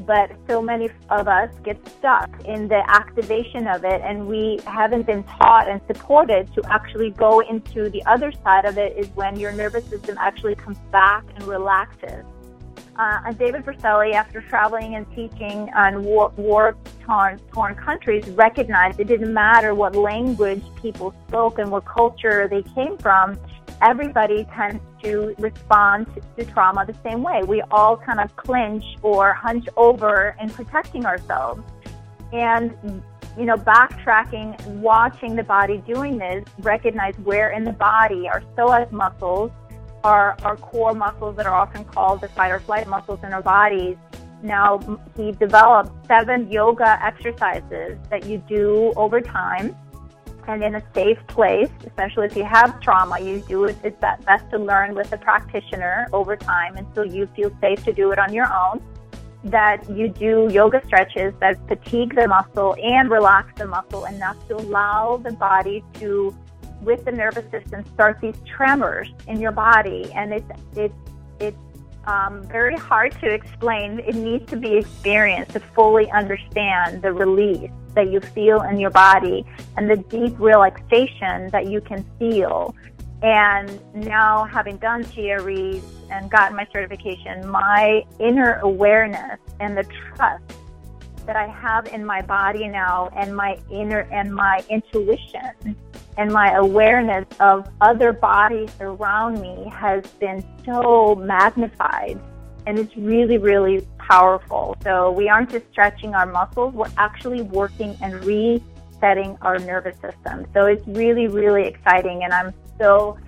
But 0.01 0.31
so 0.47 0.63
many 0.63 0.91
of 1.11 1.27
us 1.27 1.51
get 1.65 1.77
stuck 1.89 2.31
in 2.45 2.69
the 2.69 2.89
activation 2.89 3.67
of 3.67 3.85
it, 3.85 4.01
and 4.05 4.29
we 4.29 4.61
haven't 4.65 5.07
been 5.07 5.25
taught 5.25 5.69
and 5.69 5.81
supported 5.89 6.55
to 6.55 6.63
actually 6.71 7.11
go 7.11 7.41
into 7.41 7.91
the 7.91 8.05
other 8.07 8.31
side 8.31 8.65
of 8.65 8.79
it. 8.79 8.97
Is 8.97 9.09
when 9.17 9.41
your 9.41 9.51
nervous 9.51 9.85
system 9.87 10.17
actually 10.21 10.55
comes 10.55 10.79
back 10.93 11.25
and 11.35 11.43
relaxes 11.49 12.25
uh, 12.99 13.33
David 13.33 13.65
Berceli, 13.65 14.13
after 14.13 14.41
traveling 14.41 14.97
and 14.97 15.07
teaching 15.15 15.71
on 15.75 16.03
war, 16.03 16.33
war 16.37 16.77
torn, 17.05 17.39
torn 17.53 17.75
countries, 17.77 18.27
recognized 18.31 18.99
it 18.99 19.07
didn't 19.07 19.33
matter 19.33 19.75
what 19.75 19.95
language 19.95 20.63
people 20.83 21.15
spoke 21.29 21.59
and 21.59 21.71
what 21.71 21.85
culture 21.85 22.49
they 22.49 22.63
came 22.75 22.99
from. 22.99 23.39
Everybody 23.81 24.45
tends 24.53 24.83
to 25.05 25.35
respond 25.39 26.09
to, 26.15 26.45
to 26.45 26.53
trauma 26.53 26.85
the 26.85 26.97
same 27.09 27.23
way. 27.23 27.43
We 27.45 27.63
all 27.71 27.97
kind 27.97 28.19
of 28.19 28.35
clinch 28.35 28.85
or 29.03 29.33
hunch 29.33 29.69
over 29.77 30.37
in 30.41 30.51
protecting 30.51 31.07
ourselves. 31.07 31.63
And 32.33 33.03
you 33.39 33.45
know, 33.45 33.55
backtracking, 33.55 34.61
watching 34.67 35.37
the 35.37 35.45
body 35.45 35.79
doing 35.87 36.19
this, 36.19 36.45
recognize 36.59 37.15
where 37.23 37.51
in 37.51 37.63
the 37.63 37.73
body 37.73 38.29
our 38.29 38.41
psoas 38.57 38.91
muscles 38.91 39.53
are 40.05 40.37
our 40.43 40.57
core 40.57 40.95
muscles 40.95 41.37
that 41.37 41.47
are 41.47 41.55
often 41.55 41.85
called 41.85 42.21
the 42.21 42.29
fight 42.29 42.51
or 42.51 42.61
flight 42.61 42.87
muscles 42.87 43.21
in 43.23 43.33
our 43.33 43.43
bodies. 43.43 43.97
Now, 44.43 44.79
he 45.17 45.33
developed 45.33 45.91
seven 46.07 46.51
yoga 46.51 46.99
exercises 47.05 47.99
that 48.11 48.27
you 48.27 48.39
do 48.49 48.93
over 48.97 49.21
time 49.21 49.75
and 50.49 50.65
in 50.65 50.75
a 50.77 50.83
safe 50.95 51.19
place, 51.27 51.69
especially 51.87 52.27
if 52.27 52.35
you 52.35 52.45
have 52.45 52.81
trauma, 52.81 53.21
you 53.21 53.41
do 53.41 53.65
it. 53.65 53.77
It's 53.85 54.01
best 54.01 54.51
to 54.51 54.59
learn 54.59 54.95
with 54.95 55.13
a 55.13 55.19
practitioner 55.19 56.09
over 56.13 56.37
time 56.37 56.77
until 56.77 57.05
you 57.05 57.27
feel 57.37 57.53
safe 57.61 57.85
to 57.85 57.93
do 57.93 58.13
it 58.13 58.19
on 58.19 58.33
your 58.33 58.51
own. 58.53 58.83
That 59.45 59.89
you 59.91 60.09
do 60.09 60.49
yoga 60.51 60.85
stretches 60.87 61.35
that 61.41 61.59
fatigue 61.69 62.15
the 62.15 62.27
muscle 62.27 62.75
and 62.83 63.11
relax 63.11 63.53
the 63.57 63.67
muscle 63.67 64.07
enough 64.07 64.37
to 64.49 64.57
allow 64.57 65.19
the 65.19 65.33
body 65.33 65.85
to 65.95 66.35
with 66.83 67.05
the 67.05 67.13
nervous 67.13 67.51
system 67.51 67.85
start 67.95 68.21
these 68.21 68.37
tremors 68.47 69.09
in 69.27 69.41
your 69.41 69.53
body, 69.53 70.11
and 70.15 70.33
it's 70.33 70.51
it's 70.77 70.95
it's 71.41 71.57
um, 72.07 72.43
very 72.45 72.77
hard 72.77 73.13
to 73.21 73.27
explain. 73.27 74.01
It 74.01 74.15
needs 74.15 74.49
to 74.51 74.57
be 74.57 74.77
experienced 74.77 75.53
to 75.53 75.61
fully 75.61 76.11
understand 76.11 77.03
the 77.03 77.13
release 77.13 77.71
that 77.95 78.11
you 78.11 78.21
feel 78.21 78.63
in 78.63 78.79
your 78.79 78.91
body 78.91 79.45
and 79.77 79.91
the 79.91 79.97
deep 79.97 80.39
relaxation 80.39 81.49
that 81.51 81.67
you 81.67 81.81
can 81.81 82.05
feel. 82.19 82.75
And 83.23 83.81
now, 83.95 84.45
having 84.45 84.77
done 84.77 85.05
TREs 85.05 85.83
and 86.11 86.31
gotten 86.31 86.57
my 86.57 86.67
certification, 86.73 87.47
my 87.49 88.05
inner 88.21 88.61
awareness 88.63 89.41
and 89.59 89.77
the 89.77 89.85
trust 89.85 90.45
that 91.29 91.37
I 91.37 91.47
have 91.47 91.87
in 91.89 92.07
my 92.07 92.23
body 92.23 92.69
now 92.69 93.11
and 93.15 93.37
my 93.37 93.59
inner 93.71 94.09
and 94.11 94.35
my 94.35 94.65
intuition 94.71 95.77
and 96.17 96.33
my 96.33 96.55
awareness 96.55 97.27
of 97.39 97.69
other 97.83 98.15
bodies 98.15 98.71
around 98.81 99.39
me 99.39 99.71
has 99.71 100.05
been 100.19 100.43
so 100.65 101.15
magnified 101.15 102.19
and 102.67 102.79
it's 102.79 102.97
really, 102.97 103.37
really 103.37 103.87
powerful. 103.99 104.75
So 104.83 105.11
we 105.11 105.29
aren't 105.29 105.51
just 105.51 105.67
stretching 105.71 106.15
our 106.15 106.25
muscles, 106.25 106.73
we're 106.73 106.91
actually 106.97 107.43
working 107.43 107.95
and 108.03 108.25
resetting 108.25 109.37
our 109.43 109.59
nervous 109.59 109.97
system. 110.01 110.47
So 110.55 110.65
it's 110.65 110.87
really, 110.87 111.29
really 111.29 111.67
exciting, 111.67 112.25
and 112.25 112.33
I'm 112.33 112.55
so 112.79 113.19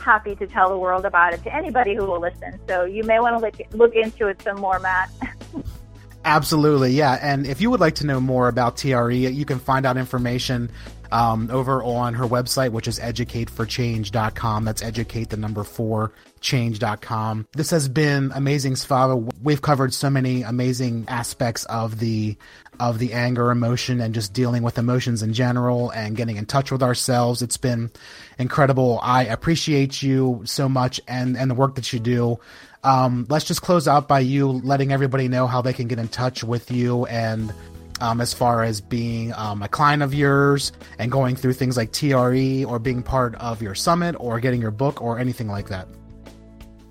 happy 0.00 0.36
to 0.36 0.46
tell 0.46 0.68
the 0.68 0.78
world 0.78 1.06
about 1.06 1.32
it 1.32 1.42
to 1.44 1.54
anybody 1.54 1.94
who 1.94 2.04
will 2.04 2.20
listen. 2.20 2.60
So 2.68 2.84
you 2.84 3.02
may 3.02 3.18
want 3.18 3.34
to 3.38 3.40
look, 3.40 3.72
look 3.72 3.94
into 3.94 4.28
it 4.28 4.42
some 4.42 4.60
more, 4.60 4.78
Matt. 4.78 5.10
Absolutely, 6.26 6.90
yeah. 6.90 7.18
And 7.22 7.46
if 7.46 7.60
you 7.60 7.70
would 7.70 7.78
like 7.78 7.94
to 7.96 8.06
know 8.06 8.20
more 8.20 8.48
about 8.48 8.76
TRE, 8.76 9.14
you 9.14 9.44
can 9.44 9.60
find 9.60 9.86
out 9.86 9.96
information 9.96 10.70
um, 11.12 11.48
over 11.52 11.84
on 11.84 12.14
her 12.14 12.24
website, 12.24 12.72
which 12.72 12.88
is 12.88 12.98
educateforchange.com. 12.98 14.64
That's 14.64 14.82
educate 14.82 15.30
the 15.30 15.36
number 15.36 15.62
four 15.62 16.12
change.com. 16.40 17.46
This 17.52 17.70
has 17.70 17.88
been 17.88 18.32
amazing, 18.34 18.74
Svava. 18.74 19.32
We've 19.40 19.62
covered 19.62 19.94
so 19.94 20.10
many 20.10 20.42
amazing 20.42 21.06
aspects 21.08 21.64
of 21.64 22.00
the 22.00 22.36
of 22.78 22.98
the 22.98 23.14
anger 23.14 23.50
emotion 23.50 24.00
and 24.00 24.12
just 24.12 24.32
dealing 24.34 24.62
with 24.62 24.78
emotions 24.78 25.22
in 25.22 25.32
general 25.32 25.90
and 25.90 26.14
getting 26.16 26.36
in 26.36 26.44
touch 26.44 26.70
with 26.70 26.82
ourselves. 26.82 27.40
It's 27.40 27.56
been 27.56 27.90
incredible. 28.38 28.98
I 29.02 29.24
appreciate 29.24 30.02
you 30.02 30.42
so 30.44 30.68
much 30.68 31.00
and 31.06 31.36
and 31.36 31.50
the 31.50 31.54
work 31.54 31.76
that 31.76 31.92
you 31.92 32.00
do. 32.00 32.38
Um, 32.86 33.26
let's 33.28 33.44
just 33.44 33.62
close 33.62 33.88
out 33.88 34.06
by 34.06 34.20
you 34.20 34.46
letting 34.46 34.92
everybody 34.92 35.26
know 35.26 35.48
how 35.48 35.60
they 35.60 35.72
can 35.72 35.88
get 35.88 35.98
in 35.98 36.06
touch 36.06 36.44
with 36.44 36.70
you 36.70 37.04
and 37.06 37.52
um, 38.00 38.20
as 38.20 38.32
far 38.32 38.62
as 38.62 38.80
being 38.80 39.32
um, 39.34 39.60
a 39.60 39.68
client 39.68 40.04
of 40.04 40.14
yours 40.14 40.70
and 41.00 41.10
going 41.10 41.34
through 41.34 41.54
things 41.54 41.76
like 41.76 41.90
TRE 41.92 42.64
or 42.64 42.78
being 42.78 43.02
part 43.02 43.34
of 43.36 43.60
your 43.60 43.74
summit 43.74 44.14
or 44.20 44.38
getting 44.38 44.62
your 44.62 44.70
book 44.70 45.02
or 45.02 45.18
anything 45.18 45.48
like 45.48 45.68
that. 45.68 45.88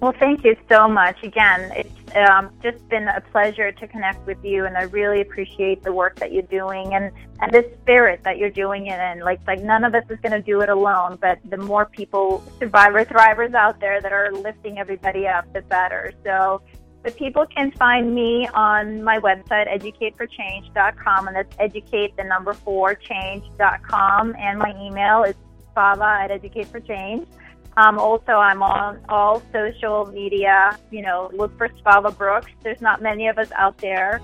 Well, 0.02 0.14
thank 0.20 0.44
you 0.44 0.56
so 0.70 0.88
much. 0.88 1.24
Again, 1.24 1.72
it's 1.76 2.16
um, 2.30 2.52
just 2.62 2.88
been 2.90 3.08
a 3.08 3.22
pleasure 3.32 3.72
to 3.72 3.88
connect 3.88 4.26
with 4.28 4.44
you, 4.44 4.66
and 4.66 4.78
I 4.78 4.84
really 4.84 5.22
appreciate 5.22 5.84
the 5.84 5.94
work 5.94 6.20
that 6.20 6.34
you're 6.34 6.44
doing 6.44 6.94
and, 6.94 7.12
and 7.40 7.52
the 7.52 7.70
spirit 7.82 8.22
that 8.24 8.38
you're 8.38 8.50
doing 8.50 8.88
it 8.88 9.00
in. 9.00 9.22
Like, 9.22 9.40
like 9.48 9.64
none 9.64 9.86
of 9.86 9.96
us 9.96 10.04
is 10.10 10.20
going 10.20 10.34
to 10.34 10.42
do 10.42 10.62
it 10.62 10.70
alone, 10.70 11.18
but 11.22 11.40
the 11.50 11.58
more 11.58 11.86
people, 11.86 12.44
survivor 12.60 13.06
thrivers 13.06 13.54
out 13.54 13.80
there 13.80 14.02
that 14.02 14.12
are 14.12 14.32
lifting 14.34 14.80
everybody 14.80 15.28
up, 15.28 15.52
the 15.54 15.62
better. 15.62 16.14
So, 16.24 16.62
the 17.04 17.12
people 17.12 17.46
can 17.46 17.72
find 17.72 18.16
me 18.16 18.48
on 18.48 19.04
my 19.04 19.20
website, 19.20 19.70
educateforchange.com, 19.72 21.28
and 21.28 21.36
that's 21.36 21.56
educate 21.60 22.18
the 22.18 22.24
number 22.24 22.54
four 22.54 22.96
change.com, 22.96 24.36
and 24.40 24.60
my 24.60 24.74
email 24.82 25.24
is 25.24 25.36
svava 25.76 26.30
at 26.30 26.42
educateforchange.com. 26.42 27.45
Um, 27.78 28.00
also, 28.00 28.34
I'm 28.34 28.64
on 28.64 29.02
all 29.10 29.42
social 29.52 30.06
media. 30.08 30.78
You 30.92 31.02
know, 31.02 31.30
look 31.34 31.58
for 31.58 31.70
Svava 31.70 32.16
Brooks. 32.18 32.52
There's 32.64 32.82
not 32.82 33.02
many 33.02 33.28
of 33.28 33.38
us 33.38 33.52
out 33.52 33.78
there. 33.78 34.22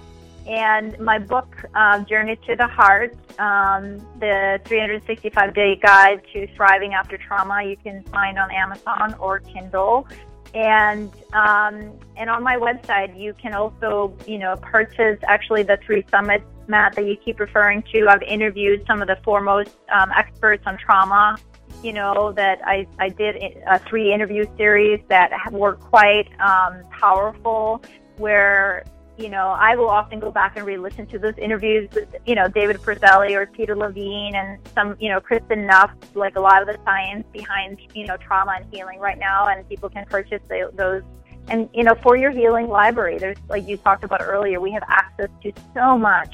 And 0.47 0.97
my 0.99 1.19
book, 1.19 1.55
uh, 1.75 1.99
Journey 2.05 2.35
to 2.47 2.55
the 2.55 2.65
Heart, 2.65 3.13
um, 3.39 3.97
the 4.19 4.59
365 4.65 5.53
day 5.53 5.75
guide 5.75 6.21
to 6.33 6.47
thriving 6.55 6.93
after 6.93 7.17
trauma, 7.17 7.63
you 7.63 7.77
can 7.77 8.03
find 8.05 8.39
on 8.39 8.49
Amazon 8.51 9.13
or 9.19 9.39
Kindle. 9.39 10.07
And 10.53 11.11
um, 11.33 11.93
and 12.17 12.29
on 12.29 12.43
my 12.43 12.55
website, 12.57 13.17
you 13.17 13.33
can 13.33 13.53
also 13.53 14.13
you 14.27 14.37
know 14.37 14.55
purchase 14.57 15.19
actually 15.27 15.63
the 15.63 15.77
three 15.85 16.03
summits, 16.09 16.43
Matt, 16.67 16.95
that 16.95 17.05
you 17.05 17.15
keep 17.23 17.39
referring 17.39 17.83
to. 17.93 18.07
I've 18.09 18.23
interviewed 18.23 18.83
some 18.85 19.01
of 19.01 19.07
the 19.07 19.17
foremost 19.23 19.71
um, 19.93 20.09
experts 20.17 20.63
on 20.65 20.77
trauma 20.77 21.37
you 21.83 21.93
know, 21.93 22.31
that 22.33 22.59
I, 22.65 22.87
I 22.99 23.09
did 23.09 23.35
a 23.67 23.79
three 23.79 24.13
interview 24.13 24.45
series 24.57 25.01
that 25.09 25.31
were 25.51 25.75
quite 25.75 26.27
um, 26.39 26.83
powerful 26.91 27.83
where, 28.17 28.83
you 29.17 29.29
know, 29.29 29.49
I 29.49 29.75
will 29.75 29.89
often 29.89 30.19
go 30.19 30.31
back 30.31 30.57
and 30.57 30.65
re-listen 30.65 31.05
to 31.07 31.19
those 31.19 31.37
interviews 31.37 31.89
with, 31.93 32.15
you 32.25 32.35
know, 32.35 32.47
David 32.47 32.77
Berceli 32.77 33.35
or 33.35 33.45
Peter 33.47 33.75
Levine 33.75 34.35
and 34.35 34.59
some, 34.73 34.95
you 34.99 35.09
know, 35.09 35.19
Kristin 35.19 35.65
Neff, 35.65 35.91
like 36.15 36.35
a 36.35 36.41
lot 36.41 36.61
of 36.61 36.67
the 36.67 36.77
science 36.85 37.25
behind, 37.31 37.79
you 37.93 38.05
know, 38.05 38.17
trauma 38.17 38.53
and 38.57 38.73
healing 38.73 38.99
right 38.99 39.17
now. 39.19 39.47
And 39.47 39.67
people 39.67 39.89
can 39.89 40.05
purchase 40.05 40.41
those 40.49 41.03
and 41.47 41.69
you 41.73 41.83
know 41.83 41.95
for 42.03 42.15
your 42.15 42.31
healing 42.31 42.67
library 42.67 43.17
there's 43.17 43.37
like 43.49 43.67
you 43.67 43.77
talked 43.77 44.03
about 44.03 44.21
earlier 44.21 44.59
we 44.59 44.71
have 44.71 44.83
access 44.87 45.29
to 45.41 45.51
so 45.73 45.97
much 45.97 46.33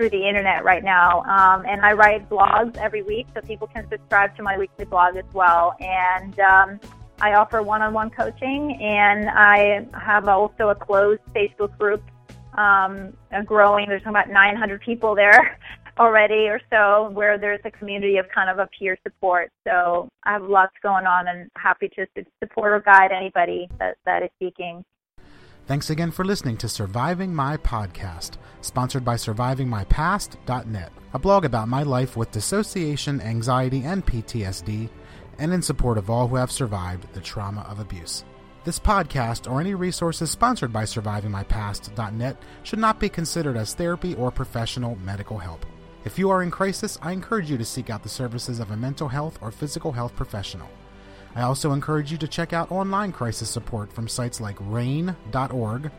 through 0.00 0.08
the 0.08 0.26
internet 0.26 0.64
right 0.64 0.82
now. 0.82 1.20
Um, 1.24 1.66
and 1.66 1.82
I 1.82 1.92
write 1.92 2.26
blogs 2.30 2.74
every 2.78 3.02
week, 3.02 3.26
so 3.34 3.42
people 3.42 3.66
can 3.66 3.86
subscribe 3.90 4.34
to 4.36 4.42
my 4.42 4.56
weekly 4.56 4.86
blog 4.86 5.16
as 5.16 5.26
well. 5.34 5.74
And 5.78 6.40
um, 6.40 6.80
I 7.20 7.34
offer 7.34 7.62
one-on-one 7.62 8.08
coaching, 8.08 8.78
and 8.80 9.28
I 9.28 9.86
have 9.92 10.26
also 10.26 10.70
a 10.70 10.74
closed 10.74 11.20
Facebook 11.36 11.76
group 11.76 12.02
um, 12.56 13.12
growing. 13.44 13.90
There's 13.90 14.00
about 14.06 14.30
900 14.30 14.80
people 14.80 15.14
there 15.14 15.58
already 15.98 16.48
or 16.48 16.62
so, 16.70 17.10
where 17.12 17.36
there's 17.36 17.60
a 17.66 17.70
community 17.70 18.16
of 18.16 18.26
kind 18.34 18.48
of 18.48 18.58
a 18.58 18.70
peer 18.78 18.96
support. 19.02 19.52
So 19.68 20.08
I 20.24 20.32
have 20.32 20.44
lots 20.44 20.72
going 20.82 21.04
on, 21.04 21.28
and 21.28 21.50
happy 21.56 21.90
to 21.90 22.06
support 22.42 22.72
or 22.72 22.80
guide 22.80 23.12
anybody 23.12 23.68
that, 23.78 23.98
that 24.06 24.22
is 24.22 24.30
seeking. 24.38 24.82
Thanks 25.70 25.90
again 25.90 26.10
for 26.10 26.24
listening 26.24 26.56
to 26.56 26.68
Surviving 26.68 27.32
My 27.32 27.56
Podcast, 27.56 28.38
sponsored 28.60 29.04
by 29.04 29.14
SurvivingMyPast.net, 29.14 30.92
a 31.14 31.18
blog 31.20 31.44
about 31.44 31.68
my 31.68 31.84
life 31.84 32.16
with 32.16 32.32
dissociation, 32.32 33.20
anxiety, 33.20 33.84
and 33.84 34.04
PTSD, 34.04 34.90
and 35.38 35.52
in 35.52 35.62
support 35.62 35.96
of 35.96 36.10
all 36.10 36.26
who 36.26 36.34
have 36.34 36.50
survived 36.50 37.06
the 37.14 37.20
trauma 37.20 37.60
of 37.70 37.78
abuse. 37.78 38.24
This 38.64 38.80
podcast 38.80 39.48
or 39.48 39.60
any 39.60 39.74
resources 39.74 40.28
sponsored 40.28 40.72
by 40.72 40.82
SurvivingMyPast.net 40.82 42.36
should 42.64 42.80
not 42.80 42.98
be 42.98 43.08
considered 43.08 43.56
as 43.56 43.72
therapy 43.72 44.16
or 44.16 44.32
professional 44.32 44.96
medical 45.04 45.38
help. 45.38 45.64
If 46.04 46.18
you 46.18 46.30
are 46.30 46.42
in 46.42 46.50
crisis, 46.50 46.98
I 47.00 47.12
encourage 47.12 47.48
you 47.48 47.58
to 47.58 47.64
seek 47.64 47.90
out 47.90 48.02
the 48.02 48.08
services 48.08 48.58
of 48.58 48.72
a 48.72 48.76
mental 48.76 49.06
health 49.06 49.38
or 49.40 49.52
physical 49.52 49.92
health 49.92 50.16
professional. 50.16 50.68
I 51.34 51.42
also 51.42 51.72
encourage 51.72 52.10
you 52.10 52.18
to 52.18 52.28
check 52.28 52.52
out 52.52 52.72
online 52.72 53.12
crisis 53.12 53.48
support 53.48 53.92
from 53.92 54.08
sites 54.08 54.40
like 54.40 54.56
RAINN.org, 54.60 55.90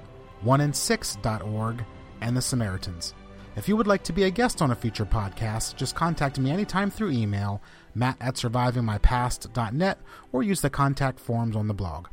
1in6.org, 0.45 1.85
and 2.21 2.37
The 2.37 2.41
Samaritans. 2.41 3.13
If 3.55 3.67
you 3.67 3.75
would 3.75 3.87
like 3.87 4.03
to 4.03 4.13
be 4.13 4.23
a 4.23 4.31
guest 4.31 4.61
on 4.61 4.71
a 4.71 4.75
future 4.75 5.05
podcast, 5.05 5.75
just 5.75 5.95
contact 5.95 6.39
me 6.39 6.51
anytime 6.51 6.89
through 6.89 7.11
email, 7.11 7.61
matt 7.95 8.17
at 8.21 8.35
survivingmypast.net, 8.35 9.97
or 10.31 10.43
use 10.43 10.61
the 10.61 10.69
contact 10.69 11.19
forms 11.19 11.55
on 11.55 11.67
the 11.67 11.73
blog. 11.73 12.07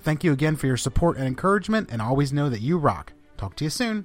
Thank 0.00 0.24
you 0.24 0.32
again 0.32 0.56
for 0.56 0.66
your 0.66 0.76
support 0.76 1.16
and 1.16 1.26
encouragement, 1.26 1.90
and 1.92 2.02
always 2.02 2.32
know 2.32 2.48
that 2.48 2.62
you 2.62 2.78
rock. 2.78 3.12
Talk 3.36 3.54
to 3.56 3.64
you 3.64 3.70
soon. 3.70 4.04